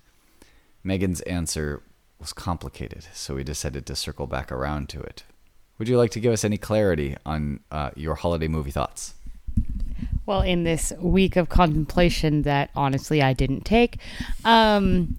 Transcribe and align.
Megan's 0.83 1.21
answer 1.21 1.81
was 2.19 2.31
complicated, 2.31 3.07
so 3.11 3.33
we 3.33 3.43
decided 3.43 3.87
to 3.87 3.95
circle 3.95 4.27
back 4.27 4.51
around 4.51 4.87
to 4.89 5.01
it. 5.01 5.23
Would 5.79 5.89
you 5.89 5.97
like 5.97 6.11
to 6.11 6.19
give 6.19 6.31
us 6.31 6.45
any 6.45 6.59
clarity 6.59 7.17
on 7.25 7.61
uh, 7.71 7.89
your 7.95 8.13
holiday 8.13 8.47
movie 8.47 8.69
thoughts? 8.69 9.15
Well, 10.27 10.41
in 10.41 10.63
this 10.63 10.93
week 10.99 11.37
of 11.37 11.49
contemplation 11.49 12.43
that 12.43 12.69
honestly 12.75 13.23
I 13.23 13.33
didn't 13.33 13.65
take, 13.65 13.97
um, 14.45 15.17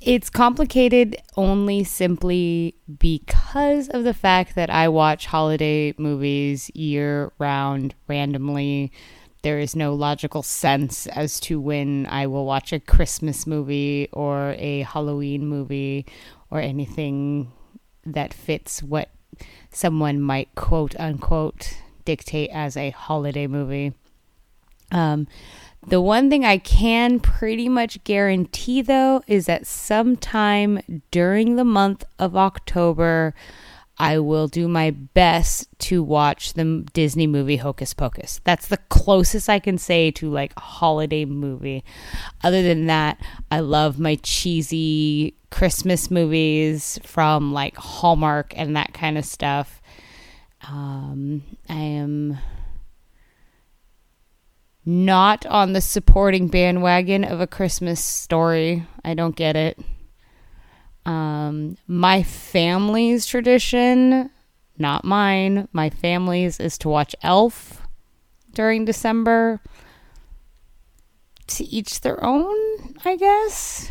it's 0.00 0.30
complicated 0.30 1.16
only 1.36 1.84
simply 1.84 2.74
because 2.98 3.88
of 3.88 4.04
the 4.04 4.14
fact 4.14 4.54
that 4.54 4.70
I 4.70 4.88
watch 4.88 5.26
holiday 5.26 5.94
movies 5.98 6.70
year 6.74 7.32
round 7.38 7.94
randomly. 8.08 8.92
There 9.42 9.58
is 9.58 9.76
no 9.76 9.94
logical 9.94 10.42
sense 10.42 11.06
as 11.06 11.38
to 11.40 11.60
when 11.60 12.06
I 12.06 12.26
will 12.26 12.46
watch 12.46 12.72
a 12.72 12.80
Christmas 12.80 13.46
movie 13.46 14.08
or 14.12 14.54
a 14.58 14.82
Halloween 14.82 15.46
movie 15.46 16.06
or 16.50 16.60
anything 16.60 17.52
that 18.06 18.32
fits 18.32 18.82
what 18.82 19.10
someone 19.70 20.20
might 20.20 20.54
quote 20.54 20.98
unquote 20.98 21.74
dictate 22.06 22.50
as 22.50 22.76
a 22.76 22.90
holiday 22.90 23.46
movie. 23.46 23.92
Um, 24.92 25.28
the 25.86 26.00
one 26.00 26.28
thing 26.28 26.44
I 26.44 26.58
can 26.58 27.20
pretty 27.20 27.68
much 27.68 28.02
guarantee, 28.04 28.82
though, 28.82 29.22
is 29.26 29.46
that 29.46 29.66
sometime 29.66 31.02
during 31.10 31.56
the 31.56 31.64
month 31.64 32.04
of 32.18 32.36
October, 32.36 33.34
I 33.98 34.18
will 34.18 34.48
do 34.48 34.66
my 34.66 34.90
best 34.92 35.68
to 35.80 36.02
watch 36.02 36.54
the 36.54 36.86
Disney 36.94 37.26
movie 37.26 37.56
Hocus 37.56 37.92
Pocus. 37.92 38.40
That's 38.44 38.68
the 38.68 38.78
closest 38.88 39.48
I 39.48 39.58
can 39.58 39.76
say 39.76 40.10
to 40.12 40.30
like 40.30 40.52
a 40.56 40.60
holiday 40.60 41.26
movie. 41.26 41.84
Other 42.42 42.62
than 42.62 42.86
that, 42.86 43.18
I 43.50 43.60
love 43.60 43.98
my 43.98 44.16
cheesy 44.22 45.34
Christmas 45.50 46.10
movies 46.10 46.98
from 47.04 47.52
like 47.52 47.76
Hallmark 47.76 48.54
and 48.56 48.74
that 48.76 48.94
kind 48.94 49.18
of 49.18 49.24
stuff. 49.26 49.82
Um, 50.66 51.42
I 51.68 51.74
am 51.74 52.38
not 54.84 55.44
on 55.46 55.72
the 55.72 55.80
supporting 55.80 56.48
bandwagon 56.48 57.24
of 57.24 57.40
a 57.40 57.46
Christmas 57.46 58.02
story. 58.02 58.86
I 59.04 59.14
don't 59.14 59.36
get 59.36 59.56
it. 59.56 59.78
Um, 61.06 61.76
my 61.86 62.22
family's 62.22 63.26
tradition, 63.26 64.30
not 64.78 65.04
mine, 65.04 65.68
my 65.72 65.90
family's 65.90 66.60
is 66.60 66.78
to 66.78 66.88
watch 66.88 67.14
Elf 67.22 67.82
during 68.52 68.84
December. 68.84 69.60
To 71.46 71.64
each 71.64 72.02
their 72.02 72.22
own, 72.24 72.54
I 73.04 73.16
guess. 73.16 73.90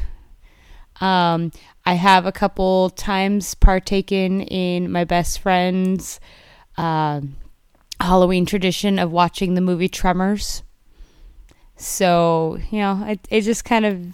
Um, 1.02 1.52
I 1.86 1.94
have 1.94 2.26
a 2.26 2.32
couple 2.32 2.89
times 2.92 3.54
partaken 3.56 4.42
in 4.42 4.92
my 4.92 5.04
best 5.04 5.39
friend's 5.39 6.21
uh, 6.77 7.20
Halloween 8.00 8.45
tradition 8.45 8.98
of 8.98 9.11
watching 9.11 9.56
the 9.56 9.61
movie 9.61 9.89
Tremors. 9.89 10.64
So, 11.80 12.60
you 12.72 12.80
know, 12.80 13.06
it, 13.08 13.26
it 13.32 13.42
just 13.42 13.64
kind 13.64 13.86
of 13.86 14.06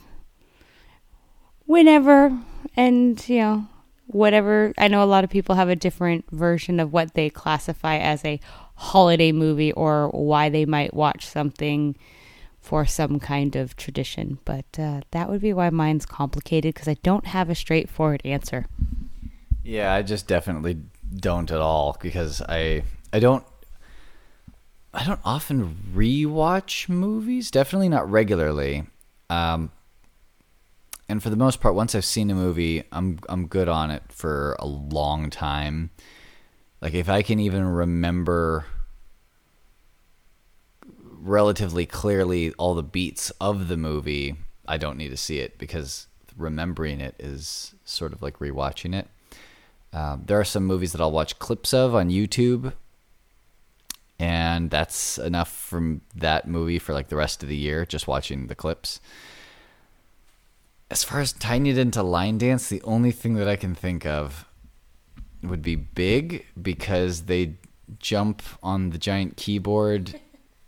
whenever 1.66 2.38
and, 2.78 3.28
you 3.28 3.40
know, 3.40 3.68
whatever. 4.06 4.72
I 4.78 4.88
know 4.88 5.04
a 5.04 5.06
lot 5.06 5.24
of 5.24 5.32
people 5.32 5.56
have 5.56 5.68
a 5.68 5.76
different 5.76 6.30
version 6.32 6.80
of 6.80 6.94
what 6.94 7.16
they 7.16 7.30
classify 7.30 7.98
as 7.98 8.24
a 8.24 8.40
holiday 8.76 9.32
movie 9.32 9.72
or 9.72 10.10
why 10.10 10.50
they 10.50 10.66
might 10.66 10.94
watch 10.94 11.26
something 11.26 11.96
for 12.62 12.86
some 12.86 13.20
kind 13.20 13.56
of 13.56 13.76
tradition. 13.76 14.38
But 14.46 14.66
uh, 14.78 15.02
that 15.10 15.28
would 15.30 15.42
be 15.42 15.54
why 15.54 15.72
mine's 15.72 16.06
complicated 16.06 16.76
because 16.76 16.88
I 16.88 16.98
don't 17.02 17.26
have 17.26 17.50
a 17.50 17.56
straightforward 17.56 18.22
answer. 18.24 18.68
Yeah, 19.64 19.92
I 19.92 20.04
just 20.04 20.28
definitely 20.28 20.78
don't 21.16 21.50
at 21.50 21.60
all 21.60 21.98
because 22.00 22.44
I 22.44 22.84
I 23.12 23.20
don't 23.20 23.44
I 24.96 25.04
don't 25.04 25.20
often 25.26 25.92
rewatch 25.94 26.88
movies. 26.88 27.52
Definitely 27.52 27.90
not 27.90 28.10
regularly. 28.10 28.86
Um, 29.30 29.72
and 31.10 31.22
for 31.22 31.30
the 31.30 31.36
most 31.36 31.60
part, 31.60 31.76
once 31.76 31.94
I've 31.94 32.06
seen 32.06 32.32
a 32.32 32.36
movie, 32.36 32.84
I'm 32.92 33.20
I'm 33.28 33.48
good 33.48 33.68
on 33.68 33.92
it 33.92 34.04
for 34.10 34.56
a 34.58 34.66
long 34.66 35.30
time. 35.30 35.92
Like 36.82 36.94
if 36.94 37.10
I 37.10 37.22
can 37.22 37.40
even 37.40 37.66
remember 37.66 38.66
relatively 41.02 41.86
clearly 41.86 42.54
all 42.54 42.74
the 42.74 42.84
beats 42.84 43.32
of 43.42 43.68
the 43.68 43.78
movie, 43.78 44.36
I 44.68 44.78
don't 44.78 44.98
need 44.98 45.10
to 45.10 45.18
see 45.18 45.40
it 45.40 45.58
because 45.58 46.08
remembering 46.38 47.02
it 47.02 47.16
is 47.20 47.76
sort 47.84 48.14
of 48.14 48.22
like 48.22 48.40
rewatching 48.40 48.96
it. 48.96 49.08
Um, 49.92 50.24
there 50.26 50.40
are 50.40 50.46
some 50.46 50.66
movies 50.66 50.92
that 50.92 51.02
I'll 51.02 51.12
watch 51.12 51.40
clips 51.40 51.74
of 51.74 51.96
on 51.96 52.10
YouTube, 52.10 52.74
and 54.20 54.70
that's 54.70 55.18
enough 55.18 55.52
from 55.52 56.02
that 56.16 56.48
movie 56.48 56.80
for 56.80 56.94
like 56.94 57.10
the 57.10 57.16
rest 57.16 57.44
of 57.44 57.50
the 57.50 57.56
year, 57.56 57.86
just 57.86 58.08
watching 58.08 58.48
the 58.48 58.56
clips. 58.56 59.02
As 60.90 61.04
far 61.04 61.20
as 61.20 61.34
tying 61.34 61.66
it 61.66 61.78
into 61.78 62.04
line 62.04 62.38
dance, 62.38 62.70
the 62.70 62.82
only 62.84 63.12
thing 63.12 63.34
that 63.36 63.48
I 63.48 63.56
can 63.56 63.76
think 63.76 64.06
of 64.06 64.46
would 65.44 65.62
be 65.62 65.76
big 65.76 66.46
because 66.62 67.24
they 67.24 67.56
jump 68.00 68.42
on 68.64 68.92
the 68.92 68.98
giant 68.98 69.38
keyboard 69.38 70.20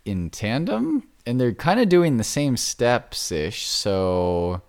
in 0.04 0.30
tandem 0.30 1.08
and 1.26 1.40
they're 1.40 1.52
kind 1.52 1.80
of 1.80 1.88
doing 1.88 2.16
the 2.16 2.24
same 2.24 2.56
steps 2.56 3.30
ish. 3.32 3.66
So 3.66 4.62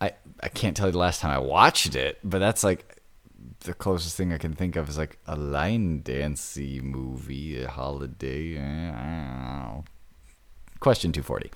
I 0.00 0.12
I 0.40 0.48
can't 0.48 0.76
tell 0.76 0.86
you 0.86 0.92
the 0.92 0.98
last 0.98 1.20
time 1.20 1.30
I 1.30 1.38
watched 1.38 1.94
it, 1.94 2.18
but 2.22 2.38
that's 2.38 2.64
like 2.64 2.93
the 3.64 3.74
closest 3.74 4.16
thing 4.16 4.32
I 4.32 4.38
can 4.38 4.52
think 4.52 4.76
of 4.76 4.88
is 4.88 4.98
like 4.98 5.18
a 5.26 5.36
line 5.36 6.02
dancey 6.02 6.80
movie, 6.80 7.62
a 7.62 7.68
holiday. 7.68 8.56
Eh, 8.56 9.80
question 10.80 11.12
240. 11.12 11.50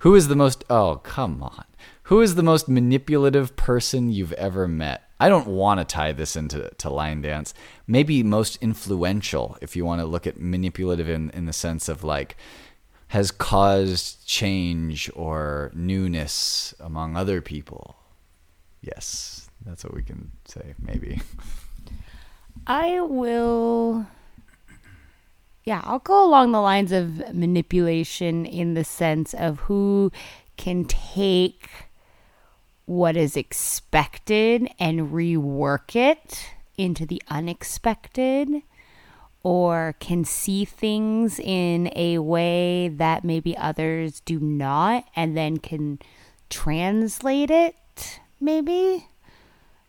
Who 0.00 0.14
is 0.14 0.28
the 0.28 0.36
most 0.36 0.64
Oh, 0.68 1.00
come 1.02 1.42
on. 1.42 1.64
Who 2.04 2.20
is 2.20 2.34
the 2.34 2.42
most 2.42 2.68
manipulative 2.68 3.56
person 3.56 4.10
you've 4.10 4.34
ever 4.34 4.68
met? 4.68 5.02
I 5.18 5.30
don't 5.30 5.46
want 5.46 5.80
to 5.80 5.84
tie 5.84 6.12
this 6.12 6.36
into 6.36 6.68
to 6.68 6.90
line 6.90 7.22
dance. 7.22 7.54
Maybe 7.86 8.22
most 8.22 8.58
influential 8.60 9.56
if 9.62 9.74
you 9.74 9.86
want 9.86 10.00
to 10.02 10.06
look 10.06 10.26
at 10.26 10.38
manipulative 10.38 11.08
in 11.08 11.30
in 11.30 11.46
the 11.46 11.52
sense 11.52 11.88
of 11.88 12.04
like 12.04 12.36
has 13.08 13.30
caused 13.30 14.26
change 14.26 15.10
or 15.14 15.70
newness 15.74 16.74
among 16.78 17.16
other 17.16 17.40
people. 17.40 17.96
Yes, 18.82 19.43
that's 19.66 19.84
what 19.84 19.94
we 19.94 20.02
can 20.02 20.32
say 20.44 20.74
maybe. 20.80 21.20
I 22.66 23.00
will. 23.00 24.06
Yeah, 25.64 25.80
I'll 25.84 25.98
go 25.98 26.26
along 26.26 26.52
the 26.52 26.60
lines 26.60 26.92
of 26.92 27.34
manipulation 27.34 28.44
in 28.44 28.74
the 28.74 28.84
sense 28.84 29.32
of 29.34 29.60
who 29.60 30.12
can 30.56 30.84
take 30.84 31.68
what 32.86 33.16
is 33.16 33.36
expected 33.36 34.68
and 34.78 35.10
rework 35.10 35.96
it 35.96 36.50
into 36.76 37.06
the 37.06 37.22
unexpected 37.28 38.62
or 39.42 39.94
can 40.00 40.24
see 40.24 40.64
things 40.64 41.38
in 41.38 41.90
a 41.96 42.18
way 42.18 42.88
that 42.88 43.24
maybe 43.24 43.56
others 43.56 44.20
do 44.20 44.38
not 44.38 45.04
and 45.16 45.36
then 45.36 45.58
can 45.58 45.98
translate 46.50 47.50
it 47.50 48.20
maybe 48.40 49.06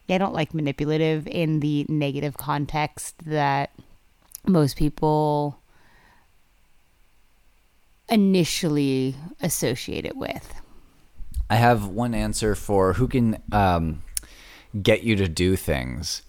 I 0.10 0.18
don't 0.18 0.34
like 0.34 0.54
manipulative 0.54 1.28
in 1.28 1.60
the 1.60 1.86
negative 1.90 2.38
context 2.38 3.16
that 3.26 3.72
most 4.46 4.78
people 4.78 5.60
initially 8.10 9.16
associate 9.42 10.06
it 10.06 10.16
with. 10.16 10.54
I 11.50 11.56
have 11.56 11.88
one 11.88 12.14
answer 12.14 12.56
for 12.56 12.94
who 12.94 13.08
can 13.08 13.42
um, 13.52 14.04
get 14.82 15.04
you 15.04 15.16
to 15.16 15.28
do 15.28 15.56
things. 15.56 16.22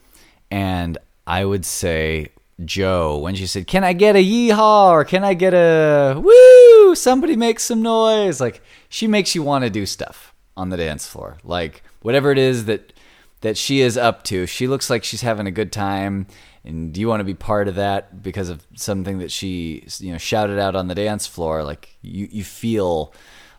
And 0.50 0.98
I 1.26 1.44
would 1.44 1.64
say 1.64 2.28
Joe 2.64 3.18
when 3.18 3.34
she 3.34 3.46
said, 3.46 3.66
"Can 3.66 3.84
I 3.84 3.92
get 3.92 4.16
a 4.16 4.24
yeehaw 4.24 4.90
or 4.90 5.04
can 5.04 5.24
I 5.24 5.34
get 5.34 5.52
a 5.52 6.18
woo?" 6.18 6.94
somebody 6.94 7.36
make 7.36 7.60
some 7.60 7.82
noise. 7.82 8.40
Like 8.40 8.62
she 8.88 9.06
makes 9.06 9.34
you 9.34 9.42
want 9.42 9.64
to 9.64 9.70
do 9.70 9.86
stuff 9.86 10.34
on 10.56 10.70
the 10.70 10.76
dance 10.76 11.06
floor. 11.06 11.38
Like 11.44 11.82
whatever 12.02 12.32
it 12.32 12.38
is 12.38 12.64
that 12.66 12.92
that 13.40 13.56
she 13.56 13.80
is 13.80 13.96
up 13.96 14.22
to. 14.24 14.46
She 14.46 14.66
looks 14.66 14.90
like 14.90 15.04
she's 15.04 15.22
having 15.22 15.46
a 15.46 15.50
good 15.50 15.72
time 15.72 16.26
and 16.64 16.92
do 16.92 17.00
you 17.00 17.06
want 17.06 17.20
to 17.20 17.24
be 17.24 17.34
part 17.34 17.68
of 17.68 17.76
that 17.76 18.22
because 18.22 18.48
of 18.48 18.66
something 18.74 19.18
that 19.18 19.30
she 19.30 19.86
you 20.00 20.10
know 20.10 20.18
shouted 20.18 20.58
out 20.58 20.74
on 20.74 20.88
the 20.88 20.96
dance 20.96 21.24
floor 21.24 21.62
like 21.62 21.96
you 22.02 22.28
you 22.28 22.42
feel 22.42 23.14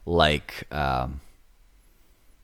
like 0.08 0.64
um, 0.72 1.22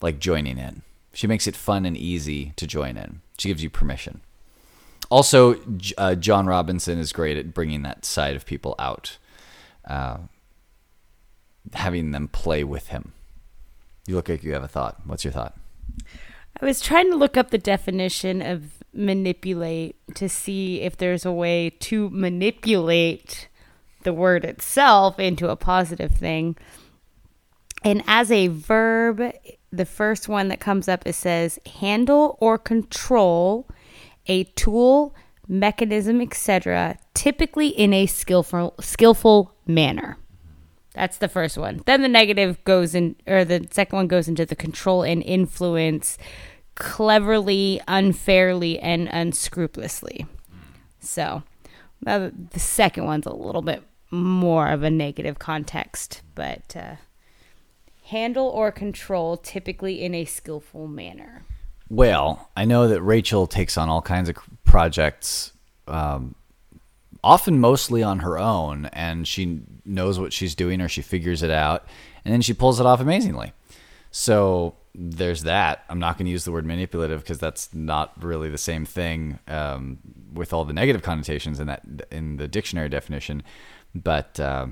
like 0.02 0.20
joining 0.20 0.60
in. 0.60 0.84
She 1.14 1.28
makes 1.28 1.48
it 1.48 1.56
fun 1.56 1.86
and 1.86 1.98
easy 1.98 2.54
to 2.58 2.68
join 2.68 2.98
in. 2.98 3.22
She 3.38 3.48
gives 3.48 3.64
you 3.64 3.70
permission. 3.70 4.22
Also, 5.10 5.56
uh, 5.98 6.16
John 6.16 6.46
Robinson 6.46 7.00
is 7.00 7.14
great 7.14 7.38
at 7.38 7.54
bringing 7.54 7.84
that 7.84 8.04
side 8.04 8.36
of 8.36 8.46
people 8.46 8.76
out, 8.80 9.18
uh, 9.88 10.18
having 11.74 12.12
them 12.12 12.28
play 12.28 12.64
with 12.64 12.88
him. 12.88 13.14
You 14.08 14.16
look 14.16 14.28
like 14.28 14.44
you 14.44 14.54
have 14.54 14.64
a 14.64 14.68
thought. 14.68 15.02
What's 15.06 15.24
your 15.24 15.34
thought? 15.34 15.56
I 16.62 16.66
was 16.66 16.82
trying 16.82 17.10
to 17.12 17.18
look 17.18 17.36
up 17.36 17.50
the 17.50 17.58
definition 17.58 18.42
of 18.42 18.84
manipulate 18.94 19.96
to 20.16 20.30
see 20.30 20.82
if 20.82 20.98
there's 20.98 21.26
a 21.26 21.32
way 21.32 21.72
to 21.72 22.10
manipulate 22.12 23.48
the 24.04 24.14
word 24.14 24.46
itself 24.46 25.20
into 25.20 25.50
a 25.50 25.56
positive 25.56 26.12
thing. 26.12 26.56
And 27.84 28.04
as 28.08 28.32
a 28.32 28.48
verb, 28.48 29.34
the 29.72 29.86
first 29.86 30.30
one 30.30 30.48
that 30.50 30.60
comes 30.60 30.88
up 30.88 31.04
it 31.06 31.14
says 31.14 31.60
handle 31.80 32.38
or 32.40 32.58
control 32.58 33.68
a 34.28 34.44
tool, 34.44 35.16
mechanism, 35.48 36.22
etc., 36.22 36.98
typically 37.14 37.68
in 37.68 37.94
a 37.94 38.06
skillful 38.06 38.76
skillful 38.80 39.54
manner. 39.66 40.18
That's 40.94 41.18
the 41.18 41.28
first 41.28 41.58
one. 41.58 41.82
Then 41.86 42.02
the 42.02 42.08
negative 42.08 42.64
goes 42.66 42.94
in 42.94 43.16
or 43.28 43.44
the 43.44 43.68
second 43.72 43.96
one 43.96 44.08
goes 44.08 44.28
into 44.28 44.46
the 44.46 44.56
control 44.56 45.04
and 45.04 45.24
influence 45.24 46.18
cleverly, 46.76 47.82
unfairly 47.88 48.80
and 48.80 49.08
unscrupulously. 49.12 50.26
So, 51.00 51.44
the 52.02 52.32
second 52.58 53.06
one's 53.06 53.26
a 53.26 53.34
little 53.34 53.62
bit 53.62 53.84
more 54.12 54.70
of 54.70 54.84
a 54.84 54.90
negative 54.90 55.40
context, 55.40 56.22
but 56.36 56.76
uh, 56.76 56.96
handle 58.06 58.48
or 58.48 58.72
control 58.72 59.38
typically 59.38 60.02
in 60.04 60.14
a 60.14 60.26
skillful 60.26 60.88
manner. 60.88 61.46
Well, 61.90 62.50
I 62.56 62.66
know 62.66 62.88
that 62.88 63.02
Rachel 63.02 63.48
takes 63.48 63.78
on 63.78 63.90
all 63.90 64.02
kinds 64.02 64.30
of 64.30 64.38
projects, 64.64 65.52
um, 65.88 66.36
often 67.24 67.60
mostly 67.60 68.04
on 68.04 68.20
her 68.20 68.38
own, 68.38 68.88
and 68.88 69.28
she 69.28 69.62
knows 69.86 70.20
what 70.20 70.34
she's 70.34 70.56
doing 70.56 70.82
or 70.82 70.90
she 70.90 71.02
figures 71.02 71.42
it 71.42 71.52
out, 71.52 71.86
and 72.26 72.34
then 72.34 72.42
she 72.42 72.54
pulls 72.54 72.80
it 72.80 72.86
off 72.86 73.00
amazingly. 73.00 73.54
So 74.12 74.76
there's 74.96 75.44
that. 75.44 75.84
I'm 75.90 76.00
not 76.00 76.18
going 76.18 76.26
to 76.26 76.32
use 76.32 76.46
the 76.46 76.52
word 76.52 76.66
manipulative 76.66 77.22
because 77.22 77.40
that's 77.40 77.74
not 77.74 78.14
really 78.22 78.50
the 78.50 78.58
same 78.58 78.86
thing 78.86 79.40
um, 79.48 80.00
with 80.34 80.54
all 80.54 80.66
the 80.66 80.74
negative 80.74 81.02
connotations 81.02 81.60
in 81.60 81.68
that 81.68 81.84
in 82.12 82.38
the 82.38 82.48
dictionary 82.48 82.90
definition. 82.90 83.42
But 83.96 84.40
uh, 84.40 84.68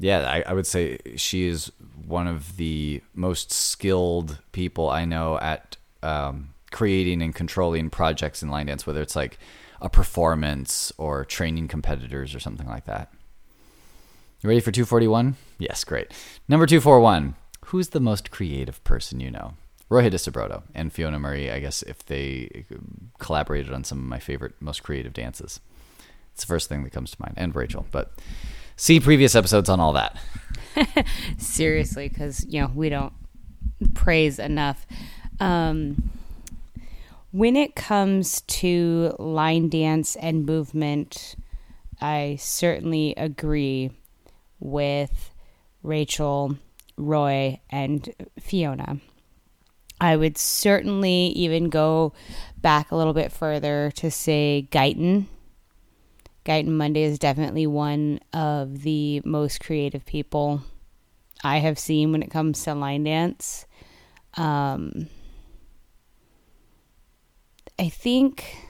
yeah, 0.00 0.28
I, 0.28 0.42
I, 0.50 0.52
would 0.52 0.66
say 0.66 0.98
she 1.16 1.46
is 1.46 1.72
one 2.06 2.26
of 2.26 2.56
the 2.56 3.02
most 3.14 3.52
skilled 3.52 4.38
people 4.52 4.90
I 4.90 5.04
know 5.04 5.38
at 5.38 5.76
um, 6.02 6.54
creating 6.70 7.22
and 7.22 7.34
controlling 7.34 7.90
projects 7.90 8.42
in 8.42 8.48
line 8.48 8.66
dance, 8.66 8.86
whether 8.86 9.02
it's 9.02 9.16
like 9.16 9.38
a 9.80 9.88
performance 9.88 10.92
or 10.98 11.24
training 11.24 11.68
competitors 11.68 12.34
or 12.34 12.40
something 12.40 12.66
like 12.66 12.86
that. 12.86 13.12
You 14.40 14.48
ready 14.48 14.60
for 14.60 14.70
241? 14.70 15.36
Yes, 15.58 15.84
great. 15.84 16.12
Number 16.48 16.66
241. 16.66 17.34
Who's 17.66 17.88
the 17.88 18.00
most 18.00 18.30
creative 18.30 18.82
person 18.84 19.20
you 19.20 19.30
know? 19.30 19.54
Roy 19.88 20.08
Hadisubroto 20.08 20.62
and 20.74 20.92
Fiona 20.92 21.18
Murray, 21.18 21.50
I 21.50 21.60
guess, 21.60 21.82
if 21.82 22.04
they 22.04 22.66
collaborated 23.18 23.72
on 23.72 23.84
some 23.84 23.98
of 23.98 24.04
my 24.04 24.18
favorite, 24.18 24.54
most 24.60 24.82
creative 24.82 25.12
dances. 25.12 25.60
It's 26.32 26.44
the 26.44 26.46
first 26.46 26.68
thing 26.68 26.84
that 26.84 26.92
comes 26.92 27.10
to 27.12 27.16
mind. 27.20 27.34
And 27.36 27.54
Rachel. 27.56 27.86
But 27.90 28.12
see 28.76 29.00
previous 29.00 29.34
episodes 29.34 29.68
on 29.68 29.80
all 29.80 29.92
that. 29.94 30.16
Seriously, 31.38 32.08
because 32.08 32.44
you 32.46 32.60
know 32.60 32.70
we 32.74 32.90
don't 32.90 33.12
praise 33.94 34.38
enough. 34.38 34.86
Um, 35.40 36.10
when 37.30 37.56
it 37.56 37.74
comes 37.74 38.40
to 38.42 39.14
line 39.18 39.68
dance 39.68 40.16
and 40.16 40.46
movement, 40.46 41.36
I 42.00 42.36
certainly 42.40 43.14
agree 43.16 43.90
with 44.60 45.30
Rachel, 45.82 46.56
Roy, 46.96 47.60
and 47.70 48.08
Fiona. 48.40 48.98
I 50.00 50.16
would 50.16 50.38
certainly 50.38 51.26
even 51.28 51.70
go 51.70 52.12
back 52.56 52.90
a 52.90 52.96
little 52.96 53.14
bit 53.14 53.32
further 53.32 53.90
to 53.96 54.10
say 54.10 54.68
Guyton 54.70 55.26
Guyton 56.48 56.68
Mundy 56.68 57.02
is 57.02 57.18
definitely 57.18 57.66
one 57.66 58.20
of 58.32 58.80
the 58.80 59.20
most 59.26 59.60
creative 59.60 60.06
people 60.06 60.62
I 61.44 61.58
have 61.58 61.78
seen 61.78 62.10
when 62.10 62.22
it 62.22 62.30
comes 62.30 62.64
to 62.64 62.74
line 62.74 63.04
dance. 63.04 63.66
Um, 64.34 65.08
I 67.78 67.88
think 67.88 68.68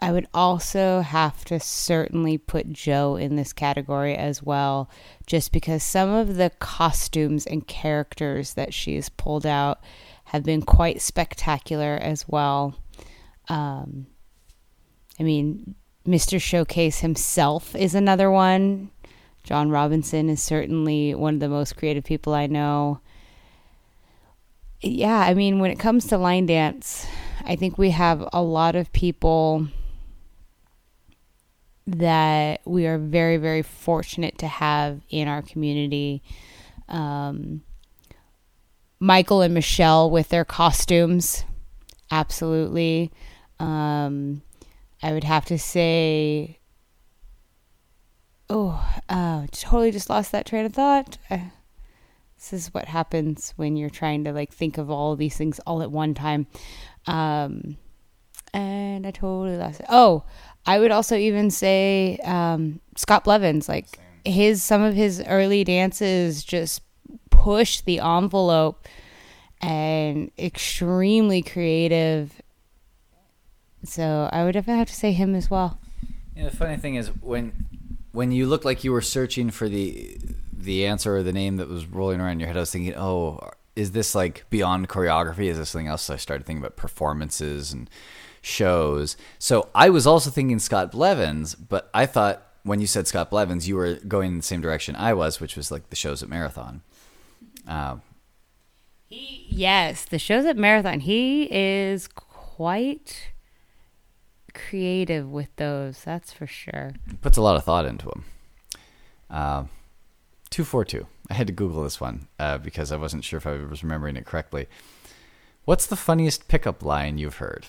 I 0.00 0.12
would 0.12 0.28
also 0.34 1.00
have 1.00 1.44
to 1.46 1.58
certainly 1.58 2.38
put 2.38 2.72
Joe 2.72 3.16
in 3.16 3.36
this 3.36 3.52
category 3.52 4.14
as 4.14 4.42
well, 4.42 4.90
just 5.26 5.52
because 5.52 5.82
some 5.82 6.10
of 6.10 6.36
the 6.36 6.50
costumes 6.58 7.46
and 7.46 7.66
characters 7.66 8.54
that 8.54 8.74
she's 8.74 9.08
pulled 9.08 9.46
out 9.46 9.80
have 10.26 10.44
been 10.44 10.62
quite 10.62 11.00
spectacular 11.00 11.98
as 12.00 12.28
well. 12.28 12.74
Um, 13.48 14.06
I 15.18 15.22
mean, 15.22 15.74
Mr. 16.06 16.40
Showcase 16.40 17.00
himself 17.00 17.74
is 17.74 17.94
another 17.94 18.30
one. 18.30 18.90
John 19.42 19.70
Robinson 19.70 20.28
is 20.28 20.42
certainly 20.42 21.14
one 21.14 21.34
of 21.34 21.40
the 21.40 21.48
most 21.48 21.76
creative 21.76 22.04
people 22.04 22.34
I 22.34 22.46
know. 22.46 23.00
Yeah, 24.80 25.18
I 25.18 25.34
mean, 25.34 25.58
when 25.58 25.70
it 25.70 25.78
comes 25.78 26.06
to 26.08 26.18
line 26.18 26.46
dance, 26.46 27.06
I 27.44 27.56
think 27.56 27.78
we 27.78 27.90
have 27.90 28.28
a 28.32 28.42
lot 28.42 28.76
of 28.76 28.92
people 28.92 29.68
that 31.86 32.60
we 32.64 32.86
are 32.86 32.98
very, 32.98 33.36
very 33.36 33.62
fortunate 33.62 34.38
to 34.38 34.46
have 34.46 35.00
in 35.08 35.28
our 35.28 35.40
community. 35.42 36.22
Um, 36.88 37.62
Michael 38.98 39.42
and 39.42 39.54
Michelle 39.54 40.10
with 40.10 40.28
their 40.28 40.44
costumes, 40.44 41.44
absolutely. 42.10 43.12
Um, 43.58 44.42
I 45.02 45.12
would 45.12 45.24
have 45.24 45.44
to 45.46 45.58
say, 45.58 46.58
oh, 48.50 48.84
uh, 49.08 49.46
totally 49.52 49.90
just 49.90 50.10
lost 50.10 50.32
that 50.32 50.46
train 50.46 50.66
of 50.66 50.72
thought. 50.72 51.18
Uh, 51.30 51.38
this 52.50 52.66
is 52.66 52.74
what 52.74 52.86
happens 52.86 53.52
when 53.56 53.76
you're 53.76 53.90
trying 53.90 54.24
to 54.24 54.32
like 54.32 54.52
think 54.52 54.78
of 54.78 54.90
all 54.90 55.12
of 55.12 55.18
these 55.18 55.36
things 55.36 55.58
all 55.60 55.82
at 55.82 55.90
one 55.90 56.14
time. 56.14 56.46
Um, 57.06 57.76
and 58.52 59.06
I 59.06 59.10
totally 59.10 59.56
lost 59.56 59.80
it. 59.80 59.86
Oh, 59.88 60.24
I 60.64 60.78
would 60.78 60.90
also 60.90 61.16
even 61.16 61.50
say 61.50 62.18
um, 62.24 62.80
Scott 62.96 63.24
Blevins, 63.24 63.68
like 63.68 63.98
his 64.24 64.62
some 64.62 64.82
of 64.82 64.94
his 64.94 65.22
early 65.26 65.64
dances 65.64 66.42
just 66.42 66.82
push 67.30 67.80
the 67.80 68.00
envelope 68.00 68.86
and 69.60 70.30
extremely 70.38 71.42
creative 71.42 72.32
so 73.88 74.28
I 74.32 74.44
would 74.44 74.52
definitely 74.52 74.78
have 74.78 74.88
to 74.88 74.94
say 74.94 75.12
him 75.12 75.34
as 75.34 75.50
well. 75.50 75.78
Yeah, 76.36 76.44
the 76.44 76.56
funny 76.56 76.76
thing 76.76 76.96
is 76.96 77.08
when 77.08 77.66
when 78.12 78.32
you 78.32 78.46
look 78.46 78.64
like 78.64 78.84
you 78.84 78.92
were 78.92 79.02
searching 79.02 79.50
for 79.50 79.68
the 79.68 80.18
the 80.66 80.84
answer 80.84 81.16
or 81.16 81.22
the 81.22 81.32
name 81.32 81.56
that 81.56 81.68
was 81.68 81.86
rolling 81.86 82.20
around 82.20 82.32
in 82.32 82.40
your 82.40 82.48
head, 82.48 82.56
I 82.56 82.60
was 82.60 82.70
thinking, 82.70 82.94
oh, 82.94 83.40
is 83.74 83.92
this 83.92 84.14
like 84.14 84.44
beyond 84.50 84.88
choreography? 84.88 85.46
Is 85.46 85.58
this 85.58 85.70
something 85.70 85.88
else? 85.88 86.02
So 86.02 86.14
I 86.14 86.16
started 86.18 86.46
thinking 86.46 86.62
about 86.62 86.76
performances 86.76 87.72
and 87.72 87.88
shows. 88.42 89.16
So 89.38 89.68
I 89.74 89.88
was 89.90 90.06
also 90.06 90.30
thinking 90.30 90.58
Scott 90.58 90.92
Blevins, 90.92 91.54
but 91.54 91.90
I 91.94 92.06
thought 92.06 92.42
when 92.62 92.80
you 92.80 92.86
said 92.86 93.06
Scott 93.06 93.30
Blevins, 93.30 93.68
you 93.68 93.76
were 93.76 93.94
going 94.08 94.32
in 94.32 94.36
the 94.38 94.42
same 94.42 94.60
direction 94.60 94.96
I 94.96 95.14
was, 95.14 95.40
which 95.40 95.56
was 95.56 95.70
like 95.70 95.88
the 95.90 95.96
shows 95.96 96.22
at 96.22 96.28
Marathon. 96.28 96.82
Uh, 97.66 97.96
he, 99.08 99.46
yes, 99.48 100.04
the 100.04 100.18
shows 100.18 100.44
at 100.44 100.56
Marathon. 100.56 101.00
He 101.00 101.48
is 101.50 102.08
quite 102.08 103.30
creative 104.52 105.30
with 105.30 105.54
those, 105.56 106.02
that's 106.02 106.32
for 106.32 106.46
sure. 106.46 106.92
Puts 107.20 107.36
a 107.36 107.42
lot 107.42 107.56
of 107.56 107.64
thought 107.64 107.84
into 107.84 108.06
them. 108.06 108.24
Uh, 109.30 109.64
242. 110.50 111.06
I 111.30 111.34
had 111.34 111.46
to 111.46 111.52
Google 111.52 111.82
this 111.82 112.00
one 112.00 112.28
uh, 112.38 112.58
because 112.58 112.92
I 112.92 112.96
wasn't 112.96 113.24
sure 113.24 113.38
if 113.38 113.46
I 113.46 113.56
was 113.56 113.82
remembering 113.82 114.16
it 114.16 114.26
correctly. 114.26 114.66
What's 115.64 115.86
the 115.86 115.96
funniest 115.96 116.48
pickup 116.48 116.82
line 116.84 117.18
you've 117.18 117.38
heard? 117.38 117.66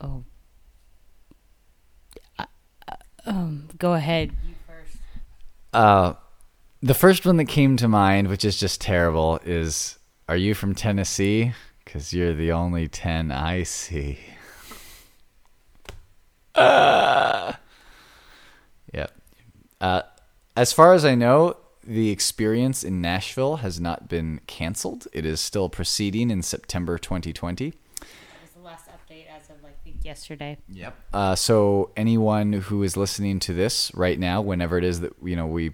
Oh. 0.00 0.24
Uh, 2.38 2.46
um, 3.26 3.68
go 3.78 3.94
ahead. 3.94 4.32
You 4.46 4.54
Uh, 5.72 6.14
the 6.80 6.94
first 6.94 7.26
one 7.26 7.36
that 7.38 7.46
came 7.46 7.76
to 7.78 7.88
mind, 7.88 8.28
which 8.28 8.44
is 8.44 8.58
just 8.58 8.80
terrible, 8.80 9.40
is 9.44 9.98
Are 10.28 10.36
you 10.36 10.54
from 10.54 10.74
Tennessee? 10.74 11.52
Because 11.84 12.12
you're 12.12 12.34
the 12.34 12.52
only 12.52 12.86
10 12.88 13.32
I 13.32 13.64
see. 13.64 14.18
Uh, 16.54 17.52
yep. 18.94 19.10
Uh, 19.80 20.02
as 20.56 20.72
far 20.72 20.94
as 20.94 21.04
I 21.04 21.14
know, 21.14 21.56
the 21.84 22.10
experience 22.10 22.84
in 22.84 23.00
Nashville 23.00 23.56
has 23.56 23.80
not 23.80 24.08
been 24.08 24.40
canceled. 24.46 25.08
It 25.12 25.24
is 25.24 25.40
still 25.40 25.68
proceeding 25.68 26.30
in 26.30 26.42
September 26.42 26.98
2020. 26.98 27.72
The 28.54 28.60
last 28.60 28.86
update 28.88 29.26
as 29.34 29.50
of 29.50 29.62
like 29.62 29.78
yesterday. 30.04 30.58
Yep. 30.68 30.94
Uh, 31.12 31.34
so 31.34 31.90
anyone 31.96 32.52
who 32.52 32.82
is 32.82 32.96
listening 32.96 33.40
to 33.40 33.52
this 33.52 33.92
right 33.94 34.18
now, 34.18 34.40
whenever 34.40 34.78
it 34.78 34.84
is 34.84 35.00
that 35.00 35.14
you 35.22 35.36
know 35.36 35.46
we 35.46 35.72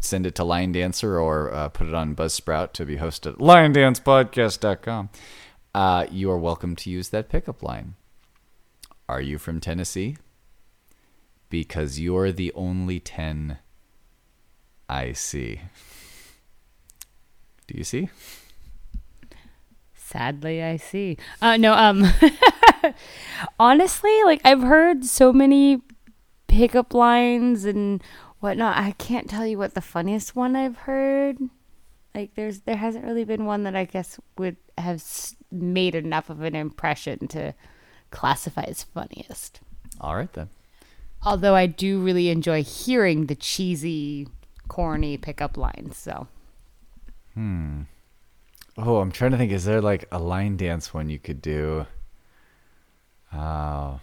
send 0.00 0.26
it 0.26 0.34
to 0.36 0.44
Line 0.44 0.72
Dancer 0.72 1.18
or 1.18 1.52
uh, 1.52 1.68
put 1.68 1.86
it 1.86 1.94
on 1.94 2.14
Buzzsprout 2.14 2.72
to 2.72 2.86
be 2.86 2.96
hosted 2.96 3.34
at 3.34 3.38
linedancepodcast.com, 3.38 5.10
uh, 5.74 6.06
you 6.10 6.30
are 6.30 6.38
welcome 6.38 6.76
to 6.76 6.90
use 6.90 7.08
that 7.10 7.28
pickup 7.28 7.62
line. 7.62 7.94
Are 9.08 9.20
you 9.20 9.38
from 9.38 9.60
Tennessee? 9.60 10.16
Because 11.48 11.98
you're 11.98 12.30
the 12.30 12.52
only 12.54 13.00
10 13.00 13.58
I 14.90 15.12
see. 15.12 15.60
Do 17.68 17.78
you 17.78 17.84
see? 17.84 18.10
Sadly, 19.94 20.64
I 20.64 20.78
see. 20.78 21.16
Uh, 21.40 21.56
no, 21.56 21.74
um, 21.74 22.04
honestly, 23.60 24.24
like 24.24 24.40
I've 24.44 24.62
heard 24.62 25.04
so 25.04 25.32
many 25.32 25.80
pickup 26.48 26.92
lines 26.92 27.64
and 27.64 28.02
whatnot. 28.40 28.78
I 28.78 28.90
can't 28.98 29.30
tell 29.30 29.46
you 29.46 29.58
what 29.58 29.74
the 29.74 29.80
funniest 29.80 30.34
one 30.34 30.56
I've 30.56 30.78
heard. 30.78 31.38
Like, 32.12 32.34
there's 32.34 32.62
there 32.62 32.76
hasn't 32.76 33.04
really 33.04 33.24
been 33.24 33.44
one 33.44 33.62
that 33.62 33.76
I 33.76 33.84
guess 33.84 34.18
would 34.38 34.56
have 34.76 35.04
made 35.52 35.94
enough 35.94 36.30
of 36.30 36.42
an 36.42 36.56
impression 36.56 37.28
to 37.28 37.54
classify 38.10 38.64
as 38.64 38.82
funniest. 38.82 39.60
All 40.00 40.16
right 40.16 40.32
then. 40.32 40.48
Although 41.24 41.54
I 41.54 41.66
do 41.66 42.00
really 42.00 42.28
enjoy 42.28 42.64
hearing 42.64 43.26
the 43.26 43.36
cheesy, 43.36 44.26
corny 44.70 45.18
pickup 45.18 45.56
lines. 45.58 45.98
So 45.98 46.28
hmm. 47.34 47.82
Oh, 48.78 48.98
I'm 48.98 49.10
trying 49.12 49.32
to 49.32 49.36
think. 49.36 49.52
Is 49.52 49.64
there 49.64 49.80
like 49.82 50.06
a 50.12 50.18
line 50.18 50.56
dance 50.56 50.94
one 50.94 51.10
you 51.10 51.18
could 51.18 51.42
do? 51.42 51.86
Oh. 53.34 54.00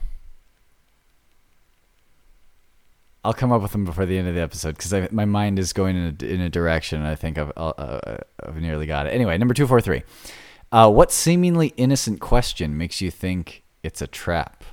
I'll 3.23 3.33
come 3.33 3.51
up 3.51 3.61
with 3.61 3.71
them 3.71 3.83
before 3.85 4.05
the 4.05 4.17
end 4.17 4.27
of 4.27 4.35
the 4.35 4.41
episode 4.41 4.77
because 4.77 5.11
my 5.11 5.25
mind 5.25 5.57
is 5.59 5.73
going 5.73 5.95
in 5.97 6.17
a, 6.21 6.25
in 6.25 6.41
a 6.41 6.49
direction. 6.49 7.01
I 7.01 7.15
think 7.15 7.37
I've, 7.37 7.51
I'll- 7.57 7.73
uh, 7.77 8.17
I've 8.45 8.61
nearly 8.61 8.85
got 8.85 9.07
it. 9.07 9.09
Anyway, 9.13 9.37
number 9.37 9.53
243. 9.53 10.03
Uh, 10.71 10.89
what 10.91 11.11
seemingly 11.11 11.73
innocent 11.77 12.19
question 12.21 12.77
makes 12.77 13.01
you 13.01 13.09
think 13.09 13.63
it's 13.83 14.01
a 14.01 14.07
trap? 14.07 14.63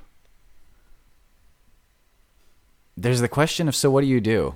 There's 2.97 3.21
the 3.21 3.29
question 3.29 3.67
of, 3.69 3.75
so 3.75 3.91
what 3.91 4.03
do 4.03 4.07
you 4.07 4.21
do? 4.21 4.55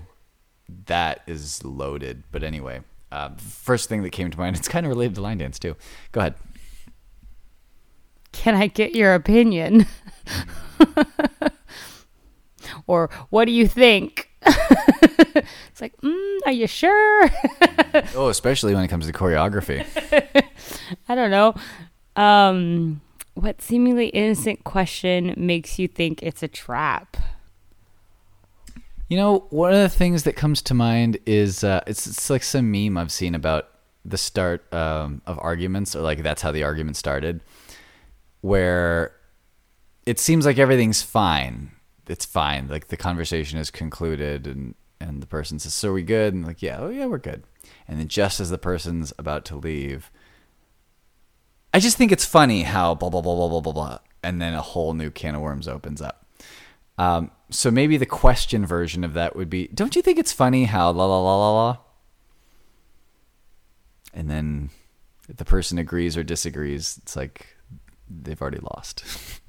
That 0.86 1.22
is 1.26 1.64
loaded. 1.64 2.24
But 2.30 2.42
anyway, 2.42 2.80
uh, 3.10 3.30
first 3.38 3.88
thing 3.88 4.02
that 4.02 4.10
came 4.10 4.30
to 4.30 4.38
mind, 4.38 4.56
it's 4.58 4.68
kind 4.68 4.86
of 4.86 4.90
related 4.90 5.14
to 5.16 5.20
line 5.20 5.38
dance 5.38 5.58
too. 5.58 5.76
Go 6.12 6.20
ahead. 6.20 6.34
can 8.32 8.54
I 8.54 8.66
get 8.66 8.94
your 8.94 9.14
opinion? 9.14 9.86
or 12.86 13.10
what 13.30 13.46
do 13.46 13.52
you 13.52 13.66
think? 13.66 14.30
it's 14.46 15.80
like, 15.80 15.96
mm, 16.02 16.38
are 16.46 16.52
you 16.52 16.66
sure? 16.66 17.30
Oh, 18.14 18.28
especially 18.28 18.74
when 18.74 18.84
it 18.84 18.88
comes 18.88 19.06
to 19.06 19.12
choreography. 19.12 19.84
I 21.08 21.14
don't 21.14 21.30
know. 21.30 21.54
Um, 22.14 23.00
what 23.34 23.62
seemingly 23.62 24.08
innocent 24.08 24.64
question 24.64 25.34
makes 25.36 25.78
you 25.78 25.88
think 25.88 26.22
it's 26.22 26.42
a 26.42 26.48
trap? 26.48 27.16
You 29.08 29.16
know, 29.16 29.46
one 29.48 29.72
of 29.72 29.78
the 29.78 29.88
things 29.88 30.24
that 30.24 30.36
comes 30.36 30.60
to 30.62 30.74
mind 30.74 31.18
is 31.24 31.64
uh, 31.64 31.82
it's 31.86 32.06
it's 32.06 32.28
like 32.28 32.42
some 32.42 32.70
meme 32.70 32.98
I've 32.98 33.10
seen 33.10 33.34
about 33.34 33.70
the 34.04 34.18
start 34.18 34.72
um, 34.72 35.22
of 35.26 35.38
arguments, 35.38 35.96
or 35.96 36.02
like 36.02 36.22
that's 36.22 36.42
how 36.42 36.52
the 36.52 36.62
argument 36.62 36.96
started, 36.96 37.40
where 38.42 39.14
it 40.04 40.20
seems 40.20 40.44
like 40.44 40.58
everything's 40.58 41.02
fine. 41.02 41.70
It's 42.06 42.26
fine. 42.26 42.68
Like 42.68 42.88
the 42.88 42.98
conversation 42.98 43.58
is 43.58 43.70
concluded, 43.70 44.46
and 44.46 44.74
and 45.00 45.22
the 45.22 45.26
person 45.26 45.58
says, 45.58 45.72
"So 45.72 45.88
are 45.88 45.94
we 45.94 46.02
good?" 46.02 46.34
And 46.34 46.46
like, 46.46 46.60
"Yeah, 46.60 46.76
oh 46.78 46.90
yeah, 46.90 47.06
we're 47.06 47.16
good." 47.18 47.44
And 47.86 47.98
then 47.98 48.08
just 48.08 48.40
as 48.40 48.50
the 48.50 48.58
person's 48.58 49.14
about 49.18 49.46
to 49.46 49.56
leave, 49.56 50.10
I 51.72 51.80
just 51.80 51.96
think 51.96 52.12
it's 52.12 52.26
funny 52.26 52.64
how 52.64 52.94
blah 52.94 53.08
blah 53.08 53.22
blah 53.22 53.34
blah 53.34 53.48
blah 53.48 53.60
blah 53.60 53.72
blah, 53.72 53.98
and 54.22 54.40
then 54.40 54.52
a 54.52 54.60
whole 54.60 54.92
new 54.92 55.10
can 55.10 55.34
of 55.34 55.40
worms 55.40 55.66
opens 55.66 56.02
up. 56.02 56.26
Um, 56.98 57.30
so 57.50 57.70
maybe 57.70 57.96
the 57.96 58.06
question 58.06 58.66
version 58.66 59.04
of 59.04 59.14
that 59.14 59.36
would 59.36 59.48
be, 59.48 59.68
don't 59.68 59.96
you 59.96 60.02
think 60.02 60.18
it's 60.18 60.32
funny 60.32 60.64
how 60.64 60.90
la 60.90 61.06
la 61.06 61.20
la 61.20 61.36
la 61.36 61.52
la? 61.52 61.76
And 64.12 64.28
then 64.28 64.70
if 65.28 65.36
the 65.36 65.44
person 65.44 65.78
agrees 65.78 66.16
or 66.16 66.24
disagrees, 66.24 66.98
it's 67.02 67.14
like 67.14 67.56
they've 68.10 68.40
already 68.40 68.58
lost. 68.58 69.04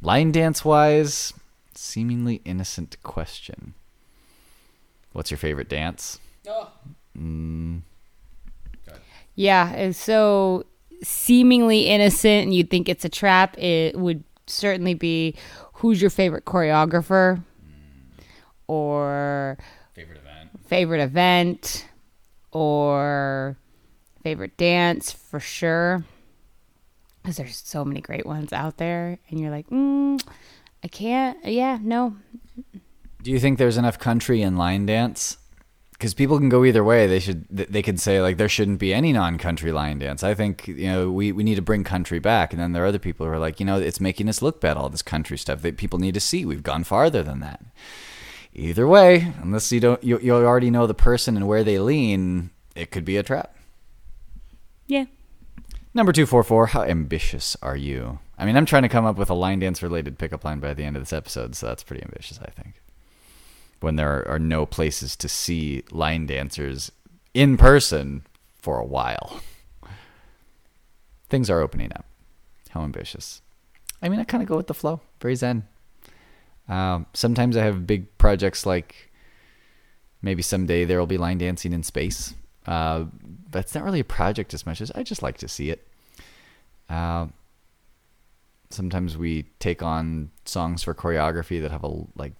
Line 0.00 0.30
dance 0.30 0.64
wise, 0.64 1.34
seemingly 1.74 2.40
innocent 2.44 2.96
question. 3.02 3.74
What's 5.12 5.32
your 5.32 5.38
favorite 5.38 5.68
dance? 5.68 6.20
Yeah, 9.34 9.72
and 9.72 9.96
so 9.96 10.66
seemingly 11.02 11.82
innocent, 11.88 12.44
and 12.44 12.54
you'd 12.54 12.70
think 12.70 12.88
it's 12.88 13.04
a 13.04 13.08
trap. 13.08 13.56
It 13.58 13.96
would 13.96 14.24
certainly 14.46 14.94
be 14.94 15.34
who's 15.74 16.00
your 16.00 16.10
favorite 16.10 16.44
choreographer, 16.44 17.42
or 18.66 19.58
Favorite 19.94 20.18
event? 20.18 20.50
favorite 20.66 21.00
event, 21.00 21.86
or 22.52 23.56
favorite 24.22 24.56
dance 24.56 25.12
for 25.12 25.40
sure. 25.40 26.04
Because 27.22 27.36
there's 27.36 27.56
so 27.56 27.84
many 27.84 28.00
great 28.00 28.26
ones 28.26 28.52
out 28.52 28.76
there, 28.78 29.18
and 29.28 29.40
you're 29.40 29.50
like, 29.50 29.68
mm, 29.68 30.22
I 30.82 30.88
can't. 30.88 31.38
Yeah, 31.44 31.78
no, 31.82 32.16
Do 33.22 33.30
you 33.30 33.38
think 33.40 33.58
there's 33.58 33.76
enough 33.76 33.98
country 33.98 34.42
in 34.42 34.56
line 34.56 34.86
dance? 34.86 35.36
Because 35.98 36.14
people 36.14 36.38
can 36.38 36.48
go 36.48 36.64
either 36.64 36.84
way. 36.84 37.08
They 37.08 37.18
should. 37.18 37.48
They 37.50 37.82
could 37.82 37.98
say 37.98 38.22
like 38.22 38.36
there 38.36 38.48
shouldn't 38.48 38.78
be 38.78 38.94
any 38.94 39.12
non-country 39.12 39.72
line 39.72 39.98
dance. 39.98 40.22
I 40.22 40.32
think 40.32 40.68
you 40.68 40.86
know 40.86 41.10
we, 41.10 41.32
we 41.32 41.42
need 41.42 41.56
to 41.56 41.62
bring 41.62 41.82
country 41.82 42.20
back. 42.20 42.52
And 42.52 42.62
then 42.62 42.72
there 42.72 42.84
are 42.84 42.86
other 42.86 43.00
people 43.00 43.26
who 43.26 43.32
are 43.32 43.38
like 43.38 43.58
you 43.58 43.66
know 43.66 43.80
it's 43.80 44.00
making 44.00 44.28
us 44.28 44.40
look 44.40 44.60
bad. 44.60 44.76
All 44.76 44.88
this 44.88 45.02
country 45.02 45.36
stuff 45.36 45.62
that 45.62 45.76
people 45.76 45.98
need 45.98 46.14
to 46.14 46.20
see. 46.20 46.44
We've 46.44 46.62
gone 46.62 46.84
farther 46.84 47.24
than 47.24 47.40
that. 47.40 47.64
Either 48.54 48.86
way, 48.86 49.32
unless 49.42 49.72
you 49.72 49.80
don't 49.80 50.02
you, 50.04 50.20
you 50.20 50.34
already 50.34 50.70
know 50.70 50.86
the 50.86 50.94
person 50.94 51.36
and 51.36 51.48
where 51.48 51.64
they 51.64 51.80
lean, 51.80 52.50
it 52.76 52.92
could 52.92 53.04
be 53.04 53.16
a 53.16 53.22
trap. 53.24 53.54
yeah. 54.86 55.06
Number 55.94 56.12
244, 56.12 56.66
how 56.68 56.82
ambitious 56.82 57.56
are 57.60 57.76
you? 57.76 58.20
I 58.38 58.44
mean, 58.44 58.56
I'm 58.56 58.66
trying 58.66 58.82
to 58.82 58.88
come 58.88 59.04
up 59.04 59.16
with 59.16 59.30
a 59.30 59.34
line 59.34 59.58
dance 59.58 59.82
related 59.82 60.18
pickup 60.18 60.44
line 60.44 60.60
by 60.60 60.74
the 60.74 60.84
end 60.84 60.96
of 60.96 61.02
this 61.02 61.12
episode, 61.12 61.56
so 61.56 61.66
that's 61.66 61.82
pretty 61.82 62.04
ambitious, 62.04 62.38
I 62.40 62.50
think. 62.50 62.74
When 63.80 63.96
there 63.96 64.26
are, 64.28 64.38
no 64.40 64.66
places 64.66 65.14
to 65.16 65.28
see 65.28 65.84
line 65.92 66.26
dancers 66.26 66.90
in 67.32 67.56
person 67.56 68.26
for 68.60 68.78
a 68.80 68.84
while, 68.84 69.40
things 71.28 71.48
are 71.48 71.60
opening 71.60 71.92
up. 71.92 72.04
How 72.70 72.82
ambitious. 72.82 73.40
I 74.02 74.08
mean, 74.08 74.18
I 74.18 74.24
kind 74.24 74.42
of 74.42 74.48
go 74.48 74.56
with 74.56 74.66
the 74.66 74.74
flow, 74.74 75.00
very 75.20 75.36
zen. 75.36 75.66
Um, 76.68 77.06
sometimes 77.14 77.56
I 77.56 77.62
have 77.62 77.86
big 77.86 78.18
projects 78.18 78.66
like 78.66 79.10
maybe 80.22 80.42
someday 80.42 80.84
there 80.84 80.98
will 80.98 81.06
be 81.06 81.18
line 81.18 81.38
dancing 81.38 81.72
in 81.72 81.82
space. 81.82 82.34
Uh, 82.66 83.06
but 83.50 83.60
it's 83.60 83.74
not 83.74 83.84
really 83.84 84.00
a 84.00 84.04
project 84.04 84.52
as 84.52 84.66
much 84.66 84.80
as 84.80 84.90
I 84.90 85.02
just 85.02 85.22
like 85.22 85.38
to 85.38 85.48
see 85.48 85.70
it. 85.70 85.86
Uh, 86.88 87.28
sometimes 88.70 89.16
we 89.16 89.44
take 89.58 89.82
on 89.82 90.30
songs 90.44 90.82
for 90.82 90.94
choreography 90.94 91.60
that 91.62 91.70
have 91.70 91.84
a 91.84 92.04
like 92.16 92.34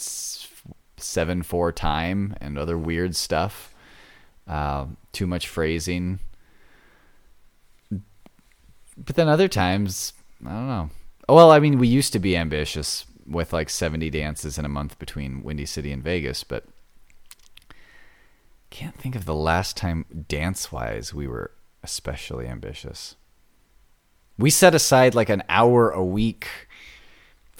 seven 0.00 1.42
four 1.42 1.72
time 1.72 2.34
and 2.40 2.58
other 2.58 2.78
weird 2.78 3.16
stuff. 3.16 3.74
Uh, 4.46 4.86
too 5.12 5.26
much 5.26 5.48
phrasing. 5.48 6.18
But 7.90 9.16
then 9.16 9.28
other 9.28 9.48
times, 9.48 10.12
I 10.44 10.50
don't 10.50 10.68
know. 10.68 10.90
Well, 11.28 11.52
I 11.52 11.60
mean, 11.60 11.78
we 11.78 11.88
used 11.88 12.12
to 12.12 12.18
be 12.18 12.36
ambitious 12.36 13.06
with 13.26 13.52
like 13.52 13.70
70 13.70 14.10
dances 14.10 14.58
in 14.58 14.64
a 14.64 14.68
month 14.68 14.98
between 14.98 15.42
Windy 15.42 15.64
City 15.64 15.92
and 15.92 16.02
Vegas, 16.02 16.42
but 16.42 16.64
can't 18.70 18.96
think 18.96 19.14
of 19.14 19.24
the 19.24 19.34
last 19.34 19.76
time 19.76 20.04
dance 20.28 20.72
wise 20.72 21.14
we 21.14 21.26
were 21.26 21.52
especially 21.82 22.46
ambitious. 22.46 23.16
We 24.38 24.50
set 24.50 24.74
aside 24.74 25.14
like 25.14 25.28
an 25.28 25.42
hour 25.48 25.90
a 25.90 26.04
week 26.04 26.48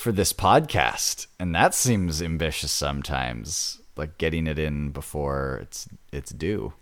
for 0.01 0.13
this 0.13 0.33
podcast, 0.33 1.27
and 1.39 1.55
that 1.55 1.75
seems 1.75 2.23
ambitious 2.23 2.73
sometimes. 2.73 3.83
Like 3.97 4.17
getting 4.17 4.47
it 4.47 4.59
in 4.59 4.93
before 4.93 5.59
it's 5.61 5.89
it's 6.11 6.31
due. 6.31 6.73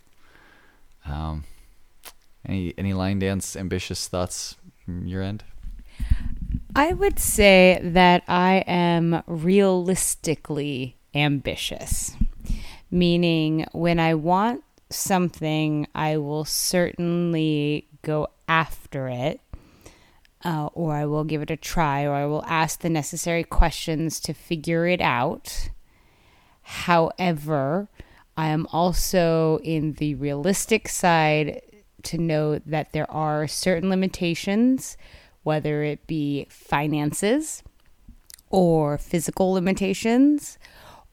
Um, 1.04 1.42
any 2.46 2.74
any 2.78 2.92
line 2.94 3.18
dance 3.18 3.56
ambitious 3.56 4.06
thoughts 4.06 4.54
from 4.84 5.08
your 5.08 5.22
end? 5.22 5.42
I 6.76 6.92
would 6.92 7.18
say 7.18 7.80
that 7.82 8.22
I 8.28 8.62
am 8.68 9.24
realistically 9.26 10.96
ambitious, 11.12 12.12
meaning 12.88 13.66
when 13.72 13.98
I 13.98 14.14
want 14.14 14.62
something, 14.90 15.88
I 15.92 16.18
will 16.18 16.44
certainly 16.44 17.88
go 18.02 18.28
after 18.46 19.08
it 19.08 19.40
uh, 20.48 20.70
or 20.72 20.94
I 20.94 21.04
will 21.04 21.24
give 21.24 21.42
it 21.42 21.50
a 21.50 21.58
try, 21.58 22.04
or 22.04 22.14
I 22.14 22.24
will 22.24 22.42
ask 22.46 22.80
the 22.80 22.88
necessary 22.88 23.44
questions 23.44 24.18
to 24.20 24.32
figure 24.32 24.86
it 24.86 25.02
out. 25.02 25.68
However, 26.62 27.88
I 28.34 28.48
am 28.48 28.66
also 28.72 29.58
in 29.62 29.92
the 29.94 30.14
realistic 30.14 30.88
side 30.88 31.60
to 32.04 32.16
know 32.16 32.60
that 32.60 32.92
there 32.92 33.10
are 33.10 33.46
certain 33.46 33.90
limitations, 33.90 34.96
whether 35.42 35.82
it 35.82 36.06
be 36.06 36.46
finances 36.48 37.62
or 38.48 38.96
physical 38.96 39.52
limitations, 39.52 40.58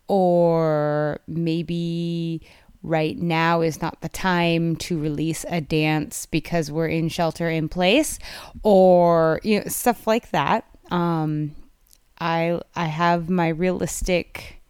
or 0.08 1.20
maybe 1.27 2.42
right 2.86 3.18
now 3.18 3.62
is 3.62 3.82
not 3.82 4.01
the 4.01 4.10
time 4.10 4.75
to 4.75 5.00
release 5.00 5.46
a 5.50 5.60
dance 5.62 6.25
because 6.25 6.72
we're 6.72 6.88
in 6.88 7.10
shelter 7.10 7.50
in 7.50 7.68
place 7.68 8.20
or 8.63 9.39
you 9.44 9.60
know 9.60 9.65
stuff 9.68 10.06
like 10.08 10.30
that. 10.32 10.65
Um 10.92 11.56
i 12.20 12.60
i 12.75 12.86
have 12.86 13.30
my 13.30 13.48
realistic 13.50 14.62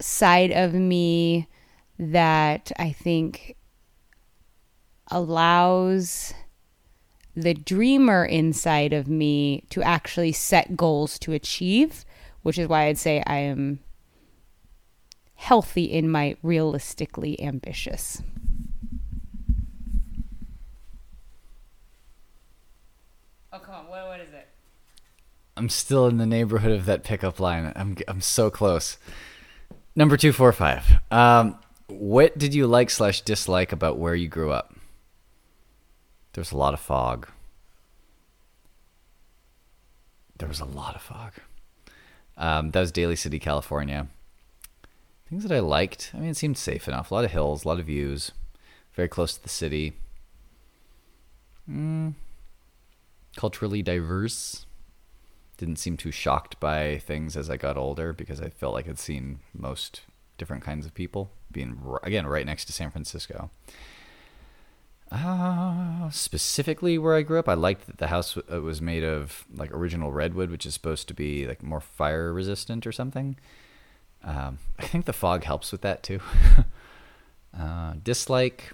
side 0.00 0.50
of 0.50 0.74
me 0.74 1.48
that 1.98 2.72
i 2.78 2.90
think 2.90 3.56
allows 5.10 6.34
the 7.34 7.54
dreamer 7.54 8.24
inside 8.24 8.92
of 8.92 9.08
me 9.08 9.62
to 9.70 9.82
actually 9.82 10.32
set 10.32 10.76
goals 10.76 11.18
to 11.18 11.32
achieve 11.32 12.04
which 12.42 12.58
is 12.58 12.68
why 12.68 12.84
i'd 12.86 12.98
say 12.98 13.22
i 13.26 13.38
am 13.38 13.78
healthy 15.38 15.84
in 15.84 16.10
my 16.10 16.36
realistically 16.42 17.40
ambitious. 17.40 18.20
Oh 23.52 23.60
come 23.60 23.74
on, 23.76 23.86
what 23.86 24.06
what 24.08 24.20
is 24.20 24.30
it? 24.30 24.48
I'm 25.56 25.68
still 25.68 26.08
in 26.08 26.18
the 26.18 26.26
neighborhood 26.26 26.72
of 26.72 26.86
that 26.86 27.04
pickup 27.04 27.38
line. 27.38 27.72
I'm 27.76 27.96
I'm 28.08 28.20
so 28.20 28.50
close. 28.50 28.98
Number 29.94 30.16
two 30.16 30.32
four 30.32 30.52
five. 30.52 30.84
Um, 31.12 31.56
what 31.86 32.36
did 32.36 32.52
you 32.52 32.66
like 32.66 32.90
slash 32.90 33.20
dislike 33.20 33.70
about 33.70 33.96
where 33.96 34.16
you 34.16 34.28
grew 34.28 34.50
up? 34.50 34.74
There's 36.32 36.50
a 36.50 36.56
lot 36.56 36.74
of 36.74 36.80
fog. 36.80 37.28
There 40.36 40.48
was 40.48 40.60
a 40.60 40.64
lot 40.64 40.96
of 40.96 41.02
fog. 41.02 41.32
Um, 42.36 42.72
that 42.72 42.80
was 42.80 42.92
Daly 42.92 43.16
City, 43.16 43.38
California. 43.38 44.08
Things 45.28 45.42
that 45.42 45.52
I 45.52 45.60
liked. 45.60 46.12
I 46.14 46.18
mean, 46.18 46.30
it 46.30 46.36
seemed 46.36 46.56
safe 46.56 46.88
enough. 46.88 47.10
A 47.10 47.14
lot 47.14 47.24
of 47.24 47.32
hills, 47.32 47.64
a 47.64 47.68
lot 47.68 47.78
of 47.78 47.86
views. 47.86 48.32
Very 48.94 49.08
close 49.08 49.34
to 49.36 49.42
the 49.42 49.48
city. 49.48 49.92
Mm. 51.70 52.14
Culturally 53.36 53.82
diverse. 53.82 54.64
Didn't 55.58 55.76
seem 55.76 55.96
too 55.96 56.10
shocked 56.10 56.58
by 56.60 56.98
things 56.98 57.36
as 57.36 57.50
I 57.50 57.56
got 57.56 57.76
older 57.76 58.12
because 58.12 58.40
I 58.40 58.48
felt 58.48 58.74
like 58.74 58.88
I'd 58.88 58.98
seen 58.98 59.40
most 59.52 60.02
different 60.38 60.62
kinds 60.62 60.86
of 60.86 60.94
people. 60.94 61.30
Being 61.50 61.82
again 62.02 62.26
right 62.26 62.46
next 62.46 62.64
to 62.66 62.72
San 62.72 62.90
Francisco. 62.90 63.50
Uh, 65.10 66.10
specifically 66.10 66.98
where 66.98 67.14
I 67.14 67.22
grew 67.22 67.38
up, 67.38 67.48
I 67.48 67.54
liked 67.54 67.86
that 67.86 67.98
the 67.98 68.08
house 68.08 68.36
was 68.36 68.82
made 68.82 69.04
of 69.04 69.46
like 69.54 69.72
original 69.72 70.12
redwood, 70.12 70.50
which 70.50 70.66
is 70.66 70.74
supposed 70.74 71.08
to 71.08 71.14
be 71.14 71.46
like 71.46 71.62
more 71.62 71.80
fire 71.80 72.32
resistant 72.32 72.86
or 72.86 72.92
something. 72.92 73.36
Um, 74.24 74.58
I 74.78 74.84
think 74.84 75.06
the 75.06 75.12
fog 75.12 75.44
helps 75.44 75.72
with 75.72 75.82
that 75.82 76.02
too. 76.02 76.20
uh, 77.58 77.94
dislike. 78.02 78.72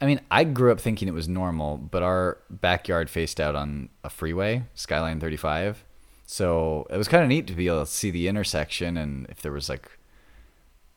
I 0.00 0.06
mean, 0.06 0.20
I 0.30 0.44
grew 0.44 0.70
up 0.70 0.80
thinking 0.80 1.08
it 1.08 1.14
was 1.14 1.28
normal, 1.28 1.76
but 1.76 2.02
our 2.02 2.38
backyard 2.50 3.10
faced 3.10 3.40
out 3.40 3.56
on 3.56 3.88
a 4.04 4.10
freeway, 4.10 4.64
Skyline 4.74 5.18
35. 5.18 5.84
So 6.24 6.86
it 6.90 6.96
was 6.96 7.08
kind 7.08 7.22
of 7.22 7.28
neat 7.28 7.46
to 7.48 7.54
be 7.54 7.66
able 7.66 7.84
to 7.84 7.90
see 7.90 8.10
the 8.10 8.28
intersection, 8.28 8.96
and 8.96 9.26
if 9.28 9.42
there 9.42 9.50
was 9.50 9.68
like 9.68 9.98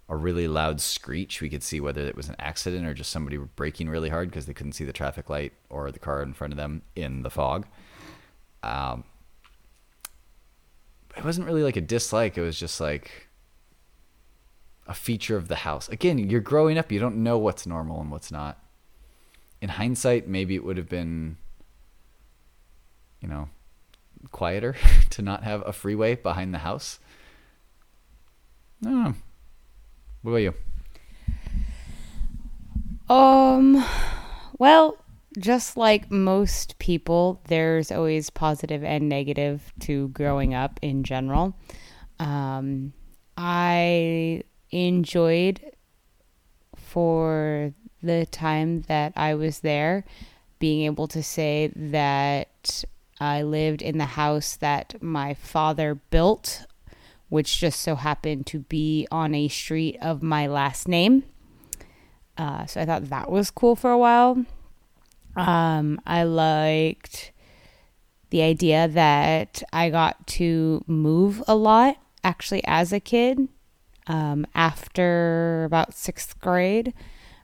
a 0.10 0.16
really 0.16 0.48
loud 0.48 0.82
screech, 0.82 1.42
we 1.42 1.50
could 1.50 1.64
see 1.64 1.80
whether 1.80 2.02
it 2.02 2.18
was 2.18 2.28
an 2.28 2.36
accident 2.38 2.86
or 2.86 2.94
just 2.94 3.12
somebody 3.12 3.38
braking 3.38 3.90
really 3.90 4.10
hard 4.10 4.30
because 4.30 4.46
they 4.46 4.54
couldn't 4.54 4.74
see 4.74 4.84
the 4.84 4.92
traffic 4.92 5.30
light 5.30 5.54
or 5.70 5.90
the 5.90 6.00
car 6.00 6.22
in 6.22 6.34
front 6.34 6.52
of 6.52 6.58
them 6.58 6.82
in 6.98 7.24
the 7.24 7.30
fog. 7.30 7.66
Um, 8.62 9.06
it 11.16 11.24
wasn't 11.24 11.48
really 11.48 11.64
like 11.64 11.78
a 11.78 11.82
dislike. 11.82 12.38
It 12.38 12.42
was 12.42 12.60
just 12.60 12.82
like 12.82 13.30
a 14.92 14.94
feature 14.94 15.38
of 15.38 15.48
the 15.48 15.56
house. 15.56 15.88
Again, 15.88 16.18
you're 16.18 16.42
growing 16.42 16.78
up, 16.78 16.92
you 16.92 17.00
don't 17.00 17.24
know 17.24 17.38
what's 17.38 17.66
normal 17.66 18.02
and 18.02 18.12
what's 18.12 18.30
not. 18.30 18.62
In 19.62 19.70
hindsight, 19.70 20.28
maybe 20.28 20.54
it 20.54 20.66
would 20.66 20.76
have 20.76 20.90
been, 20.90 21.38
you 23.22 23.30
know, 23.30 23.48
quieter 24.32 24.76
to 25.12 25.22
not 25.22 25.44
have 25.44 25.66
a 25.66 25.72
freeway 25.72 26.16
behind 26.16 26.54
the 26.54 26.58
house. 26.58 27.00
No. 28.82 29.14
What 30.24 30.32
about 30.32 30.38
you? 30.40 30.54
Um, 33.10 33.86
well, 34.60 34.98
just 35.38 35.78
like 35.78 36.12
most 36.12 36.78
people, 36.80 37.40
there's 37.48 37.94
always 37.94 38.30
positive 38.30 38.84
and 38.84 39.08
negative 39.08 39.72
to 39.82 40.10
growing 40.10 40.54
up 40.54 40.82
in 40.82 41.06
general. 41.06 41.56
Um, 42.20 42.92
I 43.38 44.44
enjoyed 44.72 45.62
for 46.76 47.74
the 48.02 48.26
time 48.26 48.82
that 48.84 49.14
I 49.16 49.36
was 49.36 49.60
there 49.60 50.04
being 50.60 50.86
able 50.86 51.08
to 51.08 51.24
say 51.24 51.72
that 51.76 52.84
I 53.20 53.42
lived 53.42 53.82
in 53.82 53.98
the 53.98 54.06
house 54.06 54.56
that 54.58 55.02
my 55.02 55.34
father 55.34 55.96
built, 55.96 56.66
which 57.30 57.60
just 57.60 57.82
so 57.82 57.96
happened 57.96 58.46
to 58.48 58.60
be 58.60 59.08
on 59.12 59.34
a 59.34 59.48
street 59.48 59.98
of 60.02 60.24
my 60.24 60.48
last 60.48 60.88
name. 60.88 61.24
Uh, 62.38 62.66
so 62.66 62.82
I 62.82 62.86
thought 62.86 63.10
that 63.10 63.32
was 63.32 63.52
cool 63.52 63.76
for 63.76 63.92
a 63.92 63.98
while. 63.98 64.46
Um, 65.36 66.00
I 66.06 66.24
liked 66.24 67.32
the 68.30 68.42
idea 68.42 68.88
that 68.88 69.64
I 69.72 69.90
got 69.90 70.28
to 70.28 70.84
move 70.88 71.44
a 71.48 71.56
lot 71.56 71.98
actually 72.24 72.64
as 72.66 72.94
a 72.94 73.00
kid 73.00 73.48
um, 74.12 74.46
after 74.54 75.64
about 75.64 75.94
sixth 75.94 76.38
grade. 76.42 76.94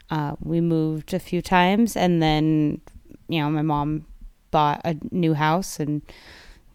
Uh, 0.09 0.35
we 0.41 0.59
moved 0.59 1.13
a 1.13 1.19
few 1.19 1.41
times, 1.41 1.95
and 1.95 2.21
then, 2.21 2.81
you 3.29 3.41
know, 3.41 3.49
my 3.49 3.61
mom 3.61 4.05
bought 4.51 4.81
a 4.83 4.97
new 5.11 5.33
house, 5.33 5.79
and, 5.79 6.01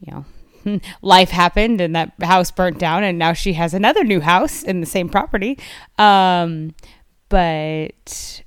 you 0.01 0.13
know, 0.13 0.81
life 1.03 1.29
happened, 1.29 1.81
and 1.81 1.95
that 1.95 2.13
house 2.23 2.51
burnt 2.51 2.79
down, 2.79 3.05
and 3.05 3.19
now 3.19 3.35
she 3.35 3.53
has 3.53 3.75
another 3.75 4.03
new 4.03 4.21
house 4.21 4.63
in 4.63 4.81
the 4.81 4.87
same 4.87 5.11
property. 5.11 5.59
Um, 5.99 6.75
but 7.29 8.43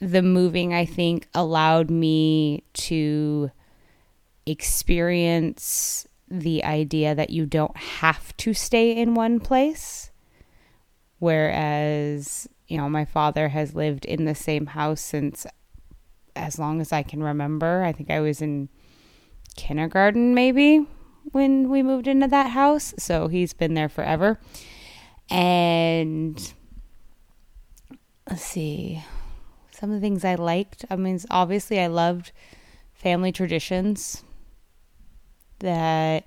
the 0.00 0.22
moving, 0.22 0.74
I 0.74 0.84
think, 0.84 1.28
allowed 1.34 1.90
me 1.90 2.62
to 2.74 3.50
experience 4.44 6.06
the 6.28 6.62
idea 6.62 7.14
that 7.14 7.30
you 7.30 7.46
don't 7.46 7.76
have 7.76 8.36
to 8.38 8.52
stay 8.52 8.96
in 8.96 9.14
one 9.14 9.40
place 9.40 10.09
Whereas, 11.20 12.48
you 12.66 12.76
know, 12.76 12.88
my 12.88 13.04
father 13.04 13.48
has 13.48 13.74
lived 13.74 14.04
in 14.04 14.24
the 14.24 14.34
same 14.34 14.66
house 14.66 15.00
since 15.00 15.46
as 16.34 16.58
long 16.58 16.80
as 16.80 16.92
I 16.92 17.02
can 17.02 17.22
remember. 17.22 17.84
I 17.84 17.92
think 17.92 18.10
I 18.10 18.20
was 18.20 18.42
in 18.42 18.68
kindergarten 19.56 20.34
maybe 20.34 20.86
when 21.32 21.68
we 21.68 21.82
moved 21.82 22.08
into 22.08 22.26
that 22.26 22.50
house. 22.50 22.94
So 22.98 23.28
he's 23.28 23.52
been 23.52 23.74
there 23.74 23.88
forever. 23.88 24.40
And 25.28 26.54
let's 28.28 28.42
see. 28.42 29.04
Some 29.72 29.90
of 29.90 29.96
the 29.96 30.00
things 30.00 30.24
I 30.24 30.34
liked. 30.34 30.84
I 30.90 30.96
mean, 30.96 31.20
obviously, 31.30 31.80
I 31.80 31.86
loved 31.86 32.32
family 32.92 33.32
traditions 33.32 34.24
that 35.60 36.24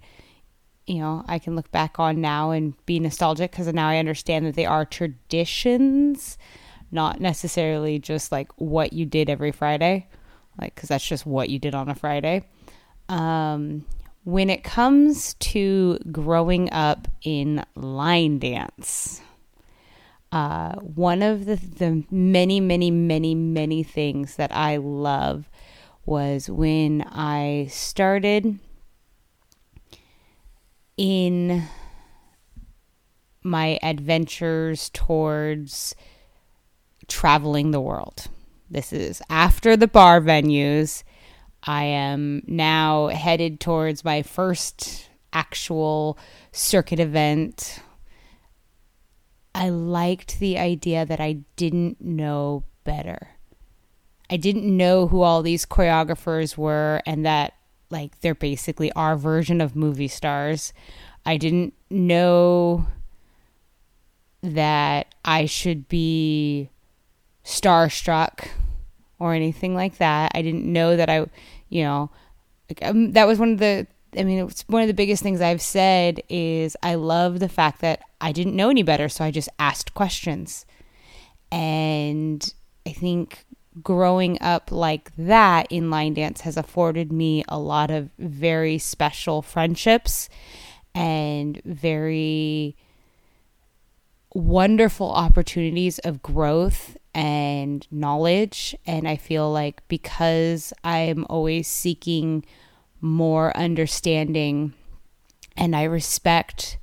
you 0.85 0.99
know, 0.99 1.23
I 1.27 1.39
can 1.39 1.55
look 1.55 1.71
back 1.71 1.99
on 1.99 2.21
now 2.21 2.51
and 2.51 2.73
be 2.85 2.99
nostalgic 2.99 3.51
because 3.51 3.67
now 3.67 3.87
I 3.87 3.97
understand 3.97 4.45
that 4.45 4.55
they 4.55 4.65
are 4.65 4.85
traditions, 4.85 6.37
not 6.91 7.21
necessarily 7.21 7.99
just 7.99 8.31
like 8.31 8.51
what 8.57 8.93
you 8.93 9.05
did 9.05 9.29
every 9.29 9.51
Friday, 9.51 10.07
like 10.59 10.75
because 10.75 10.89
that's 10.89 11.07
just 11.07 11.25
what 11.25 11.49
you 11.49 11.59
did 11.59 11.75
on 11.75 11.89
a 11.89 11.95
Friday. 11.95 12.43
Um, 13.09 13.85
when 14.25 14.49
it 14.49 14.63
comes 14.63 15.33
to 15.35 15.99
growing 16.11 16.71
up 16.71 17.07
in 17.23 17.63
line 17.75 18.39
dance, 18.39 19.21
uh, 20.31 20.73
one 20.75 21.21
of 21.21 21.45
the, 21.45 21.55
the 21.55 22.03
many, 22.09 22.59
many, 22.59 22.89
many, 22.89 23.35
many 23.35 23.83
things 23.83 24.35
that 24.35 24.53
I 24.53 24.77
love 24.77 25.49
was 26.05 26.49
when 26.49 27.03
I 27.03 27.67
started 27.69 28.59
in 30.97 31.63
my 33.43 33.79
adventures 33.81 34.89
towards 34.89 35.95
traveling 37.07 37.71
the 37.71 37.81
world. 37.81 38.27
This 38.69 38.93
is 38.93 39.21
after 39.29 39.75
the 39.75 39.87
bar 39.87 40.21
venues. 40.21 41.03
I 41.63 41.83
am 41.83 42.43
now 42.47 43.07
headed 43.07 43.59
towards 43.59 44.03
my 44.03 44.21
first 44.21 45.09
actual 45.31 46.17
circuit 46.51 46.99
event. 46.99 47.79
I 49.55 49.69
liked 49.69 50.39
the 50.39 50.57
idea 50.57 51.05
that 51.05 51.19
I 51.19 51.43
didn't 51.55 52.01
know 52.01 52.63
better. 52.83 53.29
I 54.29 54.37
didn't 54.37 54.75
know 54.75 55.07
who 55.07 55.21
all 55.21 55.41
these 55.41 55.65
choreographers 55.65 56.57
were 56.57 57.01
and 57.05 57.25
that 57.25 57.53
like 57.93 58.19
they're 58.19 58.35
basically 58.35 58.91
our 58.91 59.15
version 59.15 59.61
of 59.61 59.75
movie 59.75 60.09
stars. 60.09 60.73
I 61.25 61.37
didn't 61.37 61.73
know 61.89 62.87
that 64.41 65.15
I 65.23 65.45
should 65.45 65.87
be 65.87 66.69
starstruck 67.45 68.49
or 69.19 69.33
anything 69.33 69.73
like 69.73 69.97
that. 69.99 70.31
I 70.35 70.41
didn't 70.41 70.65
know 70.65 70.97
that 70.97 71.09
I, 71.09 71.25
you 71.69 71.83
know, 71.83 72.11
like, 72.69 72.79
um, 72.83 73.13
that 73.13 73.27
was 73.27 73.39
one 73.39 73.53
of 73.53 73.59
the. 73.59 73.87
I 74.15 74.23
mean, 74.23 74.45
it's 74.45 74.63
one 74.67 74.83
of 74.83 74.87
the 74.87 74.93
biggest 74.93 75.23
things 75.23 75.41
I've 75.41 75.61
said 75.61 76.21
is 76.29 76.77
I 76.83 76.95
love 76.95 77.39
the 77.39 77.49
fact 77.49 77.81
that 77.81 78.03
I 78.21 78.31
didn't 78.31 78.55
know 78.55 78.69
any 78.69 78.83
better, 78.83 79.09
so 79.09 79.23
I 79.23 79.31
just 79.31 79.49
asked 79.57 79.95
questions, 79.95 80.67
and 81.51 82.53
I 82.85 82.91
think 82.91 83.45
growing 83.81 84.37
up 84.41 84.71
like 84.71 85.11
that 85.17 85.67
in 85.69 85.89
line 85.89 86.13
dance 86.13 86.41
has 86.41 86.57
afforded 86.57 87.11
me 87.11 87.43
a 87.47 87.57
lot 87.57 87.89
of 87.89 88.09
very 88.19 88.77
special 88.77 89.41
friendships 89.41 90.29
and 90.93 91.61
very 91.65 92.75
wonderful 94.33 95.11
opportunities 95.11 95.99
of 95.99 96.21
growth 96.21 96.97
and 97.13 97.87
knowledge. 97.91 98.75
And 98.85 99.07
I 99.07 99.15
feel 99.15 99.51
like 99.51 99.87
because 99.87 100.73
I'm 100.83 101.25
always 101.29 101.67
seeking 101.67 102.45
more 103.01 103.55
understanding 103.55 104.73
and 105.55 105.75
I 105.75 105.83
respect 105.83 106.77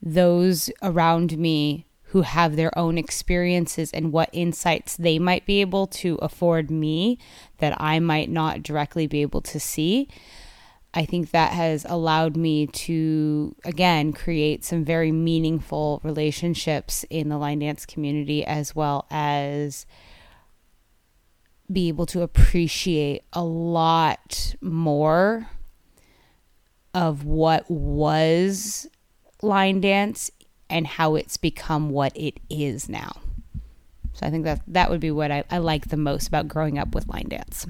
those 0.00 0.70
around 0.82 1.38
me 1.38 1.86
who 2.12 2.20
have 2.20 2.56
their 2.56 2.76
own 2.78 2.98
experiences 2.98 3.90
and 3.90 4.12
what 4.12 4.28
insights 4.34 4.98
they 4.98 5.18
might 5.18 5.46
be 5.46 5.62
able 5.62 5.86
to 5.86 6.16
afford 6.16 6.70
me 6.70 7.18
that 7.56 7.74
I 7.80 8.00
might 8.00 8.28
not 8.28 8.62
directly 8.62 9.06
be 9.06 9.22
able 9.22 9.40
to 9.40 9.58
see. 9.58 10.08
I 10.92 11.06
think 11.06 11.30
that 11.30 11.52
has 11.52 11.86
allowed 11.88 12.36
me 12.36 12.66
to, 12.66 13.56
again, 13.64 14.12
create 14.12 14.62
some 14.62 14.84
very 14.84 15.10
meaningful 15.10 16.02
relationships 16.04 17.02
in 17.08 17.30
the 17.30 17.38
line 17.38 17.60
dance 17.60 17.86
community, 17.86 18.44
as 18.44 18.76
well 18.76 19.06
as 19.10 19.86
be 21.72 21.88
able 21.88 22.04
to 22.04 22.20
appreciate 22.20 23.22
a 23.32 23.42
lot 23.42 24.54
more 24.60 25.48
of 26.92 27.24
what 27.24 27.70
was 27.70 28.86
line 29.40 29.80
dance 29.80 30.30
and 30.72 30.86
how 30.86 31.14
it's 31.14 31.36
become 31.36 31.90
what 31.90 32.16
it 32.16 32.40
is 32.48 32.88
now. 32.88 33.12
So 34.14 34.26
I 34.26 34.30
think 34.30 34.44
that 34.44 34.62
that 34.66 34.90
would 34.90 35.00
be 35.00 35.10
what 35.10 35.30
I, 35.30 35.44
I 35.50 35.58
like 35.58 35.88
the 35.88 35.96
most 35.98 36.26
about 36.26 36.48
growing 36.48 36.78
up 36.78 36.94
with 36.94 37.08
line 37.08 37.28
dance. 37.28 37.66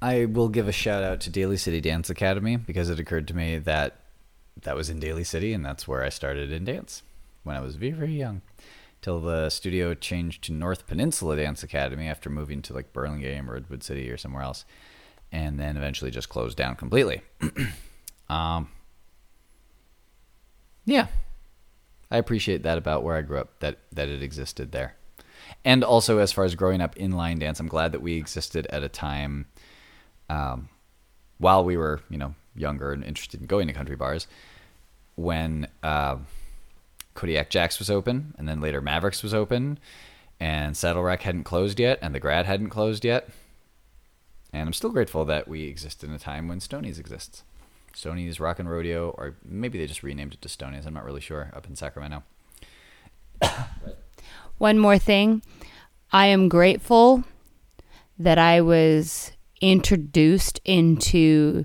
I 0.00 0.26
will 0.26 0.48
give 0.48 0.68
a 0.68 0.72
shout 0.72 1.02
out 1.02 1.20
to 1.22 1.30
Daly 1.30 1.56
City 1.56 1.80
Dance 1.80 2.10
Academy 2.10 2.56
because 2.56 2.90
it 2.90 3.00
occurred 3.00 3.26
to 3.28 3.36
me 3.36 3.58
that 3.58 3.96
that 4.62 4.76
was 4.76 4.90
in 4.90 5.00
Daly 5.00 5.24
City 5.24 5.54
and 5.54 5.64
that's 5.64 5.88
where 5.88 6.04
I 6.04 6.10
started 6.10 6.52
in 6.52 6.64
dance 6.64 7.02
when 7.42 7.56
I 7.56 7.60
was 7.60 7.76
very, 7.76 7.92
very 7.92 8.12
young. 8.12 8.42
Till 9.00 9.20
the 9.20 9.48
studio 9.50 9.94
changed 9.94 10.44
to 10.44 10.52
North 10.52 10.86
Peninsula 10.86 11.36
Dance 11.36 11.62
Academy 11.62 12.06
after 12.06 12.30
moving 12.30 12.62
to 12.62 12.74
like 12.74 12.92
Burlingame 12.92 13.50
or 13.50 13.54
Redwood 13.54 13.82
City 13.82 14.08
or 14.10 14.16
somewhere 14.16 14.44
else, 14.44 14.64
and 15.32 15.58
then 15.58 15.76
eventually 15.76 16.12
just 16.12 16.28
closed 16.28 16.56
down 16.56 16.76
completely. 16.76 17.22
um, 18.28 18.68
yeah, 20.84 21.08
I 22.12 22.18
appreciate 22.18 22.62
that 22.62 22.78
about 22.78 23.02
where 23.02 23.16
I 23.16 23.22
grew 23.22 23.38
up 23.38 23.58
that 23.60 23.78
that 23.92 24.08
it 24.08 24.22
existed 24.22 24.70
there, 24.70 24.94
and 25.64 25.82
also 25.82 26.18
as 26.18 26.30
far 26.30 26.44
as 26.44 26.54
growing 26.54 26.80
up 26.80 26.96
in 26.96 27.12
line 27.12 27.38
dance, 27.38 27.58
I'm 27.58 27.68
glad 27.68 27.92
that 27.92 28.02
we 28.02 28.14
existed 28.14 28.66
at 28.68 28.82
a 28.82 28.88
time 28.88 29.46
um, 30.28 30.68
while 31.38 31.64
we 31.64 31.76
were, 31.76 32.00
you 32.10 32.18
know, 32.18 32.34
younger 32.54 32.92
and 32.92 33.02
interested 33.02 33.40
in 33.40 33.46
going 33.46 33.66
to 33.66 33.72
country 33.72 33.96
bars, 33.96 34.26
when 35.16 35.68
uh, 35.82 36.16
Kodiak 37.14 37.50
Jacks 37.50 37.78
was 37.78 37.90
open, 37.90 38.34
and 38.38 38.48
then 38.48 38.60
later 38.60 38.80
Mavericks 38.80 39.22
was 39.22 39.34
open, 39.34 39.78
and 40.38 40.76
Saddle 40.76 41.02
Rack 41.02 41.22
hadn't 41.22 41.44
closed 41.44 41.80
yet, 41.80 41.98
and 42.02 42.14
the 42.14 42.20
Grad 42.20 42.46
hadn't 42.46 42.70
closed 42.70 43.04
yet. 43.04 43.28
And 44.52 44.66
I'm 44.66 44.72
still 44.74 44.90
grateful 44.90 45.24
that 45.24 45.48
we 45.48 45.64
exist 45.64 46.04
in 46.04 46.12
a 46.12 46.18
time 46.18 46.46
when 46.46 46.60
Stonies 46.60 46.98
exists. 46.98 47.42
Stonies 47.94 48.40
Rock 48.40 48.58
and 48.58 48.70
Rodeo, 48.70 49.10
or 49.10 49.36
maybe 49.44 49.78
they 49.78 49.86
just 49.86 50.02
renamed 50.02 50.34
it 50.34 50.42
to 50.42 50.48
Stonies. 50.48 50.86
I'm 50.86 50.94
not 50.94 51.04
really 51.04 51.20
sure. 51.20 51.50
Up 51.54 51.66
in 51.66 51.76
Sacramento. 51.76 52.22
One 54.58 54.78
more 54.78 54.98
thing, 54.98 55.42
I 56.12 56.26
am 56.26 56.48
grateful 56.48 57.24
that 58.18 58.38
I 58.38 58.60
was 58.60 59.32
introduced 59.60 60.60
into 60.64 61.64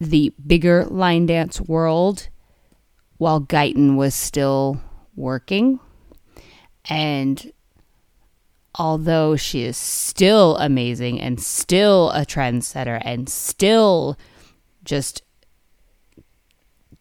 the 0.00 0.32
bigger 0.46 0.84
line 0.84 1.26
dance 1.26 1.60
world 1.60 2.28
while 3.16 3.40
Guyton 3.40 3.96
was 3.96 4.14
still 4.14 4.80
working. 5.14 5.80
And 6.84 7.52
although 8.78 9.36
she 9.36 9.62
is 9.62 9.76
still 9.76 10.56
amazing 10.58 11.20
and 11.20 11.40
still 11.40 12.10
a 12.10 12.26
trendsetter 12.26 13.00
and 13.04 13.28
still 13.28 14.16
just 14.86 15.22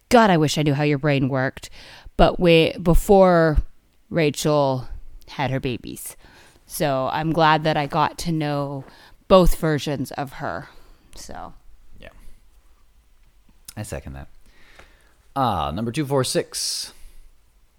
God, 0.09 0.29
I 0.29 0.37
wish 0.37 0.57
I 0.57 0.63
knew 0.63 0.73
how 0.73 0.83
your 0.83 0.97
brain 0.97 1.29
worked. 1.29 1.69
But 2.17 2.39
we 2.39 2.73
before 2.81 3.57
Rachel 4.09 4.87
had 5.29 5.51
her 5.51 5.59
babies. 5.59 6.15
So 6.65 7.09
I'm 7.11 7.31
glad 7.31 7.63
that 7.63 7.77
I 7.77 7.85
got 7.85 8.17
to 8.19 8.31
know 8.31 8.85
both 9.27 9.57
versions 9.57 10.11
of 10.11 10.33
her. 10.33 10.69
So, 11.15 11.53
yeah. 11.99 12.09
I 13.75 13.83
second 13.83 14.13
that. 14.13 14.29
Ah, 15.35 15.71
number 15.71 15.91
246. 15.91 16.93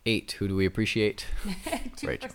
Eight. 0.05 0.33
Who 0.33 0.47
do 0.47 0.55
we 0.55 0.67
appreciate? 0.67 1.27
Rachel. 2.03 2.31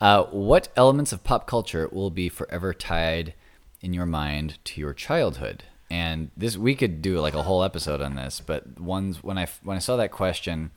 Uh, 0.00 0.24
what 0.24 0.68
elements 0.76 1.12
of 1.12 1.24
pop 1.24 1.46
culture 1.46 1.88
will 1.90 2.10
be 2.10 2.28
forever 2.28 2.72
tied 2.72 3.34
in 3.80 3.92
your 3.92 4.06
mind 4.06 4.58
to 4.64 4.80
your 4.80 4.94
childhood? 4.94 5.64
And 5.90 6.30
this 6.36 6.56
we 6.56 6.74
could 6.74 7.00
do 7.00 7.18
like 7.20 7.34
a 7.34 7.42
whole 7.42 7.64
episode 7.64 8.00
on 8.02 8.14
this, 8.14 8.42
but 8.44 8.78
ones 8.78 9.22
when 9.22 9.38
I 9.38 9.46
when 9.62 9.76
I 9.76 9.80
saw 9.80 9.96
that 9.96 10.10
question, 10.10 10.70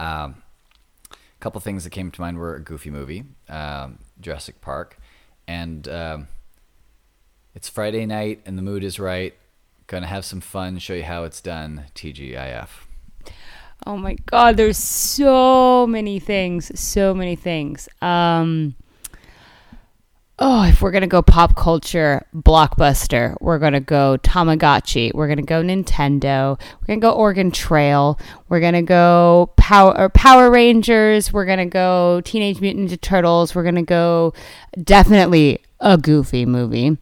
um, 0.00 0.42
a 1.12 1.16
couple 1.40 1.60
things 1.60 1.84
that 1.84 1.90
came 1.90 2.10
to 2.10 2.20
mind 2.20 2.38
were 2.38 2.56
a 2.56 2.60
Goofy 2.60 2.90
movie, 2.90 3.24
um, 3.48 3.98
Jurassic 4.20 4.60
Park, 4.60 4.98
and 5.46 5.86
um, 5.88 6.28
it's 7.54 7.68
Friday 7.68 8.06
night 8.06 8.40
and 8.44 8.58
the 8.58 8.62
mood 8.62 8.82
is 8.82 8.98
right. 8.98 9.34
Gonna 9.86 10.06
have 10.06 10.24
some 10.24 10.40
fun, 10.40 10.78
show 10.78 10.94
you 10.94 11.04
how 11.04 11.24
it's 11.24 11.40
done. 11.40 11.84
TGIF. 11.94 12.68
Oh 13.86 13.96
my 13.96 14.14
god, 14.26 14.56
there's 14.56 14.78
so 14.78 15.86
many 15.86 16.18
things, 16.18 16.78
so 16.78 17.14
many 17.14 17.36
things. 17.36 17.88
Um 18.02 18.74
Oh, 20.42 20.62
if 20.62 20.80
we're 20.80 20.90
going 20.90 21.02
to 21.02 21.06
go 21.06 21.20
pop 21.20 21.54
culture, 21.54 22.24
Blockbuster, 22.34 23.36
we're 23.42 23.58
going 23.58 23.74
to 23.74 23.80
go 23.80 24.16
Tamagotchi, 24.22 25.12
we're 25.12 25.26
going 25.26 25.36
to 25.36 25.42
go 25.42 25.62
Nintendo, 25.62 26.58
we're 26.80 26.86
going 26.86 26.98
to 26.98 27.04
go 27.04 27.12
Oregon 27.12 27.50
Trail, 27.50 28.18
we're 28.48 28.60
going 28.60 28.72
to 28.72 28.80
go 28.80 29.52
Power 29.58 30.08
Power 30.08 30.50
Rangers, 30.50 31.30
we're 31.30 31.44
going 31.44 31.58
to 31.58 31.66
go 31.66 32.22
Teenage 32.24 32.58
Mutant 32.58 32.88
Ninja 32.88 32.98
Turtles, 32.98 33.54
we're 33.54 33.64
going 33.64 33.74
to 33.74 33.82
go 33.82 34.32
definitely 34.82 35.62
a 35.78 35.98
Goofy 35.98 36.46
movie. 36.46 36.96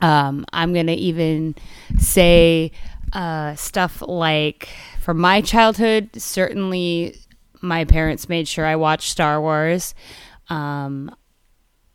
Um, 0.00 0.46
I'm 0.50 0.72
going 0.72 0.86
to 0.86 0.94
even 0.94 1.54
say 1.98 2.72
uh, 3.12 3.56
stuff 3.56 4.00
like 4.00 4.70
from 5.00 5.18
my 5.18 5.42
childhood, 5.42 6.08
certainly 6.16 7.14
my 7.60 7.84
parents 7.84 8.26
made 8.26 8.48
sure 8.48 8.64
I 8.64 8.76
watched 8.76 9.10
Star 9.10 9.38
Wars. 9.38 9.94
Um, 10.48 11.14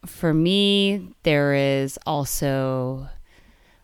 for 0.06 0.34
me, 0.34 1.10
there 1.24 1.54
is 1.54 1.98
also, 2.06 3.10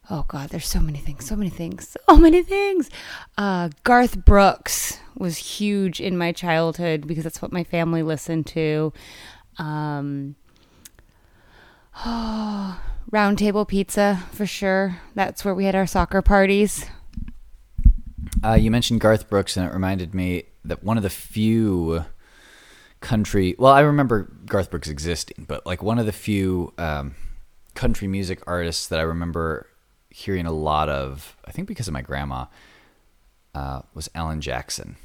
oh 0.09 0.25
god, 0.27 0.49
there's 0.49 0.67
so 0.67 0.79
many 0.79 0.99
things, 0.99 1.25
so 1.25 1.35
many 1.35 1.49
things, 1.49 1.95
so 2.09 2.17
many 2.17 2.43
things. 2.43 2.89
Uh, 3.37 3.69
Garth 3.83 4.25
Brooks 4.25 4.99
was 5.17 5.37
huge 5.37 5.99
in 5.99 6.17
my 6.17 6.31
childhood 6.31 7.07
because 7.07 7.23
that's 7.23 7.41
what 7.41 7.51
my 7.51 7.63
family 7.63 8.03
listened 8.03 8.47
to. 8.47 8.93
Um, 9.57 10.35
oh, 12.05 12.81
round 13.11 13.37
table 13.37 13.65
pizza 13.65 14.23
for 14.31 14.45
sure. 14.45 14.99
That's 15.15 15.43
where 15.43 15.55
we 15.55 15.65
had 15.65 15.75
our 15.75 15.87
soccer 15.87 16.21
parties. 16.21 16.85
Uh, 18.43 18.53
you 18.53 18.71
mentioned 18.71 19.01
Garth 19.01 19.29
Brooks, 19.29 19.57
and 19.57 19.67
it 19.67 19.73
reminded 19.73 20.13
me 20.13 20.43
that 20.63 20.83
one 20.83 20.97
of 20.97 21.03
the 21.03 21.09
few 21.09 22.05
country. 23.01 23.55
Well, 23.57 23.73
I 23.73 23.81
remember 23.81 24.31
Garth 24.45 24.71
Brooks 24.71 24.89
existing, 24.89 25.45
but 25.47 25.65
like 25.65 25.81
one 25.81 25.99
of 25.99 26.05
the 26.05 26.11
few 26.11 26.73
um, 26.77 27.15
country 27.75 28.07
music 28.07 28.41
artists 28.45 28.87
that 28.87 28.99
I 28.99 29.03
remember 29.03 29.67
hearing 30.09 30.45
a 30.45 30.51
lot 30.51 30.89
of, 30.89 31.37
I 31.45 31.51
think 31.51 31.67
because 31.67 31.87
of 31.87 31.93
my 31.93 32.01
grandma, 32.01 32.45
uh, 33.55 33.81
was 33.93 34.09
Alan 34.15 34.41
Jackson. 34.41 34.97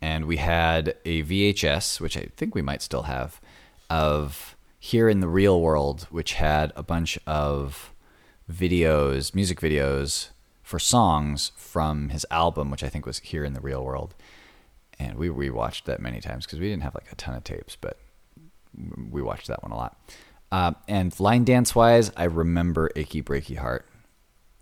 And 0.00 0.26
we 0.26 0.36
had 0.36 0.96
a 1.04 1.22
VHS, 1.22 2.00
which 2.00 2.16
I 2.16 2.28
think 2.36 2.54
we 2.54 2.62
might 2.62 2.82
still 2.82 3.04
have, 3.04 3.40
of 3.88 4.56
Here 4.78 5.08
in 5.08 5.20
the 5.20 5.28
Real 5.28 5.60
World, 5.60 6.06
which 6.10 6.34
had 6.34 6.72
a 6.76 6.82
bunch 6.82 7.18
of 7.26 7.92
videos, 8.50 9.34
music 9.34 9.60
videos 9.60 10.28
for 10.62 10.78
songs 10.78 11.52
from 11.56 12.10
his 12.10 12.26
album, 12.30 12.70
which 12.70 12.84
I 12.84 12.88
think 12.88 13.06
was 13.06 13.18
Here 13.20 13.44
in 13.44 13.54
the 13.54 13.60
Real 13.60 13.84
World. 13.84 14.14
And 14.98 15.16
we 15.16 15.28
rewatched 15.28 15.84
that 15.84 16.00
many 16.00 16.20
times 16.20 16.46
because 16.46 16.60
we 16.60 16.68
didn't 16.68 16.82
have 16.82 16.94
like 16.94 17.10
a 17.10 17.16
ton 17.16 17.34
of 17.34 17.44
tapes, 17.44 17.76
but 17.76 17.98
we 19.10 19.22
watched 19.22 19.48
that 19.48 19.62
one 19.62 19.72
a 19.72 19.76
lot. 19.76 19.98
Uh, 20.52 20.72
and 20.86 21.18
line 21.18 21.44
dance 21.44 21.74
wise, 21.74 22.12
I 22.16 22.24
remember 22.24 22.90
"Achy 22.94 23.22
Breaky 23.22 23.56
Heart." 23.56 23.86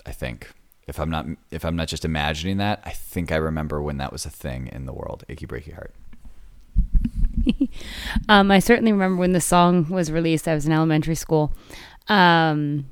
I 0.06 0.12
think 0.12 0.52
if 0.86 0.98
I'm 0.98 1.10
not 1.10 1.26
if 1.50 1.64
I'm 1.64 1.76
not 1.76 1.88
just 1.88 2.04
imagining 2.04 2.56
that, 2.58 2.80
I 2.84 2.90
think 2.90 3.30
I 3.30 3.36
remember 3.36 3.82
when 3.82 3.98
that 3.98 4.12
was 4.12 4.24
a 4.24 4.30
thing 4.30 4.68
in 4.68 4.86
the 4.86 4.92
world. 4.92 5.24
"Achy 5.28 5.46
Breaky 5.46 5.74
Heart." 5.74 5.94
um, 8.28 8.50
I 8.50 8.58
certainly 8.58 8.92
remember 8.92 9.16
when 9.16 9.32
the 9.32 9.40
song 9.40 9.88
was 9.90 10.10
released. 10.10 10.48
I 10.48 10.54
was 10.54 10.66
in 10.66 10.72
elementary 10.72 11.14
school. 11.14 11.52
Um, 12.08 12.86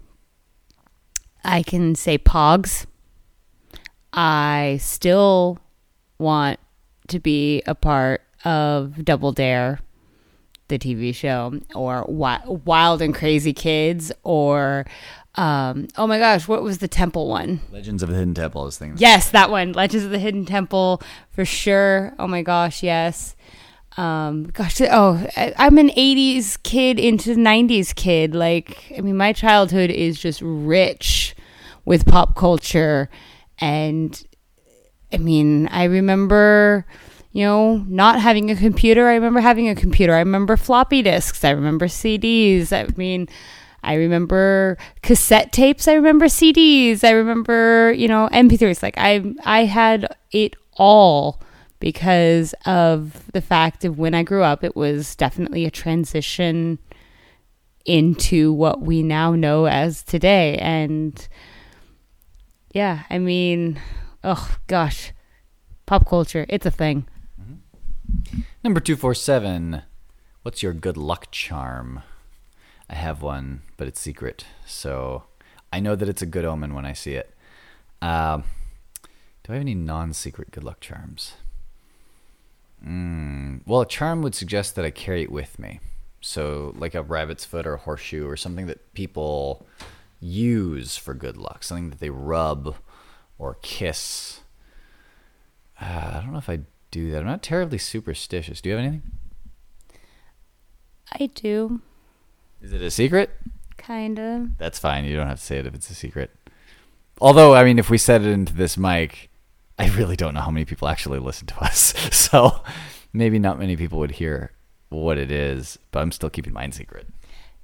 I 1.44 1.62
can 1.62 1.94
say 1.94 2.18
Pogs. 2.18 2.86
I 4.12 4.78
still 4.80 5.58
want 6.18 6.58
to 7.10 7.20
be 7.20 7.62
a 7.66 7.74
part 7.74 8.22
of 8.44 9.04
Double 9.04 9.32
Dare 9.32 9.80
the 10.68 10.78
TV 10.78 11.14
show, 11.14 11.60
or 11.74 12.04
Wild 12.08 13.02
and 13.02 13.14
Crazy 13.14 13.52
Kids, 13.52 14.10
or 14.22 14.86
um, 15.34 15.88
oh 15.96 16.06
my 16.06 16.18
gosh, 16.18 16.48
what 16.48 16.62
was 16.62 16.78
the 16.78 16.88
temple 16.88 17.28
one? 17.28 17.60
Legends 17.70 18.02
of 18.02 18.08
the 18.08 18.16
Hidden 18.16 18.34
Temple. 18.34 18.66
is 18.66 18.78
thing. 18.78 18.94
Yes, 18.96 19.30
that 19.30 19.50
one. 19.50 19.72
Legends 19.72 20.04
of 20.04 20.10
the 20.10 20.18
Hidden 20.18 20.46
Temple 20.46 21.02
for 21.30 21.44
sure. 21.44 22.14
Oh 22.18 22.26
my 22.26 22.42
gosh, 22.42 22.82
yes. 22.82 23.36
Um, 23.96 24.44
gosh, 24.44 24.80
oh, 24.82 25.26
I, 25.36 25.52
I'm 25.58 25.78
an 25.78 25.90
'80s 25.90 26.60
kid 26.62 26.98
into 26.98 27.34
'90s 27.34 27.94
kid. 27.94 28.34
Like, 28.34 28.92
I 28.96 29.00
mean, 29.02 29.16
my 29.16 29.32
childhood 29.32 29.90
is 29.90 30.18
just 30.18 30.40
rich 30.42 31.34
with 31.84 32.06
pop 32.06 32.36
culture, 32.36 33.08
and 33.58 34.22
I 35.12 35.18
mean, 35.18 35.68
I 35.68 35.84
remember 35.84 36.86
you 37.32 37.44
know, 37.44 37.76
not 37.86 38.20
having 38.20 38.50
a 38.50 38.56
computer. 38.56 39.06
I 39.08 39.14
remember 39.14 39.40
having 39.40 39.68
a 39.68 39.74
computer. 39.74 40.14
I 40.14 40.18
remember 40.18 40.56
floppy 40.56 41.02
disks. 41.02 41.44
I 41.44 41.50
remember 41.50 41.86
CDs. 41.86 42.72
I 42.72 42.88
mean, 42.96 43.28
I 43.82 43.94
remember 43.94 44.76
cassette 45.02 45.52
tapes. 45.52 45.86
I 45.86 45.94
remember 45.94 46.26
CDs. 46.26 47.04
I 47.04 47.10
remember, 47.10 47.92
you 47.92 48.08
know, 48.08 48.28
MP3s. 48.32 48.82
Like 48.82 48.94
I 48.98 49.32
I 49.44 49.64
had 49.64 50.14
it 50.32 50.56
all 50.72 51.40
because 51.78 52.54
of 52.66 53.30
the 53.32 53.40
fact 53.40 53.84
of 53.84 53.98
when 53.98 54.14
I 54.14 54.22
grew 54.22 54.42
up, 54.42 54.64
it 54.64 54.76
was 54.76 55.14
definitely 55.14 55.64
a 55.64 55.70
transition 55.70 56.78
into 57.86 58.52
what 58.52 58.82
we 58.82 59.02
now 59.02 59.34
know 59.34 59.66
as 59.66 60.02
today. 60.02 60.56
And 60.58 61.26
yeah, 62.74 63.04
I 63.08 63.18
mean, 63.18 63.80
oh 64.24 64.56
gosh, 64.66 65.12
pop 65.86 66.08
culture, 66.08 66.46
it's 66.48 66.66
a 66.66 66.70
thing. 66.70 67.06
Number 68.62 68.80
247. 68.80 69.82
What's 70.42 70.62
your 70.62 70.72
good 70.72 70.96
luck 70.96 71.28
charm? 71.30 72.02
I 72.88 72.94
have 72.94 73.22
one, 73.22 73.62
but 73.76 73.86
it's 73.86 74.00
secret. 74.00 74.44
So 74.66 75.24
I 75.72 75.80
know 75.80 75.94
that 75.94 76.08
it's 76.08 76.22
a 76.22 76.26
good 76.26 76.44
omen 76.44 76.74
when 76.74 76.84
I 76.84 76.92
see 76.92 77.14
it. 77.14 77.34
Um, 78.02 78.44
do 79.42 79.52
I 79.52 79.54
have 79.54 79.62
any 79.62 79.74
non 79.74 80.12
secret 80.12 80.50
good 80.50 80.64
luck 80.64 80.80
charms? 80.80 81.34
Mm, 82.84 83.60
well, 83.66 83.82
a 83.82 83.86
charm 83.86 84.22
would 84.22 84.34
suggest 84.34 84.74
that 84.76 84.84
I 84.84 84.90
carry 84.90 85.22
it 85.22 85.32
with 85.32 85.58
me. 85.58 85.80
So, 86.22 86.74
like 86.76 86.94
a 86.94 87.02
rabbit's 87.02 87.44
foot 87.44 87.66
or 87.66 87.74
a 87.74 87.78
horseshoe 87.78 88.26
or 88.26 88.36
something 88.36 88.66
that 88.66 88.92
people 88.94 89.66
use 90.20 90.96
for 90.96 91.14
good 91.14 91.36
luck, 91.36 91.62
something 91.62 91.90
that 91.90 92.00
they 92.00 92.10
rub 92.10 92.76
or 93.40 93.56
kiss. 93.62 94.40
Uh, 95.80 96.12
I 96.14 96.20
don't 96.22 96.32
know 96.32 96.38
if 96.38 96.50
I 96.50 96.60
do 96.90 97.10
that. 97.10 97.20
I'm 97.20 97.26
not 97.26 97.42
terribly 97.42 97.78
superstitious. 97.78 98.60
Do 98.60 98.68
you 98.68 98.76
have 98.76 98.84
anything? 98.84 99.02
I 101.12 101.26
do. 101.26 101.80
Is 102.60 102.72
it 102.72 102.82
a 102.82 102.90
secret? 102.90 103.30
Kind 103.78 104.18
of. 104.18 104.58
That's 104.58 104.78
fine. 104.78 105.06
You 105.06 105.16
don't 105.16 105.26
have 105.26 105.40
to 105.40 105.44
say 105.44 105.58
it 105.58 105.66
if 105.66 105.74
it's 105.74 105.90
a 105.90 105.94
secret. 105.94 106.30
Although, 107.20 107.54
I 107.54 107.64
mean, 107.64 107.78
if 107.78 107.90
we 107.90 107.98
set 107.98 108.20
it 108.20 108.28
into 108.28 108.52
this 108.52 108.76
mic, 108.76 109.30
I 109.78 109.88
really 109.88 110.16
don't 110.16 110.34
know 110.34 110.40
how 110.40 110.50
many 110.50 110.66
people 110.66 110.88
actually 110.88 111.18
listen 111.18 111.46
to 111.48 111.58
us. 111.64 111.94
So 112.14 112.62
maybe 113.12 113.38
not 113.38 113.58
many 113.58 113.76
people 113.76 113.98
would 114.00 114.12
hear 114.12 114.52
what 114.90 115.16
it 115.16 115.30
is, 115.30 115.78
but 115.90 116.00
I'm 116.00 116.12
still 116.12 116.30
keeping 116.30 116.52
mine 116.52 116.72
secret. 116.72 117.06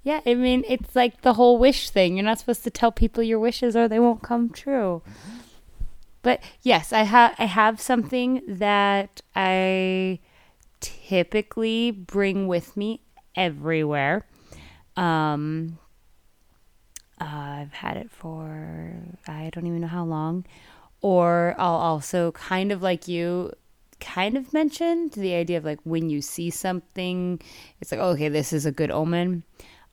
Yeah, 0.02 0.20
I 0.24 0.34
mean, 0.34 0.64
it's 0.68 0.94
like 0.94 1.22
the 1.22 1.34
whole 1.34 1.58
wish 1.58 1.90
thing. 1.90 2.16
You're 2.16 2.24
not 2.24 2.38
supposed 2.38 2.64
to 2.64 2.70
tell 2.70 2.92
people 2.92 3.22
your 3.22 3.40
wishes 3.40 3.76
or 3.76 3.88
they 3.88 3.98
won't 3.98 4.22
come 4.22 4.48
true. 4.50 5.02
Mm-hmm. 5.08 5.38
But 6.26 6.42
yes, 6.62 6.92
I 6.92 7.02
have 7.02 7.36
I 7.38 7.44
have 7.44 7.80
something 7.80 8.42
that 8.48 9.20
I 9.36 10.18
typically 10.80 11.92
bring 11.92 12.48
with 12.48 12.76
me 12.76 13.00
everywhere. 13.36 14.26
Um, 14.96 15.78
uh, 17.20 17.62
I've 17.62 17.74
had 17.74 17.96
it 17.96 18.10
for 18.10 19.04
I 19.28 19.50
don't 19.52 19.68
even 19.68 19.80
know 19.82 19.86
how 19.86 20.04
long. 20.04 20.44
Or 21.00 21.54
I'll 21.58 21.76
also 21.76 22.32
kind 22.32 22.72
of 22.72 22.82
like 22.82 23.06
you 23.06 23.52
kind 24.00 24.36
of 24.36 24.52
mentioned 24.52 25.12
the 25.12 25.32
idea 25.32 25.58
of 25.58 25.64
like 25.64 25.78
when 25.84 26.10
you 26.10 26.22
see 26.22 26.50
something, 26.50 27.40
it's 27.80 27.92
like, 27.92 28.00
okay, 28.00 28.28
this 28.28 28.52
is 28.52 28.66
a 28.66 28.72
good 28.72 28.90
omen. 28.90 29.44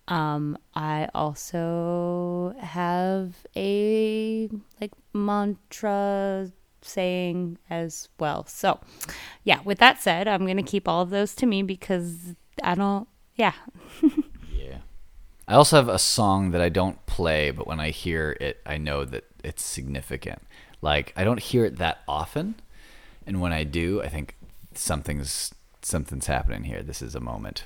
Um, 0.08 0.58
I 0.76 1.08
also 1.14 2.56
have 2.60 3.36
a 3.56 4.50
like 4.82 4.92
mantra 5.14 6.52
saying 6.82 7.58
as 7.70 8.10
well. 8.20 8.46
So, 8.48 8.80
yeah, 9.44 9.62
with 9.64 9.80
that 9.80 10.02
said, 10.02 10.28
I'm 10.28 10.46
going 10.46 10.58
to 10.58 10.64
keep 10.64 10.88
all 10.88 11.02
of 11.02 11.10
those 11.10 11.34
to 11.36 11.46
me 11.46 11.64
because 11.64 12.36
I 12.64 12.76
don't, 12.76 13.08
yeah. 13.36 13.54
yeah. 14.52 14.80
I 15.48 15.56
also 15.56 15.78
have 15.78 15.90
a 15.90 16.00
song 16.00 16.52
that 16.52 16.62
I 16.62 16.70
don't 16.70 17.04
play, 17.06 17.52
but 17.52 17.68
when 17.68 17.80
I 17.80 17.90
hear 17.90 18.38
it, 18.40 18.62
I 18.66 18.78
know 18.78 19.06
that 19.06 19.26
it's 19.44 19.64
significant. 19.64 20.42
Like, 20.82 21.14
I 21.16 21.24
don't 21.24 21.40
hear 21.40 21.66
it 21.66 21.78
that 21.78 22.00
often. 22.08 22.56
And 23.26 23.40
when 23.40 23.54
I 23.54 23.64
do, 23.64 24.02
I 24.02 24.10
think 24.10 24.36
something's 24.74 25.54
something's 25.82 26.28
happening 26.28 26.64
here. 26.64 26.82
This 26.82 27.02
is 27.02 27.16
a 27.16 27.20
moment. 27.20 27.66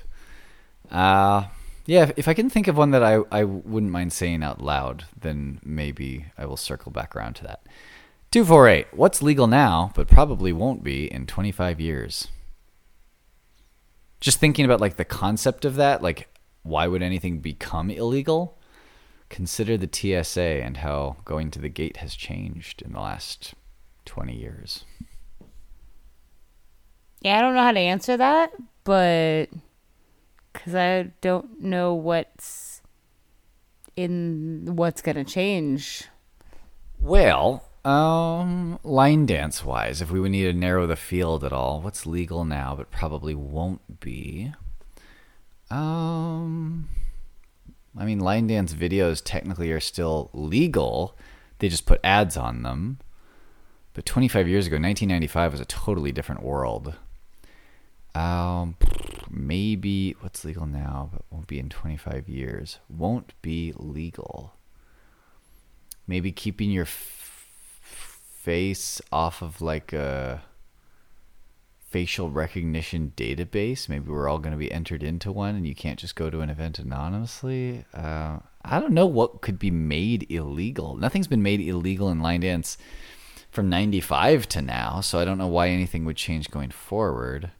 Uh 0.90 1.44
yeah, 1.88 2.12
if 2.18 2.28
I 2.28 2.34
can 2.34 2.50
think 2.50 2.68
of 2.68 2.76
one 2.76 2.90
that 2.90 3.02
I, 3.02 3.20
I 3.32 3.44
wouldn't 3.44 3.90
mind 3.90 4.12
saying 4.12 4.42
out 4.42 4.60
loud, 4.60 5.06
then 5.18 5.58
maybe 5.64 6.26
I 6.36 6.44
will 6.44 6.58
circle 6.58 6.92
back 6.92 7.16
around 7.16 7.32
to 7.36 7.44
that. 7.44 7.62
248. 8.30 8.88
What's 8.92 9.22
legal 9.22 9.46
now, 9.46 9.90
but 9.94 10.06
probably 10.06 10.52
won't 10.52 10.84
be 10.84 11.10
in 11.10 11.26
25 11.26 11.80
years? 11.80 12.28
Just 14.20 14.38
thinking 14.38 14.66
about 14.66 14.82
like 14.82 14.98
the 14.98 15.04
concept 15.06 15.64
of 15.64 15.76
that, 15.76 16.02
like 16.02 16.28
why 16.62 16.86
would 16.86 17.02
anything 17.02 17.38
become 17.38 17.90
illegal? 17.90 18.58
Consider 19.30 19.78
the 19.78 19.88
TSA 19.90 20.62
and 20.62 20.76
how 20.76 21.16
going 21.24 21.50
to 21.52 21.58
the 21.58 21.70
gate 21.70 21.96
has 21.98 22.14
changed 22.14 22.82
in 22.82 22.92
the 22.92 23.00
last 23.00 23.54
20 24.04 24.36
years. 24.36 24.84
Yeah, 27.22 27.38
I 27.38 27.40
don't 27.40 27.54
know 27.54 27.62
how 27.62 27.72
to 27.72 27.80
answer 27.80 28.18
that, 28.18 28.52
but 28.84 29.46
because 30.52 30.74
I 30.74 31.10
don't 31.20 31.60
know 31.60 31.94
what's 31.94 32.82
in 33.96 34.76
what's 34.76 35.02
going 35.02 35.16
to 35.16 35.24
change. 35.24 36.04
Well, 37.00 37.64
um, 37.84 38.78
line 38.82 39.26
dance 39.26 39.64
wise, 39.64 40.02
if 40.02 40.10
we 40.10 40.20
would 40.20 40.30
need 40.30 40.44
to 40.44 40.52
narrow 40.52 40.86
the 40.86 40.96
field 40.96 41.44
at 41.44 41.52
all, 41.52 41.80
what's 41.80 42.06
legal 42.06 42.44
now 42.44 42.74
but 42.76 42.90
probably 42.90 43.34
won't 43.34 44.00
be? 44.00 44.52
Um, 45.70 46.88
I 47.96 48.04
mean, 48.04 48.20
line 48.20 48.46
dance 48.46 48.74
videos 48.74 49.22
technically 49.24 49.70
are 49.72 49.80
still 49.80 50.30
legal, 50.32 51.16
they 51.58 51.68
just 51.68 51.86
put 51.86 52.00
ads 52.04 52.36
on 52.36 52.62
them. 52.62 52.98
But 53.94 54.06
25 54.06 54.46
years 54.46 54.66
ago, 54.66 54.74
1995 54.74 55.52
was 55.52 55.60
a 55.60 55.64
totally 55.64 56.12
different 56.12 56.42
world. 56.42 56.94
Um, 58.14 58.76
maybe 59.30 60.16
what's 60.20 60.44
legal 60.44 60.66
now, 60.66 61.10
but 61.12 61.22
won't 61.30 61.46
be 61.46 61.58
in 61.58 61.68
25 61.68 62.28
years. 62.28 62.78
Won't 62.88 63.34
be 63.42 63.72
legal. 63.76 64.54
Maybe 66.06 66.32
keeping 66.32 66.70
your 66.70 66.84
f- 66.84 67.48
face 67.80 69.00
off 69.12 69.42
of 69.42 69.60
like 69.60 69.92
a 69.92 70.42
facial 71.88 72.30
recognition 72.30 73.12
database. 73.16 73.88
Maybe 73.88 74.10
we're 74.10 74.28
all 74.28 74.38
going 74.38 74.52
to 74.52 74.58
be 74.58 74.72
entered 74.72 75.02
into 75.02 75.32
one, 75.32 75.54
and 75.54 75.66
you 75.66 75.74
can't 75.74 75.98
just 75.98 76.16
go 76.16 76.30
to 76.30 76.40
an 76.40 76.50
event 76.50 76.78
anonymously. 76.78 77.84
Uh, 77.94 78.38
I 78.62 78.80
don't 78.80 78.92
know 78.92 79.06
what 79.06 79.40
could 79.40 79.58
be 79.58 79.70
made 79.70 80.30
illegal. 80.30 80.96
Nothing's 80.96 81.26
been 81.26 81.42
made 81.42 81.60
illegal 81.60 82.10
in 82.10 82.20
line 82.20 82.40
dance 82.40 82.76
from 83.50 83.70
95 83.70 84.48
to 84.48 84.62
now, 84.62 85.00
so 85.00 85.18
I 85.18 85.24
don't 85.24 85.38
know 85.38 85.46
why 85.46 85.68
anything 85.68 86.04
would 86.04 86.16
change 86.16 86.50
going 86.50 86.70
forward. 86.70 87.50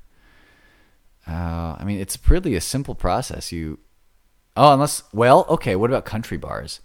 Uh, 1.29 1.77
I 1.79 1.85
mean, 1.85 2.01
it's 2.01 2.19
really 2.29 2.55
a 2.55 2.61
simple 2.61 2.95
process. 2.95 3.53
You, 3.53 3.79
oh, 4.57 4.73
unless, 4.73 5.03
well, 5.13 5.45
okay. 5.49 5.77
What 5.77 5.91
about 5.91 6.05
country 6.05 6.39
bars? 6.39 6.81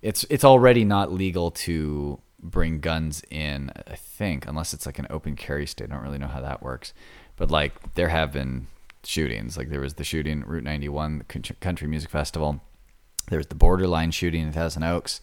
It's 0.00 0.24
it's 0.30 0.44
already 0.44 0.84
not 0.84 1.12
legal 1.12 1.50
to 1.50 2.20
bring 2.40 2.78
guns 2.78 3.22
in. 3.30 3.72
I 3.88 3.96
think, 3.96 4.46
unless 4.46 4.72
it's 4.72 4.86
like 4.86 5.00
an 5.00 5.08
open 5.10 5.34
carry 5.34 5.66
state. 5.66 5.90
I 5.90 5.94
don't 5.94 6.04
really 6.04 6.18
know 6.18 6.28
how 6.28 6.40
that 6.40 6.62
works, 6.62 6.94
but 7.36 7.50
like 7.50 7.94
there 7.94 8.08
have 8.08 8.32
been 8.32 8.68
shootings. 9.02 9.56
Like 9.56 9.70
there 9.70 9.80
was 9.80 9.94
the 9.94 10.04
shooting 10.04 10.44
Route 10.46 10.64
91 10.64 11.24
Country 11.60 11.88
Music 11.88 12.10
Festival. 12.10 12.60
There 13.28 13.38
was 13.38 13.48
the 13.48 13.54
borderline 13.54 14.12
shooting 14.12 14.42
in 14.42 14.52
Thousand 14.52 14.84
Oaks. 14.84 15.20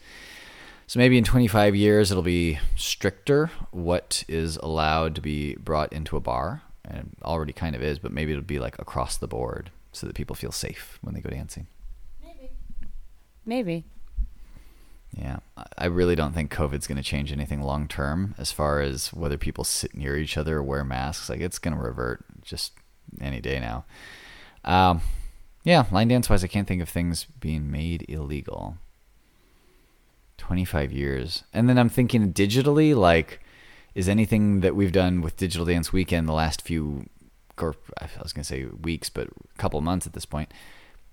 So 0.87 0.99
maybe 0.99 1.17
in 1.17 1.23
25 1.23 1.75
years 1.75 2.11
it'll 2.11 2.21
be 2.21 2.59
stricter 2.75 3.49
what 3.71 4.23
is 4.27 4.57
allowed 4.57 5.15
to 5.15 5.21
be 5.21 5.55
brought 5.55 5.91
into 5.91 6.15
a 6.15 6.19
bar 6.19 6.61
and 6.87 7.15
already 7.23 7.53
kind 7.53 7.75
of 7.75 7.83
is, 7.83 7.99
but 7.99 8.11
maybe 8.11 8.31
it'll 8.31 8.43
be 8.43 8.59
like 8.59 8.79
across 8.79 9.17
the 9.17 9.27
board 9.27 9.71
so 9.91 10.07
that 10.07 10.15
people 10.15 10.35
feel 10.35 10.51
safe 10.51 10.99
when 11.01 11.13
they 11.13 11.21
go 11.21 11.29
dancing. 11.29 11.67
Maybe. 12.23 12.51
Maybe. 13.45 13.85
Yeah, 15.17 15.37
I 15.77 15.85
really 15.85 16.15
don't 16.15 16.33
think 16.33 16.53
COVID's 16.53 16.87
going 16.87 16.97
to 16.97 17.03
change 17.03 17.31
anything 17.31 17.61
long 17.61 17.87
term 17.87 18.35
as 18.37 18.51
far 18.51 18.81
as 18.81 19.13
whether 19.13 19.37
people 19.37 19.63
sit 19.63 19.95
near 19.95 20.17
each 20.17 20.37
other 20.37 20.57
or 20.57 20.63
wear 20.63 20.83
masks. 20.83 21.29
Like 21.29 21.39
it's 21.39 21.59
going 21.59 21.75
to 21.75 21.81
revert 21.81 22.25
just 22.41 22.73
any 23.21 23.39
day 23.39 23.59
now. 23.59 23.85
Um, 24.65 25.01
yeah, 25.63 25.85
line 25.91 26.09
dance 26.09 26.29
wise, 26.29 26.43
I 26.43 26.47
can't 26.47 26.67
think 26.67 26.81
of 26.81 26.89
things 26.89 27.27
being 27.39 27.71
made 27.71 28.05
illegal. 28.09 28.77
25 30.37 30.91
years. 30.91 31.43
And 31.53 31.69
then 31.69 31.77
I'm 31.77 31.89
thinking 31.89 32.33
digitally, 32.33 32.93
like 32.95 33.39
is 33.95 34.09
anything 34.09 34.59
that 34.59 34.75
we've 34.75 34.91
done 34.91 35.21
with 35.21 35.37
Digital 35.37 35.65
Dance 35.65 35.91
Weekend 35.91 36.27
the 36.27 36.33
last 36.33 36.61
few, 36.61 37.05
or 37.57 37.75
I 37.99 38.09
was 38.21 38.33
going 38.33 38.43
to 38.43 38.47
say 38.47 38.65
weeks, 38.65 39.09
but 39.09 39.27
a 39.27 39.57
couple 39.57 39.79
months 39.81 40.05
at 40.05 40.13
this 40.13 40.25
point, 40.25 40.53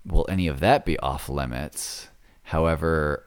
will 0.05 0.25
any 0.29 0.47
of 0.47 0.59
that 0.59 0.85
be 0.85 0.99
off 0.99 1.29
limits? 1.29 2.09
However, 2.43 3.23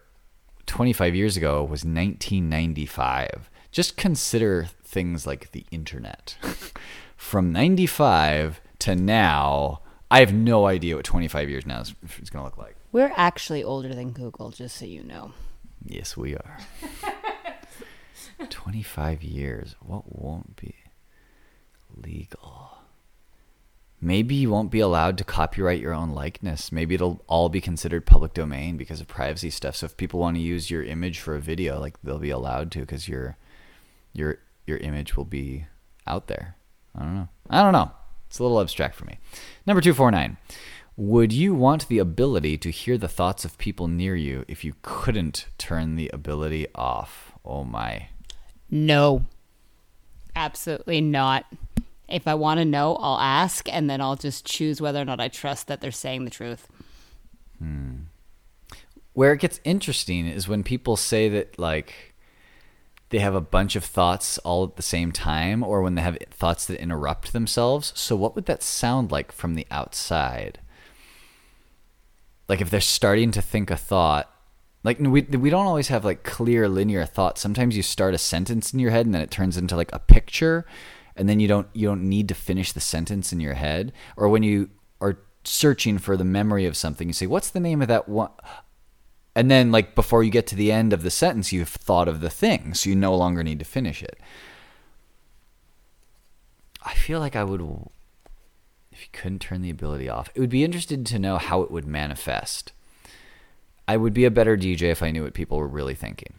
25 0.66 1.14
years 1.14 1.36
ago 1.36 1.62
was 1.62 1.84
1995. 1.84 3.50
Just 3.72 3.96
consider 3.96 4.68
things 4.84 5.26
like 5.26 5.52
the 5.52 5.64
internet. 5.70 6.36
From 7.16 7.50
95 7.50 8.60
to 8.80 8.94
now, 8.94 9.80
I 10.10 10.20
have 10.20 10.34
no 10.34 10.66
idea 10.66 10.96
what 10.96 11.04
25 11.06 11.48
years 11.48 11.66
now 11.66 11.80
is, 11.80 11.94
is 12.20 12.30
going 12.30 12.42
to 12.42 12.44
look 12.44 12.58
like. 12.58 12.76
We're 12.92 13.12
actually 13.16 13.64
older 13.64 13.94
than 13.94 14.10
Google, 14.10 14.50
just 14.50 14.76
so 14.76 14.84
you 14.84 15.02
know. 15.02 15.32
Yes, 15.84 16.16
we 16.16 16.34
are. 16.34 16.58
25 18.44 19.22
years. 19.22 19.76
What 19.80 20.20
won't 20.20 20.56
be 20.56 20.74
legal? 21.96 22.78
Maybe 24.00 24.34
you 24.34 24.50
won't 24.50 24.70
be 24.70 24.80
allowed 24.80 25.16
to 25.18 25.24
copyright 25.24 25.80
your 25.80 25.94
own 25.94 26.10
likeness. 26.10 26.70
Maybe 26.70 26.94
it'll 26.94 27.24
all 27.26 27.48
be 27.48 27.62
considered 27.62 28.04
public 28.04 28.34
domain 28.34 28.76
because 28.76 29.00
of 29.00 29.08
privacy 29.08 29.48
stuff. 29.48 29.76
So 29.76 29.86
if 29.86 29.96
people 29.96 30.20
want 30.20 30.36
to 30.36 30.42
use 30.42 30.70
your 30.70 30.84
image 30.84 31.18
for 31.18 31.34
a 31.34 31.40
video, 31.40 31.80
like 31.80 31.94
they'll 32.02 32.18
be 32.18 32.30
allowed 32.30 32.70
to 32.72 32.80
because 32.80 33.08
your 33.08 33.38
your 34.12 34.38
your 34.66 34.76
image 34.78 35.16
will 35.16 35.24
be 35.24 35.66
out 36.06 36.26
there. 36.26 36.56
I 36.94 37.00
don't 37.00 37.14
know. 37.14 37.28
I 37.48 37.62
don't 37.62 37.72
know. 37.72 37.90
It's 38.28 38.38
a 38.38 38.42
little 38.42 38.60
abstract 38.60 38.96
for 38.96 39.06
me. 39.06 39.18
Number 39.66 39.80
249. 39.80 40.36
Would 40.98 41.32
you 41.32 41.54
want 41.54 41.88
the 41.88 41.98
ability 41.98 42.56
to 42.58 42.70
hear 42.70 42.96
the 42.96 43.08
thoughts 43.08 43.44
of 43.44 43.58
people 43.58 43.86
near 43.86 44.16
you 44.16 44.44
if 44.48 44.64
you 44.64 44.74
couldn't 44.82 45.46
turn 45.58 45.96
the 45.96 46.10
ability 46.12 46.66
off? 46.74 47.32
Oh 47.44 47.64
my. 47.64 48.08
No. 48.70 49.24
Absolutely 50.34 51.00
not. 51.00 51.46
If 52.08 52.28
I 52.28 52.34
want 52.34 52.58
to 52.58 52.64
know, 52.64 52.96
I'll 52.96 53.18
ask 53.18 53.68
and 53.72 53.90
then 53.90 54.00
I'll 54.00 54.16
just 54.16 54.44
choose 54.44 54.80
whether 54.80 55.00
or 55.00 55.04
not 55.04 55.20
I 55.20 55.28
trust 55.28 55.66
that 55.66 55.80
they're 55.80 55.90
saying 55.90 56.24
the 56.24 56.30
truth. 56.30 56.68
Hmm. 57.58 57.94
Where 59.12 59.32
it 59.32 59.40
gets 59.40 59.60
interesting 59.64 60.26
is 60.26 60.46
when 60.46 60.62
people 60.62 60.96
say 60.96 61.28
that, 61.30 61.58
like, 61.58 62.14
they 63.08 63.18
have 63.18 63.34
a 63.34 63.40
bunch 63.40 63.76
of 63.76 63.84
thoughts 63.84 64.36
all 64.38 64.64
at 64.64 64.76
the 64.76 64.82
same 64.82 65.10
time, 65.10 65.62
or 65.62 65.80
when 65.80 65.94
they 65.94 66.02
have 66.02 66.18
thoughts 66.30 66.66
that 66.66 66.80
interrupt 66.80 67.32
themselves. 67.32 67.92
So, 67.96 68.14
what 68.14 68.34
would 68.34 68.46
that 68.46 68.62
sound 68.62 69.10
like 69.10 69.32
from 69.32 69.54
the 69.54 69.66
outside? 69.70 70.58
Like, 72.46 72.60
if 72.60 72.68
they're 72.68 72.80
starting 72.80 73.30
to 73.32 73.42
think 73.42 73.70
a 73.70 73.76
thought 73.76 74.30
like 74.86 75.00
we 75.00 75.22
we 75.22 75.50
don't 75.50 75.66
always 75.66 75.88
have 75.88 76.04
like 76.04 76.22
clear 76.22 76.68
linear 76.68 77.04
thoughts. 77.04 77.40
Sometimes 77.40 77.76
you 77.76 77.82
start 77.82 78.14
a 78.14 78.18
sentence 78.18 78.72
in 78.72 78.78
your 78.78 78.92
head 78.92 79.04
and 79.04 79.12
then 79.12 79.20
it 79.20 79.32
turns 79.32 79.56
into 79.56 79.74
like 79.74 79.90
a 79.92 79.98
picture, 79.98 80.64
and 81.16 81.28
then 81.28 81.40
you 81.40 81.48
don't 81.48 81.66
you 81.72 81.88
don't 81.88 82.08
need 82.08 82.28
to 82.28 82.34
finish 82.34 82.70
the 82.70 82.80
sentence 82.80 83.32
in 83.32 83.40
your 83.40 83.54
head. 83.54 83.92
Or 84.16 84.28
when 84.28 84.44
you 84.44 84.70
are 85.00 85.18
searching 85.42 85.98
for 85.98 86.16
the 86.16 86.24
memory 86.24 86.66
of 86.66 86.76
something, 86.76 87.08
you 87.08 87.14
say, 87.14 87.26
"What's 87.26 87.50
the 87.50 87.58
name 87.58 87.82
of 87.82 87.88
that 87.88 88.08
one?" 88.08 88.30
And 89.34 89.50
then 89.50 89.72
like 89.72 89.96
before 89.96 90.22
you 90.22 90.30
get 90.30 90.46
to 90.48 90.54
the 90.54 90.70
end 90.70 90.92
of 90.92 91.02
the 91.02 91.10
sentence, 91.10 91.52
you've 91.52 91.68
thought 91.68 92.06
of 92.06 92.20
the 92.20 92.30
thing, 92.30 92.72
so 92.72 92.88
you 92.88 92.94
no 92.94 93.16
longer 93.16 93.42
need 93.42 93.58
to 93.58 93.64
finish 93.64 94.04
it. 94.04 94.20
I 96.84 96.94
feel 96.94 97.18
like 97.18 97.34
I 97.34 97.42
would 97.42 97.60
if 98.92 99.02
you 99.02 99.08
couldn't 99.10 99.40
turn 99.40 99.62
the 99.62 99.70
ability 99.70 100.08
off. 100.08 100.30
It 100.36 100.40
would 100.40 100.48
be 100.48 100.62
interested 100.62 101.04
to 101.06 101.18
know 101.18 101.38
how 101.38 101.62
it 101.62 101.72
would 101.72 101.88
manifest 101.88 102.72
I 103.88 103.96
would 103.96 104.14
be 104.14 104.24
a 104.24 104.30
better 104.30 104.56
DJ 104.56 104.82
if 104.82 105.02
I 105.02 105.10
knew 105.10 105.22
what 105.22 105.34
people 105.34 105.58
were 105.58 105.68
really 105.68 105.94
thinking. 105.94 106.34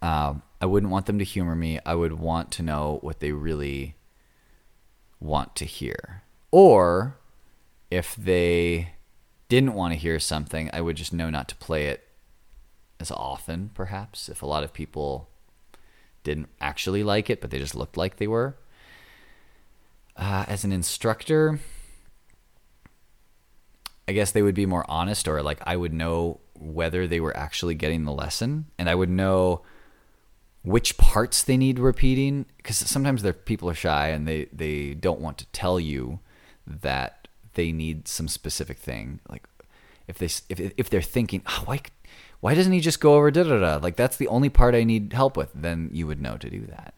Um, 0.00 0.42
I 0.60 0.66
wouldn't 0.66 0.92
want 0.92 1.06
them 1.06 1.18
to 1.18 1.24
humor 1.24 1.54
me. 1.54 1.78
I 1.84 1.94
would 1.94 2.14
want 2.14 2.50
to 2.52 2.62
know 2.62 2.98
what 3.02 3.20
they 3.20 3.32
really 3.32 3.96
want 5.20 5.56
to 5.56 5.64
hear. 5.64 6.22
Or 6.50 7.16
if 7.90 8.14
they 8.16 8.94
didn't 9.48 9.74
want 9.74 9.92
to 9.92 9.98
hear 9.98 10.18
something, 10.18 10.70
I 10.72 10.80
would 10.80 10.96
just 10.96 11.12
know 11.12 11.30
not 11.30 11.48
to 11.48 11.56
play 11.56 11.86
it 11.86 12.08
as 12.98 13.10
often, 13.10 13.70
perhaps. 13.74 14.28
If 14.28 14.42
a 14.42 14.46
lot 14.46 14.64
of 14.64 14.72
people 14.72 15.28
didn't 16.22 16.48
actually 16.60 17.02
like 17.02 17.28
it, 17.28 17.40
but 17.40 17.50
they 17.50 17.58
just 17.58 17.74
looked 17.74 17.96
like 17.96 18.16
they 18.16 18.26
were. 18.26 18.56
Uh, 20.16 20.44
as 20.48 20.64
an 20.64 20.72
instructor, 20.72 21.60
I 24.06 24.12
guess 24.12 24.32
they 24.32 24.42
would 24.42 24.54
be 24.54 24.66
more 24.66 24.84
honest, 24.88 25.28
or 25.28 25.42
like 25.42 25.60
I 25.66 25.76
would 25.76 25.94
know 25.94 26.40
whether 26.58 27.06
they 27.06 27.20
were 27.20 27.36
actually 27.36 27.74
getting 27.74 28.04
the 28.04 28.12
lesson, 28.12 28.66
and 28.78 28.88
I 28.88 28.94
would 28.94 29.10
know 29.10 29.62
which 30.64 30.96
parts 30.96 31.42
they 31.42 31.56
need 31.56 31.78
repeating 31.78 32.46
because 32.56 32.78
sometimes 32.78 33.22
their 33.22 33.34
people 33.34 33.68
are 33.68 33.74
shy 33.74 34.08
and 34.08 34.26
they 34.26 34.46
they 34.46 34.94
don't 34.94 35.20
want 35.20 35.38
to 35.38 35.46
tell 35.46 35.78
you 35.78 36.20
that 36.66 37.28
they 37.52 37.70
need 37.70 38.08
some 38.08 38.26
specific 38.26 38.78
thing 38.78 39.20
like 39.28 39.46
if 40.08 40.16
they 40.18 40.26
if 40.48 40.72
if 40.76 40.90
they're 40.90 41.02
thinking 41.02 41.42
oh, 41.46 41.62
why 41.66 41.80
why 42.40 42.54
doesn't 42.54 42.72
he 42.72 42.80
just 42.80 43.00
go 43.00 43.14
over 43.14 43.30
da 43.30 43.42
da 43.42 43.58
da? 43.58 43.76
Like 43.76 43.96
that's 43.96 44.16
the 44.16 44.28
only 44.28 44.48
part 44.48 44.74
I 44.74 44.84
need 44.84 45.12
help 45.12 45.36
with 45.36 45.50
then 45.54 45.90
you 45.92 46.06
would 46.06 46.20
know 46.20 46.36
to 46.38 46.50
do 46.50 46.66
that. 46.66 46.94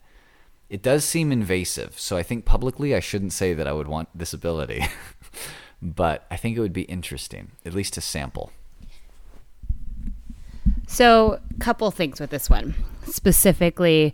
It 0.71 0.83
does 0.83 1.05
seem 1.05 1.33
invasive 1.33 1.99
so 1.99 2.17
I 2.17 2.23
think 2.23 2.45
publicly 2.45 2.95
I 2.95 3.01
shouldn't 3.01 3.33
say 3.33 3.53
that 3.53 3.67
I 3.67 3.73
would 3.73 3.89
want 3.89 4.09
this 4.15 4.33
ability 4.33 4.85
but 5.83 6.27
I 6.31 6.37
think 6.37 6.57
it 6.57 6.61
would 6.61 6.73
be 6.73 6.83
interesting, 6.83 7.53
at 7.65 7.75
least 7.75 7.95
to 7.95 8.01
sample. 8.01 8.51
So, 10.87 11.41
couple 11.59 11.91
things 11.91 12.21
with 12.21 12.31
this 12.31 12.49
one. 12.49 12.75
Specifically, 13.05 14.13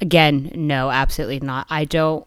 again, 0.00 0.50
no, 0.54 0.90
absolutely 0.90 1.40
not. 1.40 1.66
I 1.70 1.84
don't 1.84 2.26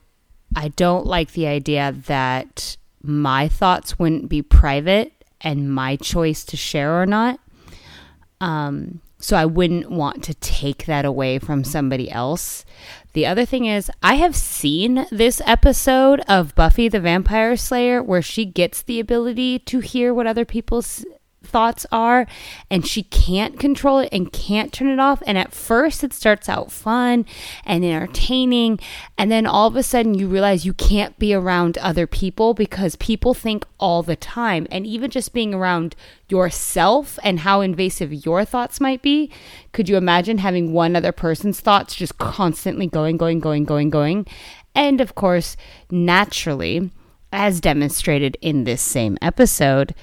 I 0.55 0.69
don't 0.69 1.05
like 1.05 1.33
the 1.33 1.47
idea 1.47 1.93
that 2.07 2.77
my 3.01 3.47
thoughts 3.47 3.99
wouldn't 3.99 4.29
be 4.29 4.41
private 4.41 5.11
and 5.41 5.73
my 5.73 5.95
choice 5.97 6.43
to 6.45 6.57
share 6.57 6.99
or 6.99 7.05
not. 7.05 7.39
Um, 8.41 9.01
so 9.27 9.35
I 9.35 9.45
wouldn't 9.45 9.91
want 9.91 10.23
to 10.23 10.33
take 10.35 10.85
that 10.85 11.03
away 11.03 11.37
from 11.37 11.65
somebody 11.65 12.09
else. 12.09 12.63
The 13.11 13.25
other 13.25 13.43
thing 13.43 13.65
is, 13.65 13.91
I 14.01 14.13
have 14.13 14.37
seen 14.37 15.05
this 15.11 15.41
episode 15.45 16.21
of 16.29 16.55
Buffy 16.55 16.87
the 16.87 17.01
Vampire 17.01 17.57
Slayer 17.57 18.01
where 18.01 18.21
she 18.21 18.45
gets 18.45 18.81
the 18.81 19.01
ability 19.01 19.59
to 19.59 19.81
hear 19.81 20.13
what 20.13 20.27
other 20.27 20.45
people 20.45 20.81
thoughts 21.47 21.85
are 21.91 22.27
and 22.69 22.85
she 22.85 23.03
can't 23.03 23.59
control 23.59 23.99
it 23.99 24.09
and 24.11 24.31
can't 24.31 24.71
turn 24.73 24.87
it 24.87 24.99
off. 24.99 25.23
And 25.25 25.37
at 25.37 25.53
first 25.53 26.03
it 26.03 26.13
starts 26.13 26.49
out 26.49 26.71
fun 26.71 27.25
and 27.65 27.83
entertaining. 27.83 28.79
And 29.17 29.31
then 29.31 29.45
all 29.45 29.67
of 29.67 29.75
a 29.75 29.83
sudden 29.83 30.13
you 30.13 30.27
realize 30.27 30.65
you 30.65 30.73
can't 30.73 31.17
be 31.17 31.33
around 31.33 31.77
other 31.77 32.07
people 32.07 32.53
because 32.53 32.95
people 32.97 33.33
think 33.33 33.65
all 33.79 34.03
the 34.03 34.15
time. 34.15 34.67
And 34.71 34.85
even 34.85 35.09
just 35.09 35.33
being 35.33 35.53
around 35.53 35.95
yourself 36.29 37.17
and 37.23 37.39
how 37.39 37.61
invasive 37.61 38.13
your 38.25 38.43
thoughts 38.43 38.81
might 38.81 39.01
be 39.01 39.31
could 39.71 39.87
you 39.87 39.95
imagine 39.95 40.39
having 40.39 40.73
one 40.73 40.95
other 40.95 41.11
person's 41.11 41.59
thoughts 41.59 41.95
just 41.95 42.17
constantly 42.17 42.87
going 42.87 43.15
going 43.15 43.39
going 43.39 43.63
going 43.63 43.89
going? 43.89 44.25
And 44.75 44.99
of 44.99 45.15
course 45.15 45.55
naturally 45.89 46.91
as 47.31 47.61
demonstrated 47.61 48.37
in 48.41 48.63
this 48.63 48.81
same 48.81 49.17
episode 49.21 49.93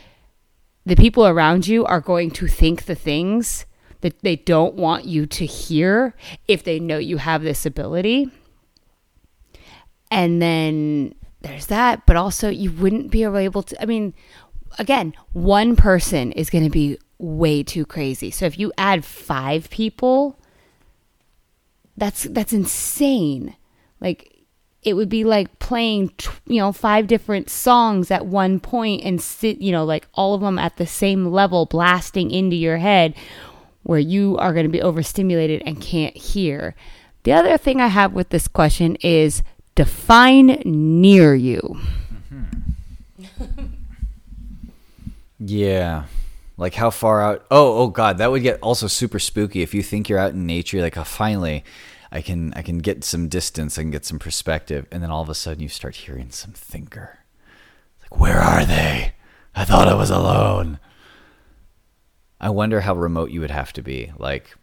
the 0.86 0.96
people 0.96 1.26
around 1.26 1.66
you 1.66 1.84
are 1.84 2.00
going 2.00 2.30
to 2.32 2.46
think 2.46 2.84
the 2.84 2.94
things 2.94 3.66
that 4.02 4.20
they 4.20 4.36
don't 4.36 4.74
want 4.74 5.06
you 5.06 5.24
to 5.24 5.46
hear 5.46 6.14
if 6.46 6.62
they 6.62 6.78
know 6.78 6.98
you 6.98 7.16
have 7.16 7.42
this 7.42 7.64
ability. 7.64 8.30
And 10.10 10.42
then 10.42 11.14
there's 11.40 11.66
that, 11.66 12.04
but 12.06 12.16
also 12.16 12.50
you 12.50 12.70
wouldn't 12.70 13.10
be 13.10 13.24
able 13.24 13.62
to. 13.62 13.82
I 13.82 13.86
mean, 13.86 14.14
again, 14.78 15.14
one 15.32 15.74
person 15.74 16.32
is 16.32 16.50
going 16.50 16.64
to 16.64 16.70
be 16.70 16.98
way 17.18 17.62
too 17.62 17.86
crazy. 17.86 18.30
So 18.30 18.44
if 18.44 18.58
you 18.58 18.72
add 18.76 19.04
five 19.04 19.70
people, 19.70 20.38
that's 21.96 22.24
that's 22.24 22.52
insane. 22.52 23.56
Like 24.00 24.33
it 24.84 24.94
would 24.94 25.08
be 25.08 25.24
like 25.24 25.58
playing 25.58 26.12
you 26.46 26.60
know 26.60 26.72
five 26.72 27.06
different 27.06 27.50
songs 27.50 28.10
at 28.10 28.26
one 28.26 28.60
point 28.60 29.02
and 29.02 29.20
sit 29.20 29.60
you 29.60 29.72
know 29.72 29.84
like 29.84 30.06
all 30.14 30.34
of 30.34 30.40
them 30.40 30.58
at 30.58 30.76
the 30.76 30.86
same 30.86 31.26
level 31.26 31.66
blasting 31.66 32.30
into 32.30 32.56
your 32.56 32.76
head 32.76 33.14
where 33.82 33.98
you 33.98 34.36
are 34.38 34.52
going 34.52 34.64
to 34.64 34.72
be 34.72 34.80
overstimulated 34.80 35.62
and 35.66 35.80
can't 35.80 36.16
hear. 36.16 36.74
The 37.24 37.32
other 37.32 37.56
thing 37.58 37.80
i 37.80 37.88
have 37.88 38.12
with 38.12 38.30
this 38.30 38.48
question 38.48 38.96
is 39.00 39.42
define 39.74 40.62
near 40.64 41.34
you. 41.34 41.80
Mm-hmm. 42.32 43.64
Yeah. 45.46 46.04
Like 46.56 46.74
how 46.74 46.90
far 46.90 47.20
out 47.20 47.44
oh 47.50 47.78
oh 47.82 47.88
god 47.88 48.18
that 48.18 48.30
would 48.30 48.42
get 48.42 48.60
also 48.60 48.86
super 48.86 49.18
spooky 49.18 49.62
if 49.62 49.74
you 49.74 49.82
think 49.82 50.08
you're 50.08 50.20
out 50.20 50.32
in 50.32 50.46
nature 50.46 50.80
like 50.80 50.96
oh, 50.96 51.02
finally 51.04 51.64
I 52.14 52.22
can 52.22 52.54
I 52.54 52.62
can 52.62 52.78
get 52.78 53.02
some 53.02 53.28
distance, 53.28 53.76
I 53.76 53.82
can 53.82 53.90
get 53.90 54.04
some 54.04 54.20
perspective, 54.20 54.86
and 54.92 55.02
then 55.02 55.10
all 55.10 55.20
of 55.20 55.28
a 55.28 55.34
sudden 55.34 55.60
you 55.60 55.68
start 55.68 55.96
hearing 55.96 56.30
some 56.30 56.52
thinker. 56.52 57.18
Like, 58.00 58.20
where 58.20 58.38
are 58.38 58.64
they? 58.64 59.14
I 59.56 59.64
thought 59.64 59.88
I 59.88 59.94
was 59.94 60.10
alone. 60.10 60.78
I 62.40 62.50
wonder 62.50 62.82
how 62.82 62.94
remote 62.94 63.30
you 63.30 63.40
would 63.40 63.50
have 63.50 63.72
to 63.72 63.82
be. 63.82 64.12
Like, 64.16 64.54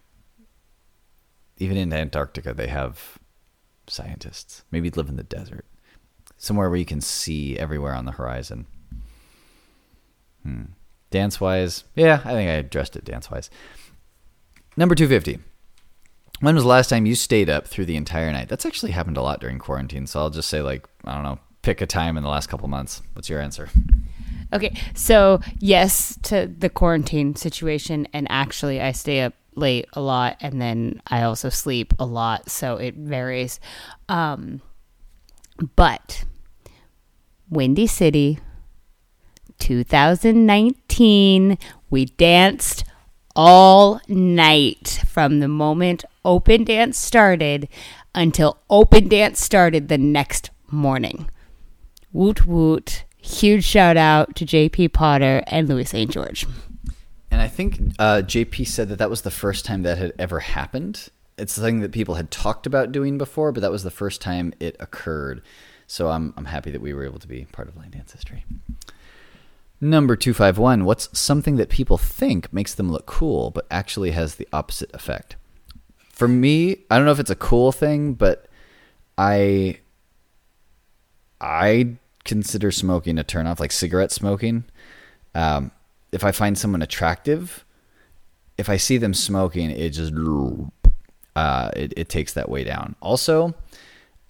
even 1.57 1.75
in 1.75 1.91
Antarctica, 1.91 2.53
they 2.53 2.67
have 2.67 3.19
scientists. 3.85 4.63
Maybe 4.71 4.89
live 4.89 5.09
in 5.09 5.17
the 5.17 5.23
desert, 5.23 5.65
somewhere 6.37 6.69
where 6.69 6.79
you 6.79 6.85
can 6.85 7.01
see 7.01 7.59
everywhere 7.59 7.93
on 7.93 8.05
the 8.05 8.13
horizon. 8.13 8.65
Hmm. 10.43 10.63
Dance 11.09 11.41
wise, 11.41 11.83
yeah, 11.95 12.21
I 12.23 12.31
think 12.31 12.49
I 12.49 12.53
addressed 12.53 12.95
it 12.95 13.03
dance 13.03 13.29
wise. 13.29 13.49
Number 14.77 14.95
250. 14.95 15.50
When 16.41 16.55
was 16.55 16.63
the 16.63 16.69
last 16.69 16.89
time 16.89 17.05
you 17.05 17.13
stayed 17.13 17.49
up 17.49 17.67
through 17.67 17.85
the 17.85 17.95
entire 17.95 18.31
night? 18.31 18.49
That's 18.49 18.65
actually 18.65 18.91
happened 18.91 19.17
a 19.17 19.21
lot 19.21 19.39
during 19.39 19.59
quarantine. 19.59 20.07
So 20.07 20.19
I'll 20.19 20.31
just 20.31 20.49
say, 20.49 20.61
like, 20.61 20.87
I 21.05 21.13
don't 21.13 21.23
know, 21.23 21.39
pick 21.61 21.81
a 21.81 21.85
time 21.85 22.17
in 22.17 22.23
the 22.23 22.29
last 22.29 22.47
couple 22.47 22.67
months. 22.67 23.03
What's 23.13 23.29
your 23.29 23.39
answer? 23.39 23.69
Okay. 24.51 24.75
So, 24.95 25.39
yes 25.59 26.17
to 26.23 26.47
the 26.47 26.69
quarantine 26.69 27.35
situation. 27.35 28.07
And 28.11 28.25
actually, 28.29 28.81
I 28.81 28.91
stay 28.91 29.21
up 29.21 29.35
late 29.55 29.85
a 29.93 30.01
lot 30.01 30.37
and 30.41 30.61
then 30.61 31.01
I 31.07 31.21
also 31.23 31.49
sleep 31.49 31.93
a 31.99 32.05
lot. 32.05 32.49
So 32.49 32.77
it 32.77 32.95
varies. 32.95 33.59
Um, 34.09 34.61
but 35.75 36.25
Windy 37.49 37.85
City, 37.85 38.39
2019, 39.59 41.57
we 41.89 42.05
danced 42.05 42.83
all 43.35 44.01
night 44.07 45.03
from 45.07 45.39
the 45.39 45.47
moment 45.47 46.03
open 46.25 46.63
dance 46.63 46.97
started 46.97 47.67
until 48.13 48.59
open 48.69 49.07
dance 49.07 49.41
started 49.41 49.87
the 49.87 49.97
next 49.97 50.49
morning. 50.69 51.29
Woot 52.11 52.45
woot. 52.45 53.05
Huge 53.17 53.63
shout 53.63 53.97
out 53.97 54.35
to 54.35 54.45
JP 54.45 54.93
Potter 54.93 55.43
and 55.47 55.69
Louis 55.69 55.85
St. 55.85 56.09
George. 56.09 56.45
And 57.29 57.41
I 57.41 57.47
think 57.47 57.93
uh, 57.99 58.23
JP 58.25 58.67
said 58.67 58.89
that 58.89 58.97
that 58.97 59.09
was 59.09 59.21
the 59.21 59.31
first 59.31 59.63
time 59.63 59.83
that 59.83 59.97
had 59.97 60.13
ever 60.17 60.39
happened. 60.39 61.09
It's 61.37 61.53
something 61.53 61.79
that 61.79 61.91
people 61.91 62.15
had 62.15 62.29
talked 62.29 62.65
about 62.65 62.91
doing 62.91 63.17
before, 63.17 63.51
but 63.51 63.61
that 63.61 63.71
was 63.71 63.83
the 63.83 63.91
first 63.91 64.21
time 64.21 64.53
it 64.59 64.75
occurred. 64.79 65.41
So 65.87 66.09
I'm, 66.09 66.33
I'm 66.35 66.45
happy 66.45 66.71
that 66.71 66.81
we 66.81 66.93
were 66.93 67.05
able 67.05 67.19
to 67.19 67.27
be 67.27 67.45
part 67.51 67.67
of 67.67 67.77
line 67.77 67.91
dance 67.91 68.11
history. 68.11 68.45
Number 69.79 70.15
251 70.15 70.85
What's 70.85 71.17
something 71.17 71.55
that 71.55 71.69
people 71.69 71.97
think 71.97 72.51
makes 72.53 72.73
them 72.73 72.91
look 72.91 73.05
cool, 73.05 73.49
but 73.49 73.65
actually 73.71 74.11
has 74.11 74.35
the 74.35 74.47
opposite 74.53 74.93
effect? 74.93 75.35
For 76.21 76.27
me, 76.27 76.77
I 76.91 76.97
don't 76.97 77.05
know 77.05 77.11
if 77.13 77.19
it's 77.19 77.31
a 77.31 77.35
cool 77.35 77.71
thing, 77.71 78.13
but 78.13 78.45
I 79.17 79.79
I 81.41 81.95
consider 82.25 82.69
smoking 82.69 83.17
a 83.17 83.23
turnoff, 83.23 83.59
like 83.59 83.71
cigarette 83.71 84.11
smoking. 84.11 84.65
Um, 85.33 85.71
if 86.11 86.23
I 86.23 86.31
find 86.31 86.55
someone 86.55 86.83
attractive, 86.83 87.65
if 88.59 88.69
I 88.69 88.77
see 88.77 88.99
them 88.99 89.15
smoking, 89.15 89.71
it 89.71 89.89
just 89.93 90.13
uh, 91.35 91.71
it, 91.75 91.91
it 91.97 92.07
takes 92.07 92.33
that 92.33 92.49
way 92.49 92.63
down. 92.63 92.95
Also, 93.01 93.55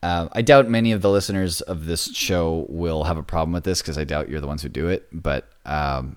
uh, 0.01 0.29
I 0.31 0.41
doubt 0.43 0.69
many 0.69 0.93
of 0.93 1.01
the 1.01 1.09
listeners 1.09 1.59
of 1.59 1.87
this 1.87 2.15
show 2.15 2.67
will 2.69 3.03
have 3.03 3.17
a 3.17 3.23
problem 3.23 3.51
with 3.51 3.65
this 3.65 3.81
because 3.81 3.97
I 3.97 4.05
doubt 4.05 4.29
you're 4.29 4.39
the 4.39 4.47
ones 4.47 4.61
who 4.61 4.69
do 4.69 4.87
it. 4.87 5.09
But 5.11 5.49
um, 5.65 6.15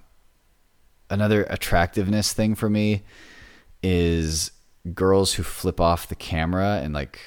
another 1.10 1.42
attractiveness 1.50 2.32
thing 2.32 2.54
for 2.54 2.70
me 2.70 3.02
is 3.82 4.52
girls 4.93 5.35
who 5.35 5.43
flip 5.43 5.80
off 5.80 6.09
the 6.09 6.14
camera 6.14 6.80
and 6.82 6.93
like 6.93 7.18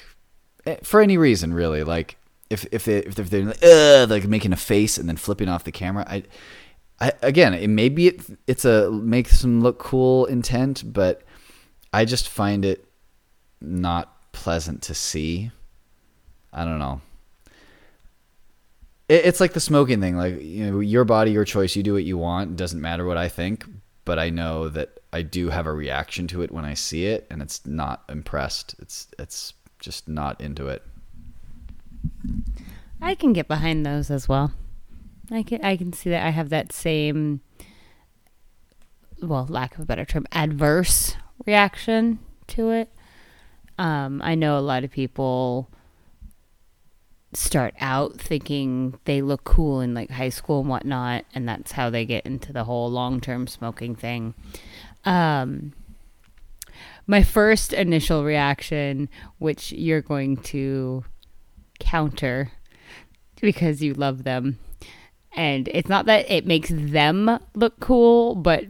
eh, 0.66 0.76
for 0.82 1.00
any 1.00 1.16
reason 1.16 1.52
really 1.52 1.82
like 1.82 2.16
if 2.50 2.64
if 2.70 2.84
they 2.84 2.98
if 2.98 3.14
they're 3.14 3.44
like, 3.44 4.10
like 4.10 4.28
making 4.28 4.52
a 4.52 4.56
face 4.56 4.96
and 4.96 5.08
then 5.08 5.16
flipping 5.16 5.48
off 5.48 5.64
the 5.64 5.72
camera 5.72 6.04
I 6.08 6.22
I 7.00 7.12
again 7.22 7.54
it 7.54 7.68
maybe 7.68 8.06
it 8.06 8.22
it's 8.46 8.64
a 8.64 8.90
makes 8.90 9.42
them 9.42 9.60
look 9.60 9.78
cool 9.78 10.26
intent 10.26 10.84
but 10.92 11.22
I 11.92 12.04
just 12.04 12.28
find 12.28 12.64
it 12.64 12.84
not 13.60 14.32
pleasant 14.32 14.82
to 14.82 14.94
see 14.94 15.50
I 16.52 16.64
don't 16.64 16.78
know. 16.78 17.00
It, 19.08 19.26
it's 19.26 19.40
like 19.40 19.52
the 19.52 19.60
smoking 19.60 20.00
thing. 20.00 20.16
Like 20.16 20.40
you 20.40 20.70
know, 20.70 20.80
your 20.80 21.04
body, 21.04 21.30
your 21.30 21.44
choice. 21.44 21.76
You 21.76 21.82
do 21.82 21.94
what 21.94 22.04
you 22.04 22.18
want. 22.18 22.52
It 22.52 22.56
doesn't 22.56 22.80
matter 22.80 23.04
what 23.04 23.16
I 23.16 23.28
think. 23.28 23.64
But 24.04 24.18
I 24.18 24.30
know 24.30 24.68
that 24.70 24.97
I 25.12 25.22
do 25.22 25.48
have 25.48 25.66
a 25.66 25.72
reaction 25.72 26.26
to 26.28 26.42
it 26.42 26.50
when 26.52 26.64
I 26.64 26.74
see 26.74 27.06
it, 27.06 27.26
and 27.30 27.40
it's 27.40 27.64
not 27.66 28.04
impressed. 28.08 28.74
It's 28.78 29.08
it's 29.18 29.54
just 29.78 30.08
not 30.08 30.40
into 30.40 30.68
it. 30.68 30.82
I 33.00 33.14
can 33.14 33.32
get 33.32 33.48
behind 33.48 33.86
those 33.86 34.10
as 34.10 34.28
well. 34.28 34.52
I 35.30 35.42
can 35.42 35.64
I 35.64 35.76
can 35.76 35.92
see 35.92 36.10
that 36.10 36.26
I 36.26 36.30
have 36.30 36.50
that 36.50 36.72
same 36.72 37.40
well, 39.22 39.46
lack 39.48 39.74
of 39.74 39.80
a 39.80 39.86
better 39.86 40.04
term, 40.04 40.26
adverse 40.32 41.16
reaction 41.46 42.18
to 42.48 42.70
it. 42.70 42.90
Um, 43.78 44.20
I 44.22 44.34
know 44.34 44.58
a 44.58 44.60
lot 44.60 44.84
of 44.84 44.90
people 44.90 45.70
start 47.34 47.74
out 47.78 48.18
thinking 48.18 48.98
they 49.04 49.20
look 49.20 49.44
cool 49.44 49.80
in 49.80 49.92
like 49.92 50.10
high 50.10 50.28
school 50.28 50.60
and 50.60 50.68
whatnot, 50.68 51.24
and 51.34 51.48
that's 51.48 51.72
how 51.72 51.90
they 51.90 52.04
get 52.04 52.26
into 52.26 52.52
the 52.52 52.64
whole 52.64 52.90
long 52.90 53.20
term 53.20 53.46
smoking 53.46 53.94
thing. 53.94 54.34
Um, 55.04 55.72
my 57.06 57.22
first 57.22 57.72
initial 57.72 58.24
reaction, 58.24 59.08
which 59.38 59.72
you're 59.72 60.02
going 60.02 60.36
to 60.36 61.04
counter 61.80 62.52
because 63.40 63.82
you 63.82 63.94
love 63.94 64.24
them, 64.24 64.58
and 65.34 65.68
it's 65.68 65.88
not 65.88 66.06
that 66.06 66.30
it 66.30 66.46
makes 66.46 66.70
them 66.70 67.38
look 67.54 67.80
cool, 67.80 68.34
but 68.34 68.64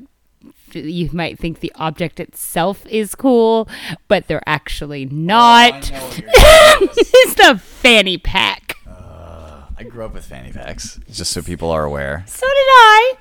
you 0.74 1.08
might 1.12 1.38
think 1.38 1.60
the 1.60 1.72
object 1.76 2.20
itself 2.20 2.84
is 2.86 3.14
cool, 3.14 3.68
but 4.06 4.26
they're 4.28 4.46
actually 4.46 5.06
not. 5.06 5.90
Oh, 5.94 6.78
it's 6.96 7.34
the 7.34 7.58
fanny 7.58 8.18
pack. 8.18 8.76
Uh, 8.86 9.62
I 9.76 9.84
grew 9.84 10.04
up 10.04 10.14
with 10.14 10.24
fanny 10.24 10.52
packs, 10.52 11.00
just 11.10 11.32
so 11.32 11.42
people 11.42 11.70
are 11.70 11.84
aware. 11.84 12.24
So 12.26 12.46
did 12.46 12.52
I. 12.52 13.14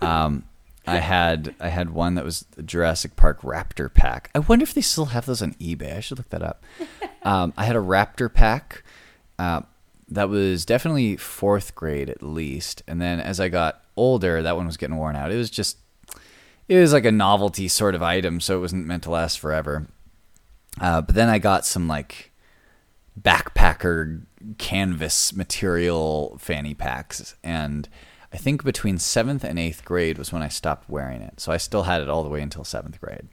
Um, 0.00 0.44
I 0.88 0.96
had 0.96 1.54
I 1.60 1.68
had 1.68 1.90
one 1.90 2.14
that 2.14 2.24
was 2.24 2.46
the 2.52 2.62
Jurassic 2.62 3.16
Park 3.16 3.42
Raptor 3.42 3.92
pack. 3.92 4.30
I 4.34 4.40
wonder 4.40 4.62
if 4.62 4.74
they 4.74 4.80
still 4.80 5.06
have 5.06 5.26
those 5.26 5.42
on 5.42 5.54
eBay. 5.54 5.96
I 5.96 6.00
should 6.00 6.18
look 6.18 6.30
that 6.30 6.42
up. 6.42 6.64
Um, 7.24 7.52
I 7.56 7.64
had 7.64 7.74
a 7.74 7.80
Raptor 7.80 8.32
pack. 8.32 8.84
Uh, 9.40 9.62
that 10.08 10.28
was 10.28 10.64
definitely 10.64 11.16
fourth 11.16 11.74
grade 11.74 12.08
at 12.08 12.22
least, 12.22 12.82
and 12.86 13.02
then 13.02 13.20
as 13.20 13.40
I 13.40 13.48
got 13.48 13.82
older, 13.96 14.40
that 14.40 14.56
one 14.56 14.66
was 14.66 14.76
getting 14.76 14.96
worn 14.96 15.16
out. 15.16 15.32
It 15.32 15.36
was 15.36 15.50
just 15.50 15.78
it 16.68 16.78
was 16.78 16.92
like 16.92 17.04
a 17.04 17.12
novelty 17.12 17.66
sort 17.68 17.94
of 17.94 18.02
item, 18.02 18.40
so 18.40 18.56
it 18.56 18.60
wasn't 18.60 18.86
meant 18.86 19.02
to 19.02 19.10
last 19.10 19.38
forever. 19.40 19.88
Uh, 20.80 21.00
but 21.00 21.14
then 21.14 21.28
I 21.28 21.38
got 21.38 21.66
some 21.66 21.88
like 21.88 22.30
backpacker 23.20 24.22
canvas 24.58 25.34
material 25.34 26.36
fanny 26.38 26.74
packs, 26.74 27.34
and 27.42 27.88
I 28.32 28.36
think 28.36 28.62
between 28.62 28.98
seventh 28.98 29.44
and 29.44 29.58
eighth 29.58 29.84
grade 29.84 30.18
was 30.18 30.32
when 30.32 30.42
I 30.42 30.48
stopped 30.48 30.88
wearing 30.88 31.22
it. 31.22 31.40
So 31.40 31.50
I 31.50 31.56
still 31.56 31.84
had 31.84 32.02
it 32.02 32.08
all 32.08 32.22
the 32.22 32.28
way 32.28 32.42
until 32.42 32.64
seventh 32.64 33.00
grade, 33.00 33.28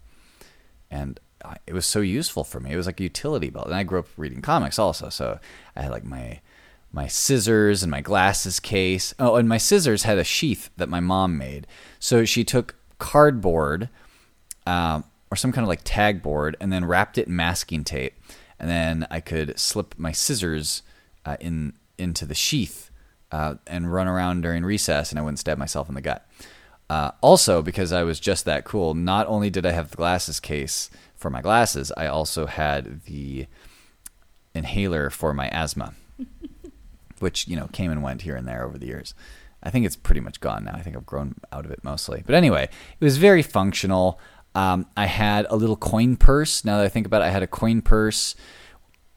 and 0.89 1.20
it 1.68 1.74
was 1.74 1.86
so 1.86 2.00
useful 2.00 2.43
for 2.43 2.60
me. 2.60 2.72
It 2.72 2.78
was 2.78 2.86
like 2.86 3.00
a 3.00 3.04
utility 3.04 3.50
belt, 3.50 3.68
and 3.68 3.76
I 3.76 3.84
grew 3.84 4.00
up 4.00 4.08
reading 4.18 4.41
comics 4.41 4.80
also, 4.80 5.10
so 5.10 5.39
I 5.76 5.82
had 5.82 5.91
like 5.91 6.06
my 6.06 6.39
my 6.91 7.08
scissors 7.08 7.84
and 7.84 7.91
my 7.91 8.00
glasses 8.00 8.60
case. 8.60 9.14
Oh, 9.20 9.36
and 9.36 9.50
my 9.50 9.58
scissors 9.58 10.04
had 10.04 10.18
a 10.18 10.24
sheath 10.24 10.70
that 10.78 10.88
my 10.88 11.02
mom 11.02 11.38
made. 11.38 11.68
So 12.00 12.24
she 12.24 12.46
took 12.46 12.76
cardboard 13.00 13.89
um, 14.66 15.04
or 15.30 15.36
some 15.36 15.52
kind 15.52 15.64
of 15.64 15.68
like 15.68 15.82
tag 15.84 16.24
board 16.24 16.56
and 16.62 16.72
then 16.72 16.86
wrapped 16.86 17.18
it 17.18 17.28
in 17.28 17.36
masking 17.36 17.84
tape, 17.84 18.16
and 18.60 18.70
then 18.70 19.08
I 19.12 19.20
could 19.20 19.60
slip 19.60 19.96
my 19.98 20.12
scissors 20.14 20.84
uh, 21.26 21.38
in 21.39 21.74
into 21.98 22.26
the 22.26 22.36
sheath 22.36 22.91
uh, 23.32 23.55
and 23.67 23.91
run 23.91 24.07
around 24.07 24.41
during 24.41 24.63
recess, 24.63 25.11
and 25.11 25.19
I 25.19 25.21
wouldn't 25.21 25.39
stab 25.39 25.57
myself 25.57 25.89
in 25.89 25.95
the 25.95 26.01
gut. 26.01 26.28
Uh, 26.89 27.11
also, 27.21 27.61
because 27.61 27.91
I 27.91 28.03
was 28.03 28.19
just 28.19 28.45
that 28.45 28.63
cool, 28.63 28.93
not 28.93 29.28
only 29.28 29.49
did 29.49 29.65
I 29.65 29.71
have 29.71 29.89
the 29.89 29.97
glasses 29.97 30.39
case 30.39 30.89
for 31.15 31.30
my 31.30 31.41
glasses, 31.41 31.91
I 31.97 32.07
also 32.07 32.45
had 32.45 33.03
the 33.05 33.47
inhaler 34.53 35.09
for 35.09 35.34
my 35.34 35.49
asthma, 35.49 35.95
which 37.19 37.47
you 37.47 37.55
know 37.55 37.67
came 37.67 37.91
and 37.91 38.03
went 38.03 38.21
here 38.21 38.36
and 38.36 38.47
there 38.47 38.63
over 38.63 38.78
the 38.78 38.86
years. 38.86 39.15
I 39.63 39.71
think 39.71 39.86
it's 39.86 39.95
pretty 39.95 40.21
much 40.21 40.39
gone 40.39 40.65
now. 40.65 40.76
I 40.76 40.82
think 40.82 40.95
I've 40.95 41.07
grown 41.07 41.36
out 41.51 41.65
of 41.65 41.71
it 41.71 41.84
mostly. 41.84 42.21
But 42.23 42.36
anyway, 42.36 42.69
it 42.99 43.03
was 43.03 43.17
very 43.17 43.41
functional. 43.41 44.19
Um, 44.53 44.86
I 44.95 45.07
had 45.07 45.47
a 45.49 45.55
little 45.55 45.76
coin 45.76 46.17
purse. 46.17 46.63
Now 46.63 46.78
that 46.78 46.86
I 46.86 46.89
think 46.89 47.07
about 47.07 47.23
it, 47.23 47.26
I 47.26 47.30
had 47.30 47.41
a 47.41 47.47
coin 47.47 47.82
purse 47.82 48.36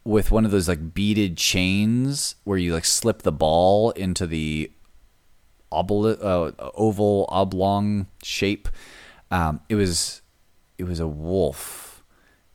with 0.09 0.31
one 0.31 0.47
of 0.47 0.51
those 0.51 0.69
like 0.69 0.95
beaded 0.95 1.37
chains 1.37 2.35
where 2.45 2.57
you 2.57 2.73
like 2.73 2.87
slip 2.87 3.21
the 3.23 3.31
ball 3.31 3.91
into 3.91 4.27
the 4.27 4.73
obli- 5.71 6.19
uh, 6.25 6.51
oval 6.75 7.27
oblong 7.29 8.07
shape. 8.23 8.71
Um, 9.31 9.61
it 9.69 9.75
was 9.75 10.23
it 10.79 10.85
was 10.85 10.99
a 10.99 11.07
wolf. 11.07 12.03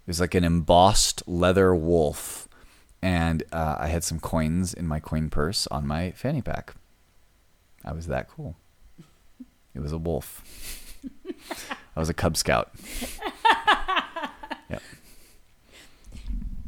It 0.06 0.08
was 0.08 0.20
like 0.20 0.34
an 0.34 0.44
embossed 0.44 1.22
leather 1.28 1.76
wolf, 1.76 2.50
and 3.04 3.44
uh, 3.52 3.76
I 3.78 3.88
had 3.88 4.04
some 4.04 4.20
coins 4.20 4.74
in 4.74 4.88
my 4.88 5.00
coin 5.00 5.30
purse 5.30 5.68
on 5.68 5.86
my 5.86 6.10
fanny 6.12 6.42
pack. 6.42 6.74
I 7.86 7.94
was 7.94 8.08
that 8.08 8.30
cool. 8.30 8.56
It 9.76 9.80
was 9.80 9.92
a 9.92 10.00
wolf. 10.00 10.42
I 11.96 12.00
was 12.00 12.10
a 12.10 12.16
Cub 12.16 12.36
Scout. 12.36 12.72
yep. 14.72 14.82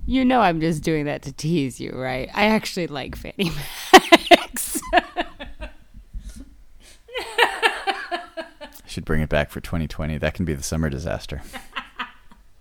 You 0.08 0.24
know 0.24 0.40
I'm 0.40 0.62
just 0.62 0.84
doing 0.84 1.06
that 1.06 1.24
to 1.24 1.32
tease 1.32 1.80
you, 1.80 1.92
right? 1.92 2.30
I 2.34 2.46
actually 2.46 2.88
like 2.88 3.16
fanny 3.16 3.52
packs. 3.92 4.80
I 4.94 5.26
should 8.86 9.06
bring 9.06 9.22
it 9.22 9.30
back 9.30 9.50
for 9.50 9.60
2020. 9.62 10.20
That 10.20 10.36
can 10.36 10.46
be 10.46 10.54
the 10.54 10.62
summer 10.62 10.92
disaster. 10.92 11.42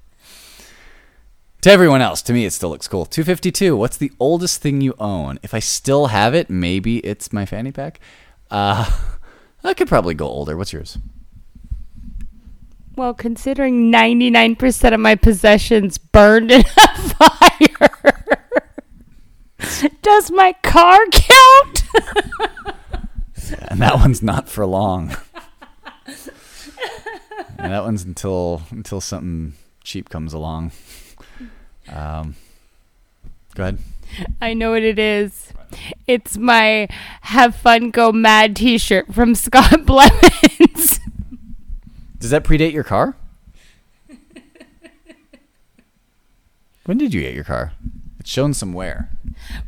to 1.61 1.70
everyone 1.70 2.01
else, 2.01 2.22
to 2.22 2.32
me, 2.32 2.47
it 2.47 2.53
still 2.53 2.70
looks 2.70 2.88
cool. 2.88 3.05
252. 3.05 3.76
What's 3.76 3.99
the 3.99 4.12
oldest 4.18 4.62
thing 4.62 4.80
you 4.80 4.95
own? 4.99 5.38
If 5.42 5.53
I 5.53 5.59
still 5.59 6.07
have 6.07 6.34
it, 6.34 6.49
maybe 6.49 6.99
it's 6.99 7.30
my 7.30 7.45
fanny 7.45 7.72
pack. 7.72 8.01
Uh, 8.51 8.90
I 9.62 9.74
could 9.74 9.88
probably 9.88 10.14
go 10.14 10.26
older. 10.26 10.57
What's 10.57 10.72
yours? 10.72 10.97
Well, 12.97 13.14
considering 13.14 13.90
99% 13.90 14.95
of 14.95 15.01
my 15.01 15.14
possessions 15.16 15.99
burned 15.99 16.51
in 16.53 16.61
a 16.61 16.99
fire, 16.99 18.20
does 20.03 20.30
my 20.30 20.53
car 20.62 20.99
count? 21.11 21.82
and 23.68 23.80
that 23.80 23.97
one's 23.97 24.22
not 24.22 24.49
for 24.49 24.64
long. 24.64 25.16
and 27.59 27.72
that 27.72 27.82
one's 27.82 28.05
until 28.05 28.62
until 28.70 29.01
something 29.01 29.55
cheap 29.82 30.09
comes 30.09 30.32
along. 30.32 30.70
Um, 31.88 32.36
go 33.55 33.64
ahead. 33.64 33.78
I 34.40 34.55
know 34.55 34.70
what 34.70 34.82
it 34.82 34.99
is. 34.99 35.53
It's 36.07 36.36
my 36.36 36.86
"Have 37.22 37.57
Fun 37.57 37.90
Go 37.90 38.12
Mad" 38.12 38.55
T-shirt 38.55 39.12
from 39.12 39.34
Scott 39.34 39.80
Blevins. 39.86 41.01
Does 42.24 42.30
that 42.30 42.42
predate 42.42 42.72
your 42.72 42.84
car? 42.84 43.18
when 46.86 46.96
did 46.96 47.12
you 47.12 47.20
get 47.20 47.34
your 47.34 47.44
car? 47.44 47.72
It's 48.18 48.30
shown 48.30 48.54
some 48.54 48.72
wear. 48.72 49.10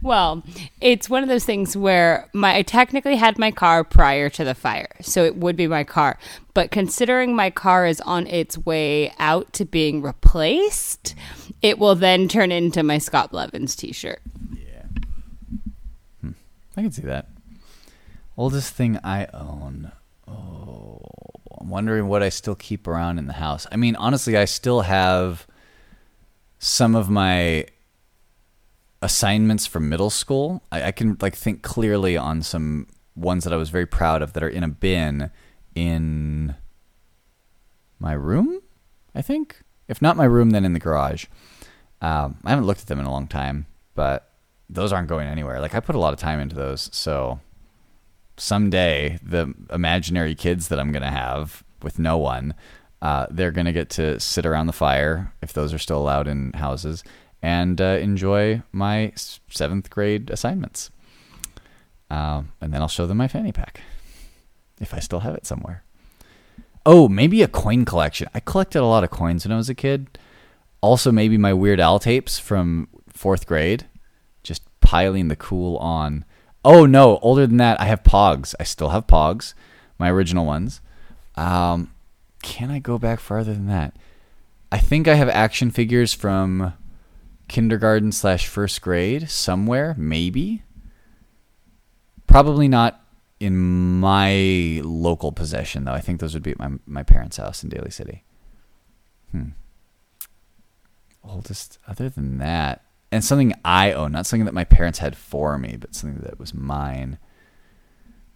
Well, 0.01 0.43
it's 0.81 1.11
one 1.11 1.23
of 1.23 1.29
those 1.29 1.45
things 1.45 1.77
where 1.77 2.31
my 2.33 2.57
I 2.57 2.63
technically 2.63 3.17
had 3.17 3.39
my 3.39 3.51
car 3.51 3.85
prior 3.85 4.31
to 4.31 4.43
the 4.43 4.55
fire, 4.55 4.89
so 5.03 5.23
it 5.23 5.37
would 5.37 5.55
be 5.55 5.67
my 5.67 5.85
car. 5.85 6.19
But 6.55 6.71
considering 6.71 7.37
my 7.37 7.51
car 7.51 7.85
is 7.85 8.01
on 8.01 8.27
its 8.27 8.57
way 8.57 9.13
out 9.19 9.53
to 9.53 9.67
being 9.67 10.01
replaced, 10.01 11.15
it 11.61 11.79
will 11.79 11.95
then 11.95 12.27
turn 12.27 12.51
into 12.51 12.83
my 12.83 12.97
Scott 12.97 13.33
Blevins 13.33 13.77
t-shirt. 13.77 14.23
Yeah. 14.55 14.87
Hmm. 16.23 16.31
I 16.75 16.81
can 16.81 16.91
see 16.91 17.03
that. 17.03 17.29
Oldest 18.35 18.73
thing 18.73 18.99
I 19.05 19.27
own. 19.35 19.93
Oh, 20.27 20.96
I'm 21.59 21.69
wondering 21.69 22.09
what 22.09 22.23
I 22.23 22.29
still 22.29 22.55
keep 22.55 22.87
around 22.87 23.19
in 23.19 23.27
the 23.27 23.35
house. 23.35 23.67
I 23.73 23.77
mean, 23.77 23.97
honestly, 23.97 24.37
I 24.37 24.45
still 24.45 24.83
have 24.83 25.47
some 26.59 26.95
of 26.95 27.09
my 27.09 27.67
assignments 29.03 29.67
from 29.67 29.89
middle 29.89 30.11
school. 30.11 30.63
I, 30.73 30.85
I, 30.85 30.93
can 30.93 31.17
like 31.21 31.35
think 31.35 31.63
clearly 31.63 32.17
on 32.17 32.43
some 32.43 32.89
ones 33.15 33.45
that 33.45 33.53
I 33.53 33.57
was 33.57 33.71
very 33.71 33.87
proud 33.87 34.23
of 34.23 34.33
that 34.33 34.43
are 34.43 34.49
in 34.49 34.65
a 34.65 34.69
bin 34.69 35.31
in 35.75 36.55
my 37.99 38.13
room. 38.13 38.61
I 39.15 39.23
think, 39.23 39.63
if 39.89 40.03
not 40.03 40.17
my 40.17 40.25
room, 40.25 40.51
then 40.51 40.65
in 40.65 40.73
the 40.73 40.79
garage. 40.79 41.27
Um, 42.01 42.39
I 42.45 42.51
haven't 42.51 42.67
looked 42.67 42.81
at 42.81 42.87
them 42.87 43.01
in 43.01 43.07
a 43.07 43.11
long 43.11 43.27
time, 43.27 43.67
but 43.95 44.31
those 44.69 44.93
aren't 44.93 45.09
going 45.09 45.29
anywhere. 45.29 45.61
Like 45.61 45.75
I 45.75 45.81
put 45.81 45.95
a 45.95 45.99
lot 46.01 46.13
of 46.13 46.19
time 46.19 46.41
into 46.41 46.57
those, 46.57 46.91
so 46.93 47.41
someday 48.37 49.19
the 49.23 49.53
imaginary 49.71 50.35
kids 50.35 50.69
that 50.69 50.79
I'm 50.79 50.93
gonna 50.93 51.11
have 51.11 51.65
with 51.83 51.99
no 51.99 52.19
one, 52.19 52.55
uh, 53.03 53.27
they're 53.31 53.53
gonna 53.53 53.73
get 53.73 53.91
to 53.91 54.19
sit 54.21 54.47
around 54.47 54.67
the 54.67 54.73
fire 54.73 55.33
if 55.43 55.53
those 55.53 55.73
are 55.73 55.79
still 55.79 55.99
allowed 55.99 56.29
in 56.29 56.53
houses 56.55 57.05
and 57.43 57.81
uh, 57.81 57.99
enjoy 58.01 58.63
my 58.73 59.13
seventh 59.49 59.91
grade 59.91 60.31
assignments. 60.31 60.91
Um, 62.11 62.53
and 62.61 62.73
then 62.73 62.83
I'll 62.83 62.89
show 62.89 63.07
them 63.07 63.19
my 63.19 63.29
fanny 63.29 63.53
pack 63.53 63.81
if 64.81 64.95
I 64.95 65.01
still 65.01 65.21
have 65.21 65.35
it 65.35 65.47
somewhere. 65.47 65.83
Oh, 66.85 67.09
maybe 67.09 67.43
a 67.43 67.49
coin 67.49 67.85
collection. 67.85 68.29
I 68.35 68.41
collected 68.41 68.81
a 68.81 68.87
lot 68.87 69.05
of 69.05 69.11
coins 69.11 69.45
when 69.45 69.53
I 69.53 69.57
was 69.57 69.69
a 69.69 69.75
kid. 69.75 70.19
Also, 70.81 71.11
maybe 71.11 71.37
my 71.37 71.53
Weird 71.53 71.81
Al 71.81 71.99
tapes 71.99 72.39
from 72.39 72.89
fourth 73.09 73.47
grade. 73.47 73.87
Just 74.45 74.63
piling 74.81 75.29
the 75.29 75.37
cool 75.37 75.77
on. 75.79 76.25
Oh 76.69 76.85
no, 76.85 77.19
older 77.19 77.47
than 77.47 77.59
that, 77.59 77.81
I 77.81 77.85
have 77.85 78.03
Pogs. 78.03 78.53
I 78.59 78.65
still 78.65 78.89
have 78.89 79.07
Pogs, 79.07 79.55
my 80.01 80.11
original 80.11 80.45
ones. 80.45 80.81
Um, 81.37 81.95
can 82.43 82.73
I 82.73 82.81
go 82.81 82.99
back 82.99 83.21
farther 83.21 83.55
than 83.55 83.69
that? 83.69 83.97
I 84.73 84.79
think 84.79 85.07
I 85.07 85.15
have 85.15 85.29
action 85.29 85.71
figures 85.71 86.13
from 86.13 86.73
kindergarten 87.47 88.11
slash 88.11 88.49
first 88.49 88.83
grade 88.83 89.31
somewhere, 89.31 89.95
maybe. 89.97 90.65
Probably 92.27 92.67
not 92.67 93.01
in 93.39 94.01
my 94.01 94.81
local 94.83 95.31
possession, 95.31 95.85
though. 95.85 95.93
I 95.93 96.01
think 96.01 96.19
those 96.19 96.35
would 96.35 96.43
be 96.43 96.51
at 96.51 96.59
my 96.59 96.71
my 96.85 97.05
parents' 97.05 97.37
house 97.37 97.63
in 97.63 97.69
Daly 97.69 97.93
City. 97.93 98.25
Hmm. 99.31 99.51
Oldest, 101.23 101.79
other 101.87 102.09
than 102.09 102.39
that, 102.39 102.86
and 103.17 103.25
something 103.25 103.55
I 103.65 103.93
own, 103.93 104.13
not 104.13 104.27
something 104.27 104.45
that 104.45 104.55
my 104.55 104.65
parents 104.65 105.01
had 105.01 105.17
for 105.17 105.59
me, 105.59 105.77
but 105.77 105.95
something 105.95 106.23
that 106.23 106.39
was 106.39 106.55
mine. 106.55 107.19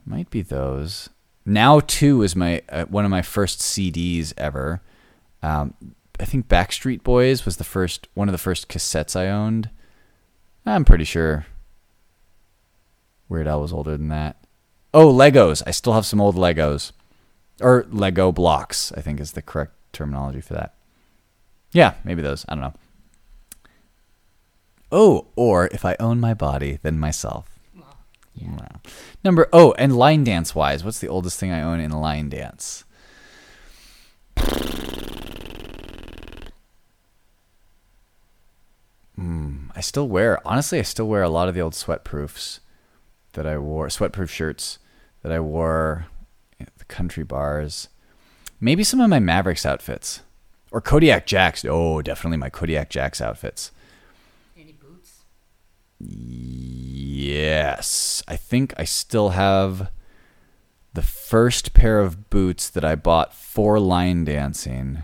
Might 0.04 0.30
be 0.30 0.42
those. 0.42 1.10
Now 1.46 1.80
two 1.80 2.22
is 2.22 2.34
my 2.34 2.62
uh, 2.68 2.86
one 2.86 3.04
of 3.04 3.10
my 3.10 3.22
first 3.22 3.60
CDs 3.60 4.32
ever. 4.36 4.82
Um, 5.42 5.74
I 6.18 6.24
think 6.24 6.48
Backstreet 6.48 7.02
Boys 7.02 7.44
was 7.44 7.56
the 7.56 7.64
first 7.64 8.08
one 8.14 8.28
of 8.28 8.32
the 8.32 8.38
first 8.38 8.68
cassettes 8.68 9.14
I 9.14 9.28
owned. 9.28 9.70
I'm 10.66 10.84
pretty 10.84 11.04
sure 11.04 11.46
Weird 13.28 13.46
Al 13.46 13.62
was 13.62 13.72
older 13.72 13.96
than 13.96 14.08
that. 14.08 14.36
Oh, 14.92 15.12
Legos. 15.12 15.62
I 15.66 15.70
still 15.70 15.92
have 15.92 16.04
some 16.04 16.20
old 16.20 16.36
Legos. 16.36 16.92
Or 17.60 17.86
Lego 17.90 18.32
blocks, 18.32 18.92
I 18.92 19.00
think 19.00 19.20
is 19.20 19.32
the 19.32 19.42
correct 19.42 19.74
terminology 19.92 20.40
for 20.40 20.54
that. 20.54 20.74
Yeah, 21.72 21.94
maybe 22.04 22.22
those. 22.22 22.44
I 22.48 22.54
don't 22.54 22.62
know. 22.62 22.74
Oh, 24.92 25.28
or 25.36 25.66
if 25.68 25.84
I 25.84 25.96
own 26.00 26.20
my 26.20 26.34
body, 26.34 26.78
then 26.82 26.98
myself. 26.98 27.58
yeah. 28.34 28.68
Number 29.22 29.48
oh, 29.52 29.72
and 29.78 29.96
line 29.96 30.24
dance 30.24 30.54
wise, 30.54 30.84
what's 30.84 30.98
the 30.98 31.08
oldest 31.08 31.38
thing 31.38 31.52
I 31.52 31.62
own 31.62 31.80
in 31.80 31.90
line 31.90 32.28
dance? 32.28 32.84
Hmm, 39.16 39.68
I 39.76 39.80
still 39.82 40.08
wear 40.08 40.40
honestly 40.46 40.78
I 40.78 40.82
still 40.82 41.06
wear 41.06 41.22
a 41.22 41.28
lot 41.28 41.48
of 41.48 41.54
the 41.54 41.60
old 41.60 41.74
sweatproofs 41.74 42.60
that 43.34 43.46
I 43.46 43.58
wore 43.58 43.88
sweatproof 43.88 44.30
shirts 44.30 44.78
that 45.22 45.30
I 45.30 45.40
wore 45.40 46.06
at 46.58 46.76
the 46.78 46.84
country 46.86 47.22
bars. 47.22 47.88
Maybe 48.60 48.82
some 48.82 49.00
of 49.00 49.10
my 49.10 49.18
Mavericks 49.20 49.66
outfits. 49.66 50.22
Or 50.70 50.80
Kodiak 50.80 51.26
Jacks. 51.26 51.64
Oh, 51.68 52.00
definitely 52.00 52.38
my 52.38 52.48
Kodiak 52.50 52.90
Jacks 52.90 53.20
outfits. 53.20 53.72
Yes. 56.00 57.90
I 58.26 58.36
think 58.36 58.72
I 58.78 58.84
still 58.84 59.30
have 59.30 59.90
the 60.94 61.02
first 61.02 61.74
pair 61.74 62.00
of 62.00 62.30
boots 62.30 62.68
that 62.70 62.84
I 62.84 62.94
bought 62.96 63.34
for 63.34 63.78
line 63.78 64.24
dancing, 64.24 65.02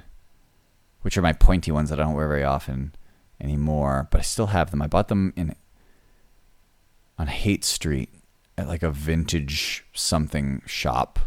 which 1.02 1.16
are 1.16 1.22
my 1.22 1.32
pointy 1.32 1.70
ones 1.70 1.90
that 1.90 2.00
I 2.00 2.04
don't 2.04 2.14
wear 2.14 2.28
very 2.28 2.44
often 2.44 2.94
anymore, 3.40 4.08
but 4.10 4.18
I 4.20 4.22
still 4.22 4.48
have 4.48 4.70
them. 4.70 4.82
I 4.82 4.86
bought 4.86 5.08
them 5.08 5.32
in 5.36 5.54
on 7.18 7.28
Haight 7.28 7.64
Street 7.64 8.10
at 8.58 8.68
like 8.68 8.82
a 8.82 8.90
vintage 8.90 9.84
something 9.92 10.62
shop 10.66 11.18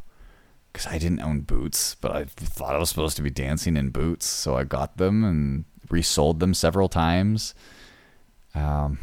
because 0.71 0.87
I 0.87 0.97
didn't 0.97 1.21
own 1.21 1.41
boots, 1.41 1.95
but 1.95 2.11
I 2.11 2.25
thought 2.25 2.75
I 2.75 2.79
was 2.79 2.89
supposed 2.89 3.17
to 3.17 3.23
be 3.23 3.29
dancing 3.29 3.77
in 3.77 3.89
boots, 3.89 4.25
so 4.25 4.55
I 4.55 4.63
got 4.63 4.97
them 4.97 5.23
and 5.23 5.65
resold 5.89 6.39
them 6.39 6.53
several 6.53 6.89
times. 6.89 7.55
Um, 8.53 8.99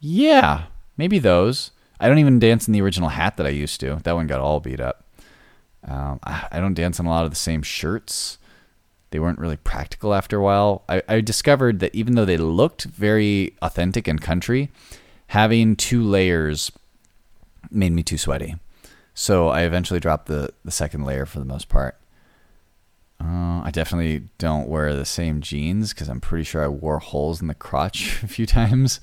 yeah, 0.00 0.64
maybe 0.96 1.18
those. 1.18 1.70
I 2.00 2.08
don't 2.08 2.18
even 2.18 2.38
dance 2.38 2.66
in 2.66 2.72
the 2.72 2.82
original 2.82 3.08
hat 3.08 3.36
that 3.36 3.46
I 3.46 3.50
used 3.50 3.80
to. 3.80 3.96
That 4.04 4.14
one 4.14 4.26
got 4.26 4.40
all 4.40 4.60
beat 4.60 4.80
up. 4.80 5.04
Um, 5.86 6.20
I, 6.22 6.60
don't 6.60 6.74
dance 6.74 6.98
in 6.98 7.06
a 7.06 7.10
lot 7.10 7.24
of 7.24 7.30
the 7.30 7.36
same 7.36 7.62
shirts 7.62 8.38
they 9.10 9.18
weren't 9.18 9.38
really 9.38 9.56
practical 9.56 10.14
after 10.14 10.36
a 10.36 10.42
while. 10.42 10.82
I, 10.88 11.02
I 11.08 11.20
discovered 11.20 11.80
that 11.80 11.94
even 11.94 12.14
though 12.14 12.24
they 12.24 12.36
looked 12.36 12.84
very 12.84 13.56
authentic 13.62 14.06
and 14.06 14.20
country, 14.20 14.70
having 15.28 15.76
two 15.76 16.02
layers 16.02 16.70
made 17.70 17.92
me 17.92 18.02
too 18.02 18.18
sweaty. 18.18 18.56
So 19.14 19.48
I 19.48 19.62
eventually 19.62 20.00
dropped 20.00 20.26
the, 20.26 20.50
the 20.64 20.70
second 20.70 21.04
layer 21.04 21.26
for 21.26 21.38
the 21.38 21.44
most 21.44 21.68
part. 21.68 21.96
Uh, 23.20 23.62
I 23.64 23.70
definitely 23.72 24.28
don't 24.38 24.68
wear 24.68 24.94
the 24.94 25.04
same 25.04 25.40
jeans 25.40 25.92
because 25.92 26.08
I'm 26.08 26.20
pretty 26.20 26.44
sure 26.44 26.62
I 26.62 26.68
wore 26.68 27.00
holes 27.00 27.40
in 27.40 27.48
the 27.48 27.54
crotch 27.54 28.22
a 28.22 28.28
few 28.28 28.46
times. 28.46 29.00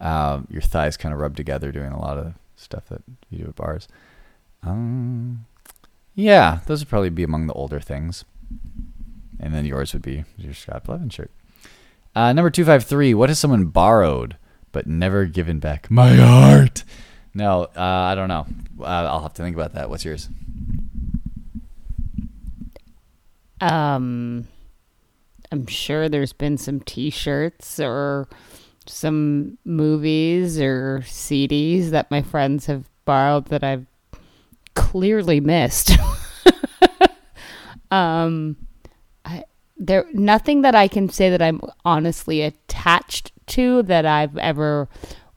Um, 0.00 0.46
your 0.50 0.62
thighs 0.62 0.96
kind 0.96 1.14
of 1.14 1.20
rub 1.20 1.36
together 1.36 1.72
doing 1.72 1.92
a 1.92 2.00
lot 2.00 2.18
of 2.18 2.34
stuff 2.56 2.86
that 2.90 3.02
you 3.30 3.38
do 3.38 3.48
at 3.48 3.56
bars. 3.56 3.88
Um, 4.62 5.46
yeah, 6.14 6.60
those 6.66 6.80
would 6.80 6.88
probably 6.88 7.10
be 7.10 7.22
among 7.22 7.46
the 7.46 7.54
older 7.54 7.80
things 7.80 8.24
and 9.38 9.54
then 9.54 9.64
yours 9.64 9.92
would 9.92 10.02
be 10.02 10.24
your 10.36 10.54
Scott 10.54 10.84
Blevin 10.84 11.12
shirt. 11.12 11.30
Uh, 12.14 12.32
number 12.32 12.50
two 12.50 12.64
five 12.64 12.84
three. 12.84 13.14
What 13.14 13.28
has 13.28 13.38
someone 13.38 13.66
borrowed 13.66 14.36
but 14.72 14.86
never 14.86 15.26
given 15.26 15.58
back? 15.58 15.90
My 15.90 16.14
heart. 16.14 16.84
No, 17.34 17.64
uh, 17.64 17.80
I 17.80 18.14
don't 18.14 18.28
know. 18.28 18.46
Uh, 18.80 18.84
I'll 18.84 19.20
have 19.20 19.34
to 19.34 19.42
think 19.42 19.56
about 19.56 19.74
that. 19.74 19.90
What's 19.90 20.04
yours? 20.04 20.28
Um, 23.60 24.48
I'm 25.52 25.66
sure 25.66 26.08
there's 26.08 26.32
been 26.32 26.56
some 26.56 26.80
T-shirts 26.80 27.78
or 27.78 28.28
some 28.88 29.58
movies 29.64 30.60
or 30.60 31.00
CDs 31.04 31.90
that 31.90 32.10
my 32.10 32.22
friends 32.22 32.66
have 32.66 32.88
borrowed 33.04 33.46
that 33.46 33.64
I've 33.64 33.86
clearly 34.74 35.40
missed. 35.40 35.92
um, 37.90 38.56
there 39.76 40.06
nothing 40.12 40.62
that 40.62 40.74
I 40.74 40.88
can 40.88 41.08
say 41.08 41.30
that 41.30 41.42
I'm 41.42 41.60
honestly 41.84 42.42
attached 42.42 43.32
to 43.48 43.82
that 43.84 44.06
I've 44.06 44.36
ever 44.38 44.88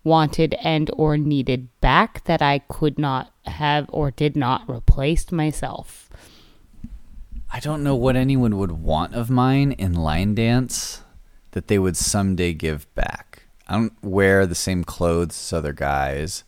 wanted 0.04 0.56
and 0.64 0.90
or 0.94 1.18
needed 1.18 1.68
back 1.82 2.24
that 2.24 2.42
I 2.42 2.60
could 2.60 2.98
not 2.98 3.34
have 3.46 3.86
or 3.90 4.12
did 4.12 4.36
not 4.36 4.70
replace 4.70 5.32
myself. 5.32 6.10
I 7.52 7.60
don't 7.60 7.84
know 7.84 7.96
what 7.96 8.16
anyone 8.16 8.58
would 8.58 8.72
want 8.72 9.14
of 9.14 9.30
mine 9.30 9.74
in 9.74 9.94
line 9.94 10.36
dance 10.36 11.02
that 11.52 11.68
they 11.68 11.80
would 11.80 11.98
someday 11.98 12.54
give 12.54 12.94
back. 12.96 13.29
I 13.70 13.74
don't 13.74 13.94
wear 14.04 14.46
the 14.46 14.56
same 14.56 14.84
clothes 14.84 15.40
as 15.40 15.54
other 15.54 15.74
guys. 15.74 16.44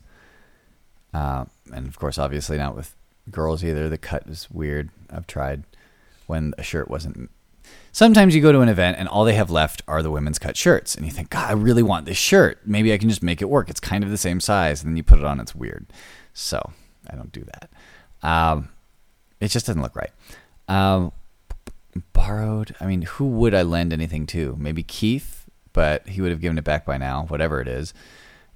Uh, 1.14 1.46
and 1.72 1.88
of 1.88 2.00
course, 2.00 2.18
obviously 2.18 2.58
not 2.58 2.76
with 2.76 2.96
girls 3.30 3.64
either. 3.64 3.88
The 3.88 3.98
cut 3.98 4.24
is 4.28 4.50
weird. 4.50 4.90
I've 5.10 5.28
tried 5.28 5.64
when 6.26 6.54
a 6.58 6.64
shirt 6.64 6.90
wasn't 6.90 7.30
Sometimes 7.92 8.34
you 8.34 8.42
go 8.42 8.52
to 8.52 8.62
an 8.62 8.70
event 8.70 8.98
and 8.98 9.08
all 9.08 9.26
they 9.26 9.36
have 9.36 9.52
left 9.52 9.82
are 9.88 10.02
the 10.02 10.12
women's 10.12 10.40
cut 10.40 10.56
shirts, 10.56 10.96
and 10.96 11.06
you 11.06 11.12
think, 11.12 11.30
God, 11.30 11.50
I 11.50 11.54
really 11.54 11.84
want 11.84 12.06
this 12.06 12.18
shirt. 12.18 12.60
Maybe 12.66 12.94
I 12.94 12.98
can 12.98 13.10
just 13.10 13.22
make 13.22 13.42
it 13.42 13.50
work. 13.50 13.70
It's 13.70 13.82
kind 13.82 14.04
of 14.04 14.10
the 14.10 14.18
same 14.18 14.40
size, 14.40 14.82
and 14.82 14.90
then 14.90 14.98
you 14.98 15.04
put 15.04 15.20
it 15.20 15.26
on, 15.26 15.40
it's 15.40 15.54
weird. 15.54 15.86
So 16.34 16.72
I 17.10 17.16
don't 17.16 17.32
do 17.32 17.44
that. 17.44 17.70
Um, 18.28 18.70
it 19.42 19.50
just 19.50 19.66
doesn't 19.66 19.82
look 19.82 19.96
right. 19.96 20.12
Um, 20.70 21.12
borrowed. 22.14 22.76
I 22.80 22.86
mean, 22.86 23.02
who 23.04 23.26
would 23.28 23.54
I 23.54 23.64
lend 23.64 23.92
anything 23.92 24.26
to? 24.28 24.56
Maybe 24.58 24.84
Keith, 24.84 25.41
but 25.74 26.08
he 26.08 26.22
would 26.22 26.32
have 26.32 26.42
given 26.42 26.58
it 26.58 26.64
back 26.64 26.86
by 26.86 26.98
now, 26.98 27.26
whatever 27.28 27.62
it 27.62 27.68
is. 27.68 27.94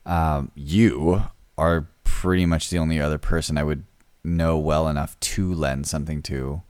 Um, 0.05 0.51
you 0.55 1.24
are 1.57 1.88
pretty 2.03 2.45
much 2.45 2.70
the 2.70 2.78
only 2.78 2.99
other 2.99 3.18
person 3.18 3.57
I 3.57 3.63
would 3.63 3.84
know 4.24 4.57
well 4.57 4.88
enough 4.88 5.20
to 5.20 5.53
lend 5.53 5.88
something 5.88 6.22
to 6.24 6.61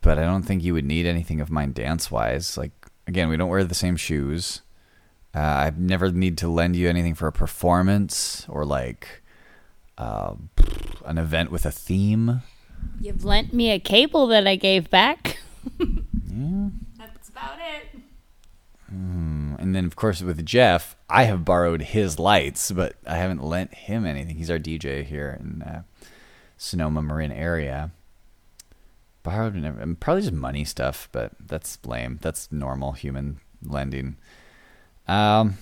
but 0.00 0.18
I 0.18 0.22
don't 0.22 0.42
think 0.42 0.62
you 0.62 0.74
would 0.74 0.84
need 0.84 1.06
anything 1.06 1.40
of 1.40 1.50
mine 1.50 1.72
dance 1.72 2.10
wise. 2.10 2.56
Like 2.56 2.72
again, 3.06 3.28
we 3.28 3.36
don't 3.36 3.48
wear 3.48 3.64
the 3.64 3.74
same 3.74 3.96
shoes. 3.96 4.62
Uh, 5.34 5.40
I 5.40 5.72
never 5.76 6.10
need 6.10 6.38
to 6.38 6.48
lend 6.48 6.76
you 6.76 6.88
anything 6.88 7.14
for 7.14 7.26
a 7.26 7.32
performance 7.32 8.46
or 8.48 8.64
like 8.64 9.22
uh, 9.98 10.34
an 11.04 11.18
event 11.18 11.50
with 11.50 11.66
a 11.66 11.70
theme. 11.70 12.42
You've 13.00 13.24
lent 13.24 13.52
me 13.52 13.70
a 13.70 13.78
cable 13.78 14.26
that 14.28 14.46
I 14.46 14.56
gave 14.56 14.88
back. 14.88 15.38
yeah. 15.78 16.68
That's 16.96 17.28
about 17.28 17.58
it. 17.58 17.97
Mm, 18.92 19.58
and 19.58 19.74
then, 19.74 19.84
of 19.84 19.96
course, 19.96 20.22
with 20.22 20.44
Jeff, 20.46 20.96
I 21.10 21.24
have 21.24 21.44
borrowed 21.44 21.82
his 21.82 22.18
lights, 22.18 22.70
but 22.70 22.94
I 23.06 23.16
haven't 23.16 23.44
lent 23.44 23.74
him 23.74 24.06
anything. 24.06 24.36
He's 24.36 24.50
our 24.50 24.58
DJ 24.58 25.04
here 25.04 25.38
in 25.40 25.62
uh, 25.62 25.82
Sonoma 26.56 27.02
Marin 27.02 27.32
area 27.32 27.92
borrowed 29.28 29.54
and 29.54 30.00
probably 30.00 30.22
just 30.22 30.32
money 30.32 30.64
stuff, 30.64 31.08
but 31.12 31.32
that's 31.44 31.78
lame. 31.84 32.18
That's 32.22 32.50
normal 32.50 32.92
human 32.92 33.40
lending. 33.62 34.16
Um, 35.06 35.58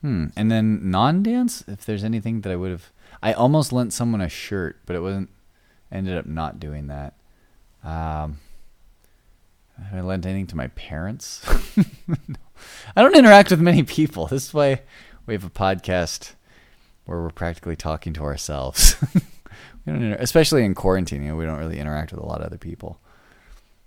hmm. 0.00 0.26
And 0.36 0.50
then 0.50 0.90
non-dance, 0.90 1.64
if 1.68 1.84
there's 1.84 2.04
anything 2.04 2.40
that 2.40 2.52
I 2.52 2.56
would 2.56 2.70
have, 2.70 2.90
I 3.22 3.32
almost 3.32 3.72
lent 3.72 3.92
someone 3.92 4.20
a 4.20 4.28
shirt, 4.28 4.80
but 4.86 4.96
it 4.96 5.00
wasn't. 5.00 5.30
Ended 5.92 6.18
up 6.18 6.26
not 6.26 6.58
doing 6.58 6.88
that. 6.88 7.14
Um, 7.84 8.40
have 9.82 9.98
I 9.98 10.00
lent 10.00 10.26
anything 10.26 10.46
to 10.48 10.56
my 10.56 10.68
parents? 10.68 11.44
I 12.96 13.02
don't 13.02 13.16
interact 13.16 13.50
with 13.50 13.60
many 13.60 13.82
people. 13.82 14.26
This 14.26 14.46
is 14.46 14.54
why 14.54 14.82
we 15.26 15.34
have 15.34 15.44
a 15.44 15.50
podcast 15.50 16.34
where 17.04 17.20
we're 17.20 17.30
practically 17.30 17.76
talking 17.76 18.12
to 18.14 18.22
ourselves. 18.22 18.96
We 19.86 19.92
don't 19.92 20.02
inter- 20.02 20.16
especially 20.20 20.64
in 20.64 20.74
quarantine, 20.74 21.22
you 21.22 21.28
know, 21.28 21.36
we 21.36 21.44
don't 21.44 21.58
really 21.58 21.78
interact 21.78 22.12
with 22.12 22.20
a 22.20 22.26
lot 22.26 22.40
of 22.40 22.46
other 22.46 22.58
people. 22.58 23.00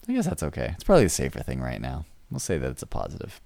I 0.07 0.13
guess 0.13 0.25
that's 0.25 0.43
okay. 0.43 0.71
It's 0.75 0.83
probably 0.83 1.05
the 1.05 1.09
safer 1.09 1.41
thing 1.41 1.59
right 1.59 1.81
now. 1.81 2.05
We'll 2.29 2.39
say 2.39 2.57
that 2.57 2.69
it's 2.69 2.83
a 2.83 2.87
positive. 2.87 3.41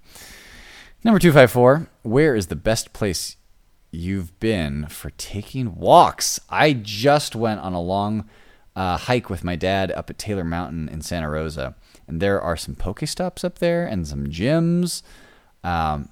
Number 1.04 1.18
254, 1.18 1.88
where 2.02 2.36
is 2.36 2.46
the 2.48 2.56
best 2.56 2.92
place 2.92 3.36
you've 3.90 4.38
been 4.38 4.86
for 4.86 5.10
taking 5.10 5.76
walks? 5.76 6.40
I 6.48 6.74
just 6.74 7.34
went 7.34 7.60
on 7.60 7.72
a 7.72 7.80
long 7.80 8.28
uh, 8.76 8.96
hike 8.96 9.28
with 9.28 9.44
my 9.44 9.56
dad 9.56 9.90
up 9.90 10.10
at 10.10 10.18
Taylor 10.18 10.44
Mountain 10.44 10.88
in 10.88 11.00
Santa 11.00 11.28
Rosa, 11.28 11.74
and 12.06 12.20
there 12.20 12.40
are 12.40 12.56
some 12.56 12.74
Pokestops 12.74 13.44
up 13.44 13.58
there 13.58 13.86
and 13.86 14.06
some 14.06 14.26
gyms. 14.26 15.02
Um, 15.64 16.08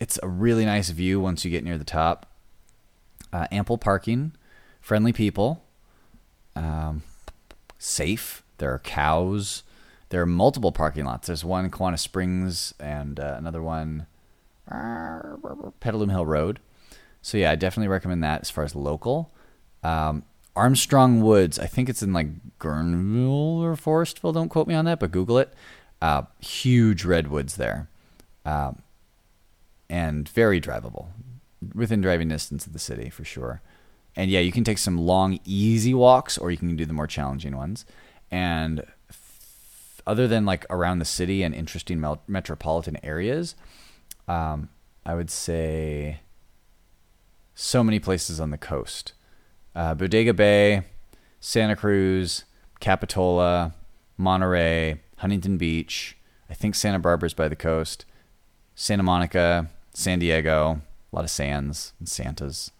it's 0.00 0.18
a 0.22 0.28
really 0.28 0.64
nice 0.64 0.90
view 0.90 1.20
once 1.20 1.44
you 1.44 1.50
get 1.50 1.64
near 1.64 1.78
the 1.78 1.84
top. 1.84 2.26
Uh, 3.32 3.46
ample 3.50 3.78
parking 3.78 4.32
friendly 4.82 5.12
people, 5.12 5.64
um, 6.54 7.02
safe. 7.78 8.42
There 8.58 8.74
are 8.74 8.80
cows. 8.80 9.62
There 10.10 10.20
are 10.20 10.26
multiple 10.26 10.72
parking 10.72 11.06
lots. 11.06 11.28
There's 11.28 11.44
one 11.44 11.70
Kawana 11.70 11.98
Springs 11.98 12.74
and 12.78 13.18
uh, 13.18 13.36
another 13.38 13.62
one 13.62 14.06
Petaluma 15.80 16.12
Hill 16.12 16.26
Road. 16.26 16.60
So 17.22 17.38
yeah, 17.38 17.52
I 17.52 17.54
definitely 17.54 17.88
recommend 17.88 18.22
that 18.22 18.42
as 18.42 18.50
far 18.50 18.64
as 18.64 18.74
local. 18.74 19.32
Um, 19.82 20.24
Armstrong 20.54 21.22
Woods, 21.22 21.58
I 21.58 21.66
think 21.66 21.88
it's 21.88 22.02
in 22.02 22.12
like 22.12 22.28
Guerneville 22.58 23.62
or 23.62 23.74
Forestville. 23.74 24.34
Don't 24.34 24.48
quote 24.48 24.66
me 24.66 24.74
on 24.74 24.84
that, 24.84 25.00
but 25.00 25.10
Google 25.10 25.38
it. 25.38 25.52
Uh, 26.00 26.22
huge 26.40 27.04
redwoods 27.04 27.56
there, 27.56 27.88
um, 28.44 28.82
and 29.88 30.28
very 30.28 30.60
drivable, 30.60 31.06
within 31.74 32.00
driving 32.00 32.28
distance 32.28 32.66
of 32.66 32.72
the 32.72 32.78
city 32.78 33.08
for 33.08 33.24
sure. 33.24 33.62
And 34.16 34.30
yeah, 34.30 34.40
you 34.40 34.52
can 34.52 34.64
take 34.64 34.78
some 34.78 34.98
long, 34.98 35.38
easy 35.44 35.94
walks, 35.94 36.36
or 36.36 36.50
you 36.50 36.56
can 36.56 36.76
do 36.76 36.84
the 36.84 36.92
more 36.92 37.06
challenging 37.06 37.56
ones. 37.56 37.86
And 38.30 38.80
f- 39.08 40.02
other 40.06 40.26
than 40.26 40.44
like 40.44 40.66
around 40.68 40.98
the 40.98 41.04
city 41.04 41.42
and 41.42 41.54
interesting 41.54 42.00
mel- 42.00 42.22
metropolitan 42.26 42.98
areas, 43.04 43.54
um, 44.28 44.68
I 45.06 45.14
would 45.14 45.30
say 45.30 46.20
so 47.54 47.84
many 47.84 47.98
places 47.98 48.40
on 48.40 48.50
the 48.50 48.58
coast 48.58 49.12
uh, 49.74 49.94
Bodega 49.94 50.34
Bay, 50.34 50.82
Santa 51.40 51.76
Cruz, 51.76 52.44
Capitola, 52.80 53.74
Monterey, 54.16 55.00
Huntington 55.18 55.56
Beach. 55.58 56.16
I 56.50 56.54
think 56.54 56.74
Santa 56.74 56.98
Barbara's 56.98 57.34
by 57.34 57.48
the 57.48 57.56
coast. 57.56 58.04
Santa 58.74 59.02
Monica, 59.02 59.68
San 59.94 60.18
Diego, 60.18 60.80
a 61.12 61.16
lot 61.16 61.24
of 61.24 61.30
sands 61.30 61.92
and 61.98 62.08
Santas. 62.08 62.70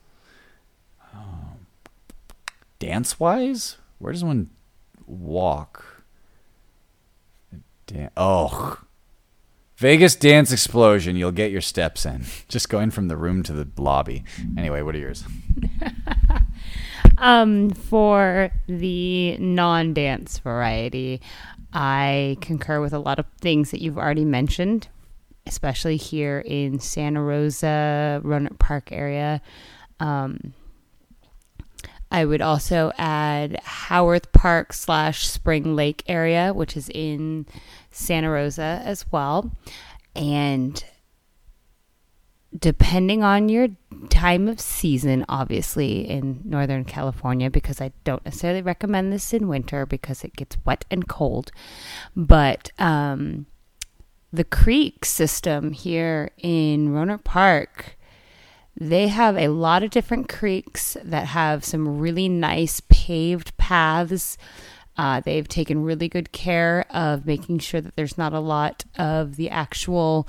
Um, 1.15 1.67
dance 2.79 3.21
wise, 3.21 3.77
where 3.99 4.13
does 4.13 4.25
one 4.25 4.51
walk? 5.07 6.05
Dan- 7.87 8.11
oh, 8.17 8.79
Vegas 9.77 10.15
dance 10.15 10.53
explosion. 10.53 11.17
You'll 11.17 11.33
get 11.33 11.51
your 11.51 11.61
steps 11.61 12.07
in. 12.07 12.25
Just 12.49 12.69
going 12.69 12.91
from 12.91 13.09
the 13.09 13.17
room 13.17 13.43
to 13.43 13.53
the 13.53 13.69
lobby. 13.77 14.25
Anyway, 14.57 14.81
what 14.83 14.95
are 14.95 14.99
yours? 14.99 15.25
Um, 17.23 17.71
for 17.71 18.51
the 18.67 19.37
non 19.39 19.95
dance 19.95 20.41
variety, 20.41 21.21
I 21.73 22.37
concur 22.41 22.81
with 22.81 22.93
a 22.93 22.99
lot 22.99 23.21
of 23.21 23.27
things 23.41 23.71
that 23.71 23.81
you've 23.81 23.97
already 23.97 24.25
mentioned, 24.25 24.89
especially 25.47 25.97
here 25.97 26.43
in 26.45 26.81
Santa 26.81 27.23
Rosa, 27.23 28.21
Rohnert 28.25 28.59
Park 28.59 28.91
area. 28.91 29.41
Um, 30.01 30.53
I 32.11 32.25
would 32.25 32.43
also 32.43 32.91
add 32.99 33.61
Howarth 33.63 34.33
Park 34.33 34.73
slash 34.73 35.29
Spring 35.29 35.77
Lake 35.77 36.03
area, 36.09 36.53
which 36.53 36.77
is 36.77 36.91
in 36.93 37.47
Santa 37.93 38.31
Rosa 38.31 38.83
as 38.85 39.07
well. 39.13 39.53
And 40.17 40.85
depending 42.59 43.23
on 43.23 43.49
your 43.49 43.69
time 44.11 44.49
of 44.49 44.61
season, 44.61 45.25
obviously 45.29 46.09
in 46.09 46.41
Northern 46.45 46.85
California, 46.85 47.51
because 47.51 47.81
I 47.81 47.93
don't 48.05 48.25
necessarily 48.25 48.63
recommend 48.63 49.13
this 49.13 49.33
in 49.33 49.49
winter 49.49 49.87
because 49.87 50.25
it 50.25 50.37
gets 50.37 50.57
wet 50.65 50.85
and 50.91 51.09
cold. 51.09 51.51
But 52.15 52.71
um, 52.79 53.47
the 54.33 54.45
creek 54.45 55.05
system 55.05 55.73
here 55.73 56.31
in 56.39 56.91
Rohnert 56.91 57.25
Park, 57.25 57.97
they 58.79 59.09
have 59.09 59.37
a 59.37 59.49
lot 59.49 59.83
of 59.83 59.91
different 59.91 60.29
creeks 60.29 60.97
that 61.05 61.29
have 61.29 61.65
some 61.65 61.99
really 61.99 62.29
nice 62.29 62.81
paved 62.89 63.57
paths. 63.57 64.39
Uh, 64.97 65.21
they've 65.21 65.49
taken 65.49 65.85
really 65.85 66.09
good 66.09 66.33
care 66.33 66.85
of 66.91 67.25
making 67.25 67.59
sure 67.59 67.81
that 67.81 67.97
there's 67.97 68.19
not 68.19 68.33
a 68.33 68.41
lot 68.41 68.85
of 68.99 69.37
the 69.37 69.49
actual 69.49 70.29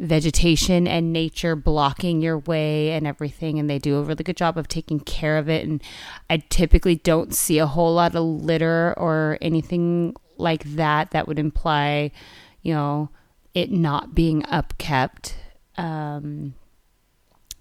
vegetation 0.00 0.86
and 0.86 1.12
nature 1.12 1.56
blocking 1.56 2.20
your 2.22 2.38
way 2.38 2.92
and 2.92 3.06
everything 3.06 3.58
and 3.58 3.68
they 3.68 3.78
do 3.78 3.96
a 3.98 4.02
really 4.02 4.24
good 4.24 4.36
job 4.36 4.56
of 4.56 4.68
taking 4.68 5.00
care 5.00 5.38
of 5.38 5.48
it. 5.48 5.66
And 5.66 5.82
I 6.30 6.38
typically 6.48 6.96
don't 6.96 7.34
see 7.34 7.58
a 7.58 7.66
whole 7.66 7.94
lot 7.94 8.14
of 8.14 8.22
litter 8.24 8.94
or 8.96 9.38
anything 9.40 10.14
like 10.36 10.62
that 10.64 11.10
that 11.10 11.26
would 11.26 11.38
imply 11.38 12.12
you 12.62 12.72
know 12.72 13.10
it 13.54 13.70
not 13.70 14.14
being 14.14 14.42
upkept. 14.42 15.34
Um, 15.76 16.54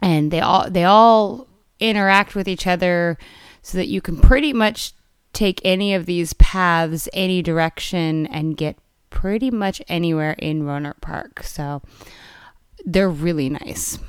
and 0.02 0.32
they 0.32 0.40
all 0.40 0.70
they 0.70 0.84
all 0.84 1.48
interact 1.80 2.36
with 2.36 2.48
each 2.48 2.68
other 2.68 3.18
so 3.62 3.78
that 3.78 3.88
you 3.88 4.02
can 4.02 4.18
pretty 4.20 4.54
much 4.54 4.94
take 5.34 5.62
any 5.64 5.94
of 5.94 6.06
these 6.06 6.34
paths 6.34 7.08
any 7.14 7.42
direction 7.42 8.26
and 8.28 8.58
get 8.58 8.78
pretty 9.10 9.52
much 9.52 9.82
anywhere 9.88 10.34
in 10.34 10.64
Rohnert 10.64 11.02
Park. 11.02 11.44
So 11.44 11.82
they're 12.86 13.10
really 13.10 13.50
nice. 13.50 14.00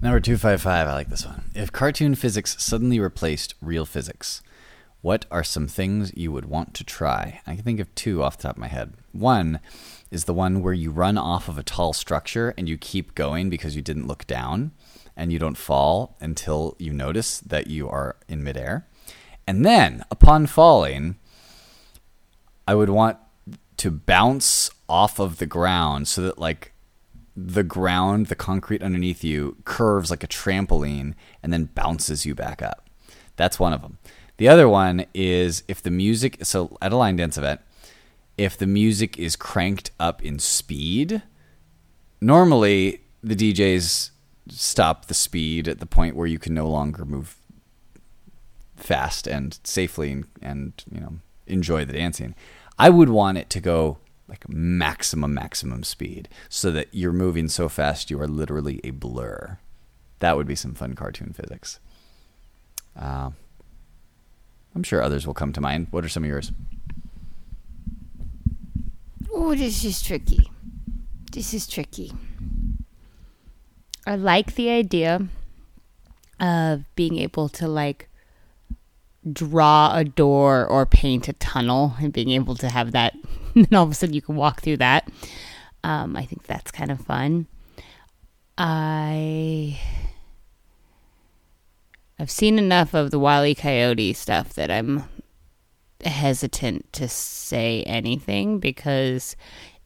Number 0.00 0.20
255, 0.20 0.86
I 0.86 0.92
like 0.92 1.10
this 1.10 1.26
one. 1.26 1.50
If 1.54 1.72
cartoon 1.72 2.14
physics 2.14 2.56
suddenly 2.62 3.00
replaced 3.00 3.54
real 3.60 3.84
physics, 3.84 4.42
what 5.00 5.26
are 5.30 5.44
some 5.44 5.66
things 5.66 6.12
you 6.16 6.30
would 6.30 6.44
want 6.44 6.74
to 6.74 6.84
try? 6.84 7.40
I 7.46 7.54
can 7.54 7.64
think 7.64 7.80
of 7.80 7.94
two 7.94 8.22
off 8.22 8.36
the 8.36 8.44
top 8.44 8.56
of 8.56 8.60
my 8.60 8.68
head. 8.68 8.94
One 9.12 9.60
is 10.10 10.24
the 10.24 10.34
one 10.34 10.62
where 10.62 10.72
you 10.72 10.90
run 10.90 11.18
off 11.18 11.48
of 11.48 11.58
a 11.58 11.62
tall 11.62 11.92
structure 11.92 12.54
and 12.56 12.68
you 12.68 12.76
keep 12.78 13.14
going 13.14 13.50
because 13.50 13.76
you 13.76 13.82
didn't 13.82 14.06
look 14.06 14.26
down 14.26 14.72
and 15.16 15.32
you 15.32 15.38
don't 15.38 15.56
fall 15.56 16.16
until 16.20 16.76
you 16.78 16.92
notice 16.92 17.40
that 17.40 17.66
you 17.66 17.88
are 17.88 18.16
in 18.28 18.44
midair. 18.44 18.86
And 19.46 19.64
then, 19.64 20.04
upon 20.10 20.46
falling, 20.46 21.16
I 22.66 22.74
would 22.74 22.90
want 22.90 23.18
to 23.78 23.90
bounce 23.90 24.70
off 24.88 25.18
of 25.18 25.38
the 25.38 25.46
ground 25.46 26.06
so 26.06 26.22
that, 26.22 26.38
like, 26.38 26.72
the 27.46 27.62
ground, 27.62 28.26
the 28.26 28.34
concrete 28.34 28.82
underneath 28.82 29.22
you 29.22 29.56
curves 29.64 30.10
like 30.10 30.24
a 30.24 30.28
trampoline 30.28 31.14
and 31.42 31.52
then 31.52 31.66
bounces 31.74 32.26
you 32.26 32.34
back 32.34 32.62
up. 32.62 32.88
That's 33.36 33.60
one 33.60 33.72
of 33.72 33.82
them. 33.82 33.98
The 34.38 34.48
other 34.48 34.68
one 34.68 35.06
is 35.14 35.62
if 35.68 35.82
the 35.82 35.90
music, 35.90 36.38
so 36.44 36.76
at 36.82 36.92
a 36.92 36.96
line 36.96 37.16
dance 37.16 37.38
event, 37.38 37.60
if 38.36 38.56
the 38.56 38.66
music 38.66 39.18
is 39.18 39.36
cranked 39.36 39.90
up 40.00 40.24
in 40.24 40.38
speed, 40.38 41.22
normally 42.20 43.02
the 43.22 43.36
DJs 43.36 44.10
stop 44.48 45.06
the 45.06 45.14
speed 45.14 45.68
at 45.68 45.80
the 45.80 45.86
point 45.86 46.16
where 46.16 46.26
you 46.26 46.38
can 46.38 46.54
no 46.54 46.68
longer 46.68 47.04
move 47.04 47.36
fast 48.76 49.26
and 49.26 49.58
safely 49.64 50.12
and, 50.12 50.24
and 50.40 50.84
you 50.90 51.00
know 51.00 51.18
enjoy 51.46 51.84
the 51.84 51.92
dancing. 51.92 52.34
I 52.78 52.90
would 52.90 53.08
want 53.08 53.38
it 53.38 53.50
to 53.50 53.60
go 53.60 53.98
like 54.28 54.48
maximum 54.48 55.34
maximum 55.34 55.82
speed 55.82 56.28
so 56.48 56.70
that 56.70 56.88
you're 56.92 57.12
moving 57.12 57.48
so 57.48 57.68
fast 57.68 58.10
you 58.10 58.20
are 58.20 58.28
literally 58.28 58.80
a 58.84 58.90
blur. 58.90 59.58
That 60.20 60.36
would 60.36 60.46
be 60.46 60.54
some 60.54 60.74
fun 60.74 60.94
cartoon 60.94 61.32
physics. 61.32 61.80
Uh, 62.98 63.30
i'm 64.74 64.82
sure 64.82 65.02
others 65.02 65.26
will 65.26 65.34
come 65.34 65.52
to 65.52 65.60
mind. 65.60 65.88
What 65.90 66.04
are 66.04 66.08
some 66.08 66.24
of 66.24 66.28
yours? 66.28 66.52
Oh 69.32 69.54
this 69.54 69.84
is 69.84 70.02
tricky. 70.02 70.50
This 71.32 71.54
is 71.54 71.66
tricky. 71.66 72.12
I 74.06 74.16
like 74.16 74.54
the 74.54 74.70
idea 74.70 75.28
of 76.40 76.84
being 76.94 77.18
able 77.18 77.48
to 77.50 77.68
like 77.68 78.08
draw 79.30 79.94
a 79.94 80.04
door 80.04 80.66
or 80.66 80.86
paint 80.86 81.28
a 81.28 81.32
tunnel 81.34 81.94
and 82.00 82.12
being 82.12 82.30
able 82.30 82.54
to 82.56 82.68
have 82.68 82.92
that 82.92 83.14
and 83.54 83.72
all 83.74 83.84
of 83.84 83.90
a 83.90 83.94
sudden 83.94 84.14
you 84.14 84.22
can 84.22 84.36
walk 84.36 84.60
through 84.62 84.78
that. 84.78 85.08
Um, 85.84 86.16
i 86.16 86.24
think 86.24 86.42
that's 86.44 86.70
kind 86.70 86.90
of 86.90 87.00
fun. 87.00 87.46
I 88.56 89.78
i've 92.18 92.30
seen 92.30 92.58
enough 92.58 92.94
of 92.94 93.10
the 93.12 93.18
wile 93.18 93.44
e. 93.46 93.54
Coyote 93.54 94.12
stuff 94.12 94.52
that 94.54 94.70
i'm 94.70 95.04
hesitant 96.04 96.92
to 96.92 97.08
say 97.08 97.82
anything 97.84 98.58
because 98.58 99.36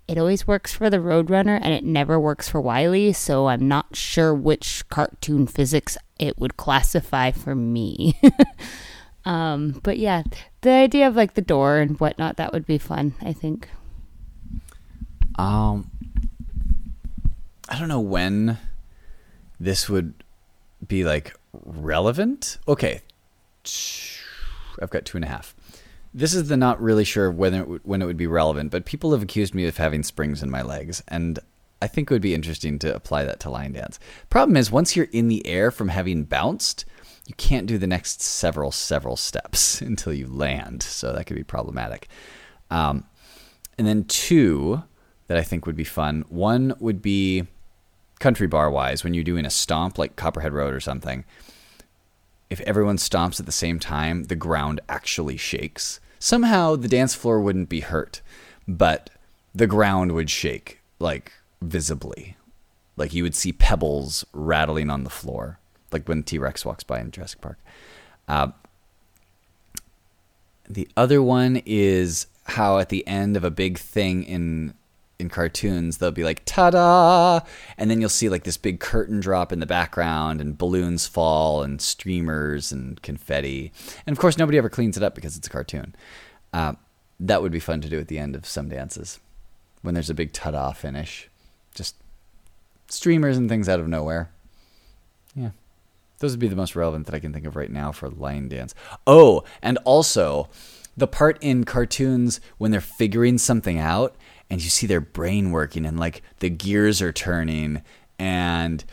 it 0.09 0.19
always 0.19 0.47
works 0.47 0.73
for 0.73 0.91
the 0.91 0.97
roadrunner 0.99 1.59
and 1.63 1.73
it 1.73 1.85
never 1.85 2.19
works 2.19 2.49
for 2.49 2.61
wiley 2.61 3.13
so 3.13 3.49
i'm 3.49 3.69
not 3.69 3.95
sure 3.95 4.35
which 4.35 4.89
cartoon 4.89 5.47
physics 5.47 5.99
it 6.19 6.39
would 6.39 6.57
classify 6.57 7.31
for 7.31 7.55
me 7.55 8.19
Um, 9.25 9.81
but 9.83 9.99
yeah, 9.99 10.23
the 10.62 10.70
idea 10.70 11.07
of 11.07 11.16
like 11.16 11.35
the 11.35 11.43
door 11.43 11.79
and 11.79 11.99
whatnot, 12.01 12.37
that 12.37 12.53
would 12.53 12.66
be 12.66 12.79
fun, 12.79 13.14
I 13.23 13.33
think. 13.33 13.68
Um, 15.39 15.91
I 17.68 17.79
don't 17.79 17.89
know 17.89 18.01
when 18.01 18.59
this 19.59 19.89
would 19.89 20.14
be 20.87 21.05
like 21.05 21.35
relevant. 21.64 22.59
Okay. 22.66 23.01
I've 24.81 24.91
got 24.91 25.05
two 25.05 25.18
and 25.18 25.25
a 25.25 25.29
half. 25.29 25.55
This 26.14 26.35
is 26.35 26.49
the 26.49 26.57
not 26.57 26.83
really 26.83 27.05
sure 27.05 27.31
when 27.31 27.55
it 27.55 27.68
would, 27.68 27.81
when 27.85 28.03
it 28.03 28.07
would 28.07 28.16
be 28.16 28.27
relevant, 28.27 28.70
but 28.70 28.85
people 28.85 29.12
have 29.12 29.23
accused 29.23 29.55
me 29.55 29.66
of 29.66 29.77
having 29.79 30.03
springs 30.03 30.43
in 30.43 30.51
my 30.51 30.61
legs, 30.61 31.03
and 31.09 31.39
I 31.81 31.87
think 31.87 32.11
it 32.11 32.14
would 32.14 32.23
be 32.23 32.35
interesting 32.35 32.79
to 32.81 32.95
apply 32.95 33.25
that 33.25 33.41
to 33.41 33.51
line 33.51 33.73
dance. 33.73 33.99
Problem 34.29 34.57
is, 34.57 34.70
once 34.70 34.95
you're 34.95 35.09
in 35.12 35.29
the 35.29 35.47
air 35.47 35.70
from 35.70 35.89
having 35.89 36.25
bounced, 36.25 36.85
you 37.27 37.35
can't 37.35 37.66
do 37.66 37.79
the 37.79 37.87
next 37.87 38.20
several 38.20 38.73
several 38.73 39.16
steps 39.16 39.81
until 39.81 40.12
you 40.12 40.27
land. 40.27 40.83
So 40.83 41.12
that 41.12 41.27
could 41.27 41.37
be 41.37 41.45
problematic. 41.45 42.09
Um, 42.70 43.05
and 43.79 43.87
then 43.87 44.05
two 44.05 44.83
that 45.29 45.39
i 45.39 45.43
think 45.43 45.66
would 45.66 45.77
be 45.77 45.85
fun. 45.85 46.25
One 46.29 46.75
would 46.79 47.01
be 47.01 47.47
country 48.18 48.47
bar 48.47 48.70
wise 48.70 49.03
when 49.03 49.14
you're 49.14 49.25
doing 49.25 49.45
a 49.45 49.51
stomp 49.51 49.99
like 49.99 50.14
copperhead 50.14 50.53
road 50.53 50.75
or 50.75 50.81
something 50.81 51.25
if 52.51 52.61
everyone 52.61 52.97
stomps 52.97 53.41
at 53.41 53.47
the 53.47 53.53
same 53.53 53.81
time 53.81 54.25
the 54.25 54.37
ground 54.37 54.81
actually 54.89 55.37
shakes. 55.37 56.01
Somehow 56.18 56.77
the 56.77 56.87
dance 56.87 57.14
floor 57.14 57.41
wouldn't 57.41 57.68
be 57.68 57.81
hurt 57.81 58.20
but 58.68 59.11
the 59.55 59.66
ground 59.66 60.12
would 60.12 60.31
shake 60.31 60.81
like 60.99 61.33
visibly. 61.61 62.37
Like 62.97 63.12
you 63.12 63.23
would 63.23 63.35
see 63.35 63.53
pebbles 63.53 64.25
rattling 64.33 64.91
on 64.91 65.05
the 65.05 65.11
floor 65.11 65.59
like 65.93 66.09
when 66.09 66.22
T 66.22 66.38
Rex 66.38 66.64
walks 66.64 66.84
by 66.84 67.01
in 67.01 67.11
Jurassic 67.11 67.40
Park. 67.40 67.59
Uh, 68.28 68.49
the 70.68 70.88
other 70.97 71.22
one 71.22 71.62
is 71.66 72.26
how 72.45 72.78
at 72.78 72.88
the 72.88 73.07
end 73.07 73.36
of 73.36 73.45
a 73.45 73.51
big 73.51 73.78
thing 73.78 74.22
in 74.24 74.74
in 75.18 75.28
cartoons 75.28 75.99
they'll 75.99 76.11
be 76.11 76.24
like 76.24 76.43
ta-da! 76.45 77.40
And 77.78 77.90
then 77.90 78.01
you'll 78.01 78.11
see 78.11 78.28
like 78.28 78.43
this 78.43 78.57
big 78.57 78.80
curtain 78.80 79.20
drop 79.20 79.53
in 79.53 79.61
the 79.61 79.66
background 79.66 80.40
and 80.40 80.59
balloons 80.59 81.07
fall 81.07 81.62
and 81.62 81.80
streamers 81.80 82.72
and 82.72 83.01
confetti. 83.03 83.72
And 84.07 84.14
of 84.14 84.20
course 84.20 84.36
nobody 84.36 84.59
ever 84.59 84.68
cleans 84.68 84.97
it 84.97 85.03
up 85.03 85.14
because 85.14 85.36
it's 85.36 85.47
a 85.47 85.51
cartoon. 85.51 85.95
Uh, 86.53 86.74
that 87.20 87.40
would 87.40 87.53
be 87.53 87.61
fun 87.61 87.80
to 87.82 87.88
do 87.88 88.01
at 88.01 88.09
the 88.09 88.18
end 88.18 88.34
of 88.34 88.47
some 88.47 88.68
dances 88.68 89.20
when 89.82 89.95
there's 89.95 90.11
a 90.11 90.14
big 90.14 90.32
ta-da 90.32 90.72
finish. 90.72 91.28
Just 91.72 91.95
streamers 92.88 93.36
and 93.36 93.49
things 93.49 93.68
out 93.68 93.80
of 93.80 93.88
nowhere 93.88 94.30
those 96.23 96.33
would 96.33 96.41
be 96.41 96.49
the 96.49 96.57
most 96.57 96.75
relevant 96.75 97.05
that 97.05 97.14
i 97.14 97.20
can 97.20 97.33
think 97.33 97.45
of 97.45 97.57
right 97.57 97.70
now 97.70 97.93
for 97.93 98.09
line 98.09 98.49
dance 98.49 98.75
oh 99.07 99.45
and 99.61 99.77
also 99.85 100.49
the 100.97 101.07
part 101.07 101.39
in 101.43 101.64
cartoons 101.64 102.41
when 102.59 102.70
they're 102.70 102.81
figuring 102.81 103.39
something 103.39 103.79
out 103.79 104.16
and 104.49 104.62
you 104.62 104.68
see 104.68 104.87
their 104.87 105.01
brain 105.01 105.51
working 105.51 105.87
and 105.87 105.99
like 105.99 106.23
the 106.41 106.51
gears 106.51 107.01
are 107.01 107.12
turning 107.12 107.83
and 108.18 108.85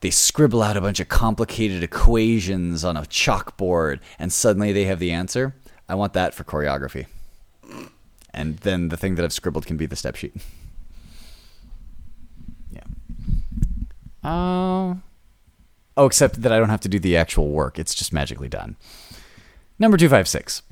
they 0.00 0.10
scribble 0.10 0.62
out 0.62 0.76
a 0.76 0.80
bunch 0.80 1.00
of 1.00 1.08
complicated 1.08 1.82
equations 1.82 2.84
on 2.84 2.96
a 2.96 3.02
chalkboard 3.02 3.98
and 4.18 4.32
suddenly 4.32 4.72
they 4.72 4.84
have 4.84 5.00
the 5.00 5.10
answer. 5.10 5.56
I 5.88 5.96
want 5.96 6.12
that 6.12 6.34
for 6.34 6.44
choreography. 6.44 7.06
And 8.32 8.58
then 8.58 8.90
the 8.90 8.96
thing 8.96 9.16
that 9.16 9.24
I've 9.24 9.32
scribbled 9.32 9.66
can 9.66 9.76
be 9.76 9.86
the 9.86 9.96
step 9.96 10.14
sheet. 10.14 10.36
yeah. 12.70 12.84
Oh. 14.22 15.00
Oh, 15.98 16.06
except 16.06 16.42
that 16.42 16.52
I 16.52 16.58
don't 16.58 16.68
have 16.68 16.80
to 16.82 16.88
do 16.88 17.00
the 17.00 17.16
actual 17.16 17.48
work. 17.48 17.76
It's 17.76 17.92
just 17.92 18.12
magically 18.12 18.48
done. 18.48 18.76
Number 19.80 19.96
256. 19.96 20.62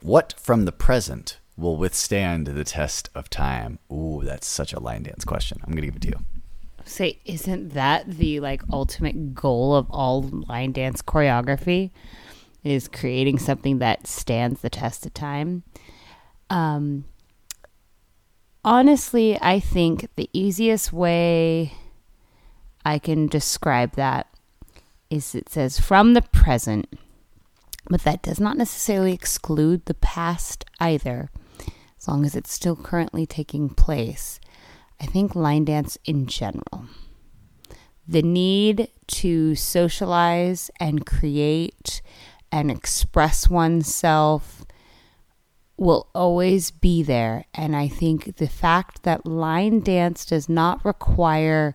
What 0.00 0.34
from 0.38 0.64
the 0.64 0.72
present 0.72 1.38
will 1.54 1.76
withstand 1.76 2.46
the 2.46 2.64
test 2.64 3.10
of 3.14 3.28
time? 3.28 3.78
Ooh, 3.92 4.22
that's 4.24 4.46
such 4.46 4.72
a 4.72 4.80
line 4.80 5.02
dance 5.02 5.26
question. 5.26 5.58
I'm 5.62 5.72
going 5.72 5.82
to 5.82 5.86
give 5.86 5.96
it 5.96 6.02
to 6.02 6.08
you. 6.08 6.24
Say, 6.86 7.18
isn't 7.26 7.74
that 7.74 8.10
the 8.10 8.40
like 8.40 8.62
ultimate 8.72 9.34
goal 9.34 9.76
of 9.76 9.86
all 9.90 10.22
line 10.22 10.72
dance 10.72 11.02
choreography? 11.02 11.90
Is 12.64 12.88
creating 12.88 13.38
something 13.38 13.80
that 13.80 14.06
stands 14.06 14.62
the 14.62 14.70
test 14.70 15.04
of 15.04 15.12
time. 15.12 15.62
Um, 16.48 17.04
honestly, 18.64 19.38
I 19.42 19.60
think 19.60 20.08
the 20.16 20.30
easiest 20.32 20.90
way 20.90 21.74
I 22.84 22.98
can 22.98 23.26
describe 23.26 23.92
that 23.96 24.28
is 25.12 25.34
it 25.34 25.50
says 25.50 25.78
from 25.78 26.14
the 26.14 26.22
present, 26.22 26.88
but 27.90 28.02
that 28.02 28.22
does 28.22 28.40
not 28.40 28.56
necessarily 28.56 29.12
exclude 29.12 29.84
the 29.84 29.94
past 29.94 30.64
either 30.80 31.30
as 31.98 32.08
long 32.08 32.24
as 32.24 32.34
it's 32.34 32.52
still 32.52 32.76
currently 32.76 33.26
taking 33.26 33.68
place. 33.68 34.40
I 34.98 35.06
think 35.06 35.34
line 35.34 35.66
dance 35.66 35.98
in 36.06 36.26
general. 36.26 36.86
The 38.08 38.22
need 38.22 38.88
to 39.08 39.54
socialize 39.54 40.70
and 40.80 41.04
create 41.04 42.00
and 42.50 42.70
express 42.70 43.50
oneself 43.50 44.64
will 45.76 46.08
always 46.14 46.70
be 46.70 47.02
there. 47.02 47.44
And 47.52 47.76
I 47.76 47.88
think 47.88 48.36
the 48.36 48.48
fact 48.48 49.02
that 49.02 49.26
line 49.26 49.80
dance 49.80 50.24
does 50.24 50.48
not 50.48 50.84
require 50.84 51.74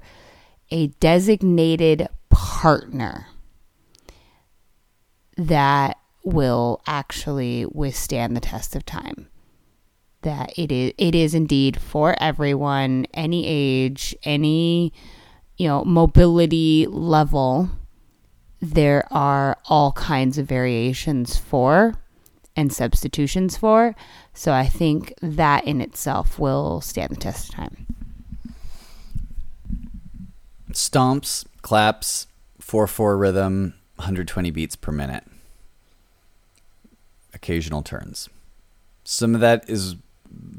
a 0.72 0.88
designated 1.00 2.08
partner 2.30 3.28
that 5.38 5.98
will 6.24 6.82
actually 6.88 7.66
withstand 7.68 8.36
the 8.36 8.42
test 8.42 8.76
of 8.76 8.86
time 8.86 9.28
that 10.28 10.52
it 10.58 10.72
is 10.72 10.92
it 10.98 11.16
is 11.16 11.34
indeed 11.34 11.80
for 11.80 12.16
everyone, 12.22 13.06
any 13.14 13.46
age, 13.48 14.16
any 14.24 14.92
you 15.58 15.68
know 15.68 15.84
mobility 15.86 16.86
level. 16.88 17.70
There 18.60 19.08
are 19.12 19.58
all 19.70 19.92
kinds 19.94 20.38
of 20.38 20.48
variations 20.48 21.38
for 21.38 21.96
and 22.56 22.74
substitutions 22.74 23.56
for. 23.56 23.96
So 24.34 24.52
I 24.52 24.66
think 24.66 25.14
that 25.22 25.66
in 25.66 25.80
itself 25.80 26.40
will 26.40 26.82
stand 26.82 27.12
the 27.12 27.16
test 27.18 27.50
of 27.50 27.56
time. 27.56 27.86
Stomps, 30.78 31.44
claps, 31.64 32.28
4 32.60 32.86
4 32.86 33.18
rhythm, 33.18 33.74
120 33.96 34.52
beats 34.52 34.76
per 34.76 34.92
minute. 34.92 35.24
Occasional 37.34 37.82
turns. 37.82 38.30
Some 39.04 39.34
of 39.34 39.42
that 39.42 39.68
is 39.68 39.96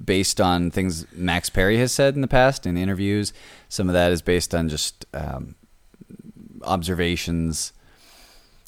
based 0.04 0.40
on 0.40 0.72
things 0.72 1.06
Max 1.12 1.50
Perry 1.50 1.78
has 1.78 1.92
said 1.92 2.16
in 2.16 2.20
the 2.20 2.26
past 2.26 2.66
in 2.66 2.76
interviews. 2.76 3.32
Some 3.68 3.88
of 3.88 3.92
that 3.92 4.10
is 4.10 4.20
based 4.20 4.56
on 4.56 4.68
just 4.68 5.06
um, 5.14 5.54
observations. 6.62 7.72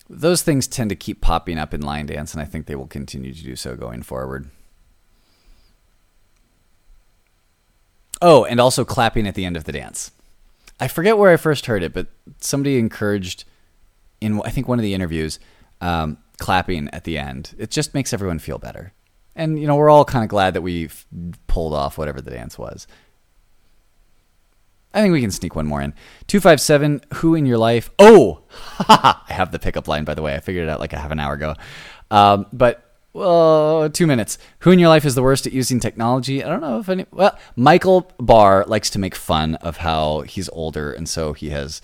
Those 0.08 0.42
things 0.42 0.68
tend 0.68 0.90
to 0.90 0.96
keep 0.96 1.20
popping 1.20 1.58
up 1.58 1.74
in 1.74 1.80
line 1.80 2.06
dance, 2.06 2.32
and 2.32 2.40
I 2.40 2.44
think 2.44 2.66
they 2.66 2.76
will 2.76 2.86
continue 2.86 3.34
to 3.34 3.42
do 3.42 3.56
so 3.56 3.74
going 3.74 4.02
forward. 4.02 4.50
Oh, 8.22 8.44
and 8.44 8.60
also 8.60 8.84
clapping 8.84 9.26
at 9.26 9.34
the 9.34 9.44
end 9.44 9.56
of 9.56 9.64
the 9.64 9.72
dance. 9.72 10.12
I 10.80 10.88
forget 10.88 11.18
where 11.18 11.30
I 11.30 11.36
first 11.36 11.66
heard 11.66 11.82
it, 11.82 11.92
but 11.92 12.08
somebody 12.40 12.78
encouraged 12.78 13.44
in 14.20 14.40
I 14.44 14.50
think 14.50 14.68
one 14.68 14.78
of 14.78 14.82
the 14.82 14.94
interviews 14.94 15.38
um, 15.80 16.18
clapping 16.38 16.88
at 16.92 17.04
the 17.04 17.18
end. 17.18 17.54
It 17.58 17.70
just 17.70 17.94
makes 17.94 18.12
everyone 18.12 18.38
feel 18.38 18.58
better 18.58 18.92
and 19.40 19.58
you 19.58 19.66
know 19.66 19.76
we're 19.76 19.90
all 19.90 20.04
kind 20.04 20.22
of 20.22 20.28
glad 20.28 20.54
that 20.54 20.62
we 20.62 20.88
pulled 21.46 21.74
off 21.74 21.98
whatever 21.98 22.20
the 22.20 22.30
dance 22.30 22.58
was. 22.58 22.86
I 24.92 25.00
think 25.00 25.12
we 25.12 25.20
can 25.20 25.30
sneak 25.30 25.54
one 25.54 25.66
more 25.66 25.80
in. 25.80 25.94
257, 26.26 27.02
who 27.14 27.36
in 27.36 27.46
your 27.46 27.58
life? 27.58 27.90
Oh, 28.00 28.42
I 28.80 29.20
have 29.28 29.52
the 29.52 29.60
pickup 29.60 29.86
line, 29.86 30.04
by 30.04 30.14
the 30.14 30.22
way. 30.22 30.34
I 30.34 30.40
figured 30.40 30.64
it 30.64 30.68
out 30.68 30.80
like 30.80 30.92
a 30.92 30.98
half 30.98 31.12
an 31.12 31.20
hour 31.20 31.34
ago. 31.34 31.54
Um, 32.10 32.46
but, 32.52 32.89
well, 33.12 33.90
two 33.90 34.06
minutes. 34.06 34.38
Who 34.60 34.70
in 34.70 34.78
your 34.78 34.88
life 34.88 35.04
is 35.04 35.14
the 35.14 35.22
worst 35.22 35.46
at 35.46 35.52
using 35.52 35.80
technology? 35.80 36.44
I 36.44 36.48
don't 36.48 36.60
know 36.60 36.78
if 36.78 36.88
any. 36.88 37.06
Well, 37.10 37.36
Michael 37.56 38.10
Barr 38.18 38.64
likes 38.66 38.90
to 38.90 38.98
make 38.98 39.14
fun 39.14 39.56
of 39.56 39.78
how 39.78 40.20
he's 40.22 40.48
older, 40.50 40.92
and 40.92 41.08
so 41.08 41.32
he 41.32 41.50
has 41.50 41.82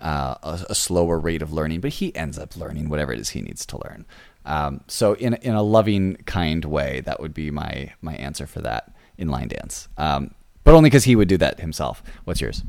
uh, 0.00 0.34
a, 0.42 0.66
a, 0.70 0.74
slower 0.74 1.18
rate 1.18 1.40
of 1.40 1.52
learning, 1.52 1.80
but 1.80 1.94
he 1.94 2.14
ends 2.14 2.38
up 2.38 2.56
learning 2.56 2.90
whatever 2.90 3.12
it 3.12 3.18
is 3.18 3.30
he 3.30 3.40
needs 3.40 3.64
to 3.64 3.78
learn. 3.78 4.04
Um, 4.44 4.82
so 4.86 5.14
in 5.14 5.34
in 5.34 5.54
a 5.54 5.62
loving, 5.62 6.16
kind 6.26 6.64
way, 6.64 7.00
that 7.06 7.20
would 7.20 7.32
be 7.32 7.50
my 7.50 7.92
my 8.02 8.14
answer 8.14 8.46
for 8.46 8.60
that 8.60 8.94
in 9.16 9.28
line 9.28 9.48
dance. 9.48 9.88
Um, 9.96 10.34
but 10.64 10.74
only 10.74 10.90
because 10.90 11.04
he 11.04 11.16
would 11.16 11.28
do 11.28 11.38
that 11.38 11.60
himself. 11.60 12.02
What's 12.24 12.40
yours? 12.40 12.62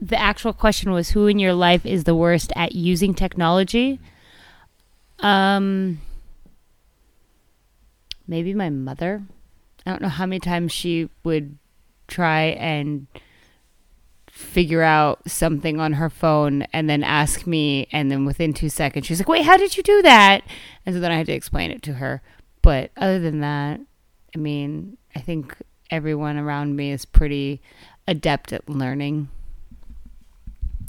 The 0.00 0.20
actual 0.20 0.52
question 0.52 0.92
was, 0.92 1.10
who 1.10 1.26
in 1.26 1.38
your 1.38 1.54
life 1.54 1.84
is 1.84 2.04
the 2.04 2.14
worst 2.14 2.52
at 2.54 2.72
using 2.72 3.14
technology? 3.14 3.98
Um, 5.20 6.00
maybe 8.26 8.54
my 8.54 8.70
mother. 8.70 9.22
I 9.86 9.90
don't 9.90 10.02
know 10.02 10.08
how 10.08 10.26
many 10.26 10.40
times 10.40 10.72
she 10.72 11.10
would 11.22 11.58
try 12.08 12.42
and 12.42 13.06
figure 14.34 14.82
out 14.82 15.30
something 15.30 15.78
on 15.78 15.92
her 15.94 16.10
phone 16.10 16.62
and 16.72 16.90
then 16.90 17.04
ask 17.04 17.46
me 17.46 17.86
and 17.92 18.10
then 18.10 18.24
within 18.24 18.52
two 18.52 18.68
seconds 18.68 19.06
she's 19.06 19.20
like 19.20 19.28
wait 19.28 19.44
how 19.44 19.56
did 19.56 19.76
you 19.76 19.82
do 19.82 20.02
that? 20.02 20.42
And 20.84 20.94
so 20.94 21.00
then 21.00 21.12
i 21.12 21.16
had 21.16 21.26
to 21.26 21.32
explain 21.32 21.70
it 21.70 21.82
to 21.82 21.94
her. 21.94 22.20
But 22.60 22.90
other 22.96 23.20
than 23.20 23.40
that 23.40 23.80
i 24.34 24.38
mean 24.38 24.96
i 25.14 25.20
think 25.20 25.56
everyone 25.90 26.36
around 26.36 26.74
me 26.74 26.90
is 26.90 27.04
pretty 27.04 27.62
adept 28.08 28.52
at 28.52 28.68
learning. 28.68 29.28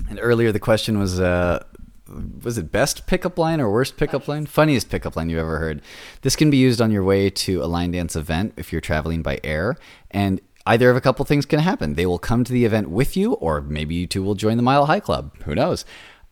And 0.10 0.20
earlier 0.22 0.52
the 0.52 0.60
question 0.60 0.98
was 0.98 1.20
uh 1.20 1.64
was 2.08 2.58
it 2.58 2.72
best 2.72 3.08
pickup 3.08 3.38
line 3.38 3.60
or 3.60 3.72
worst 3.72 3.98
pickup 3.98 4.28
line? 4.28 4.46
Funniest 4.46 4.90
pickup 4.90 5.16
line 5.16 5.30
you've 5.30 5.40
ever 5.40 5.60
heard. 5.60 5.82
This 6.22 6.36
can 6.36 6.50
be 6.50 6.58
used 6.58 6.82
on 6.82 6.92
your 6.92 7.04
way 7.04 7.30
to 7.30 7.64
a 7.64 7.66
line 7.66 7.92
dance 7.92 8.16
event 8.16 8.54
if 8.58 8.72
you're 8.72 8.82
traveling 8.82 9.22
by 9.22 9.40
air. 9.44 9.76
And 10.12 10.40
either 10.66 10.90
of 10.90 10.98
a 10.98 11.02
couple 11.02 11.26
things 11.26 11.46
can 11.46 11.60
happen. 11.60 11.96
They 11.96 12.06
will 12.06 12.20
come 12.20 12.44
to 12.44 12.54
the 12.54 12.66
event 12.66 12.90
with 12.90 13.18
you, 13.18 13.34
or 13.34 13.62
maybe 13.62 13.96
you 13.96 14.08
two 14.08 14.24
will 14.24 14.36
join 14.36 14.58
the 14.58 14.64
Mile 14.64 14.86
High 14.86 15.00
Club. 15.00 15.36
Who 15.44 15.56
knows? 15.56 15.86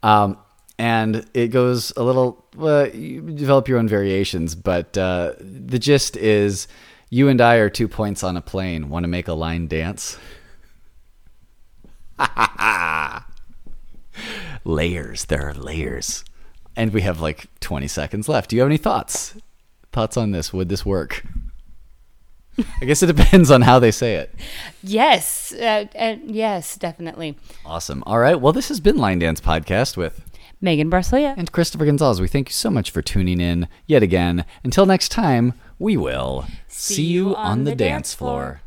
Um, 0.04 0.38
and 0.78 1.26
it 1.34 1.48
goes 1.48 1.94
a 1.98 2.04
little. 2.04 2.46
Uh, 2.60 2.90
you 2.94 3.22
develop 3.22 3.68
your 3.68 3.80
own 3.80 3.88
variations, 3.88 4.56
but 4.56 4.98
uh, 4.98 5.34
the 5.40 5.80
gist 5.80 6.18
is, 6.18 6.68
you 7.10 7.30
and 7.30 7.42
I 7.42 7.56
are 7.56 7.70
two 7.70 7.88
points 7.88 8.24
on 8.24 8.38
a 8.38 8.42
plane. 8.42 8.90
Want 8.90 9.04
to 9.04 9.08
make 9.08 9.28
a 9.28 9.34
line 9.34 9.68
dance? 9.68 10.18
layers. 14.64 15.26
There 15.26 15.48
are 15.48 15.54
layers, 15.54 16.24
and 16.76 16.94
we 16.94 17.02
have 17.02 17.22
like 17.22 17.48
20 17.60 17.88
seconds 17.88 18.30
left. 18.30 18.50
Do 18.50 18.56
you 18.56 18.62
have 18.62 18.70
any 18.70 18.78
thoughts? 18.78 19.36
Thoughts 19.92 20.18
on 20.18 20.32
this? 20.32 20.52
Would 20.54 20.70
this 20.70 20.86
work? 20.86 21.24
I 22.82 22.86
guess 22.86 23.02
it 23.02 23.08
depends 23.08 23.50
on 23.50 23.62
how 23.62 23.80
they 23.80 23.92
say 23.92 24.16
it. 24.16 24.34
Yes, 24.84 25.54
uh, 25.54 25.86
uh, 25.96 26.16
yes, 26.26 26.78
definitely. 26.78 27.36
Awesome. 27.66 28.04
All 28.06 28.20
right. 28.20 28.40
Well, 28.40 28.54
this 28.54 28.70
has 28.70 28.80
been 28.80 28.98
Line 28.98 29.20
Dance 29.20 29.42
Podcast 29.42 29.98
with 29.98 30.24
Megan 30.64 30.90
Braslia. 30.90 31.36
And 31.38 31.52
Christopher 31.52 31.86
Gonzalez, 31.86 32.22
we 32.22 32.28
thank 32.28 32.50
you 32.50 32.54
so 32.54 32.70
much 32.70 32.90
for 32.90 33.02
tuning 33.02 33.42
in 33.42 33.68
yet 33.86 34.02
again. 34.02 34.46
Until 34.64 34.86
next 34.86 35.10
time, 35.10 35.54
we 35.78 35.98
will 35.98 36.46
see, 36.68 37.04
you 37.04 37.36
on, 37.36 37.66
the, 37.66 37.76
dance 37.76 38.14
floor. 38.14 38.62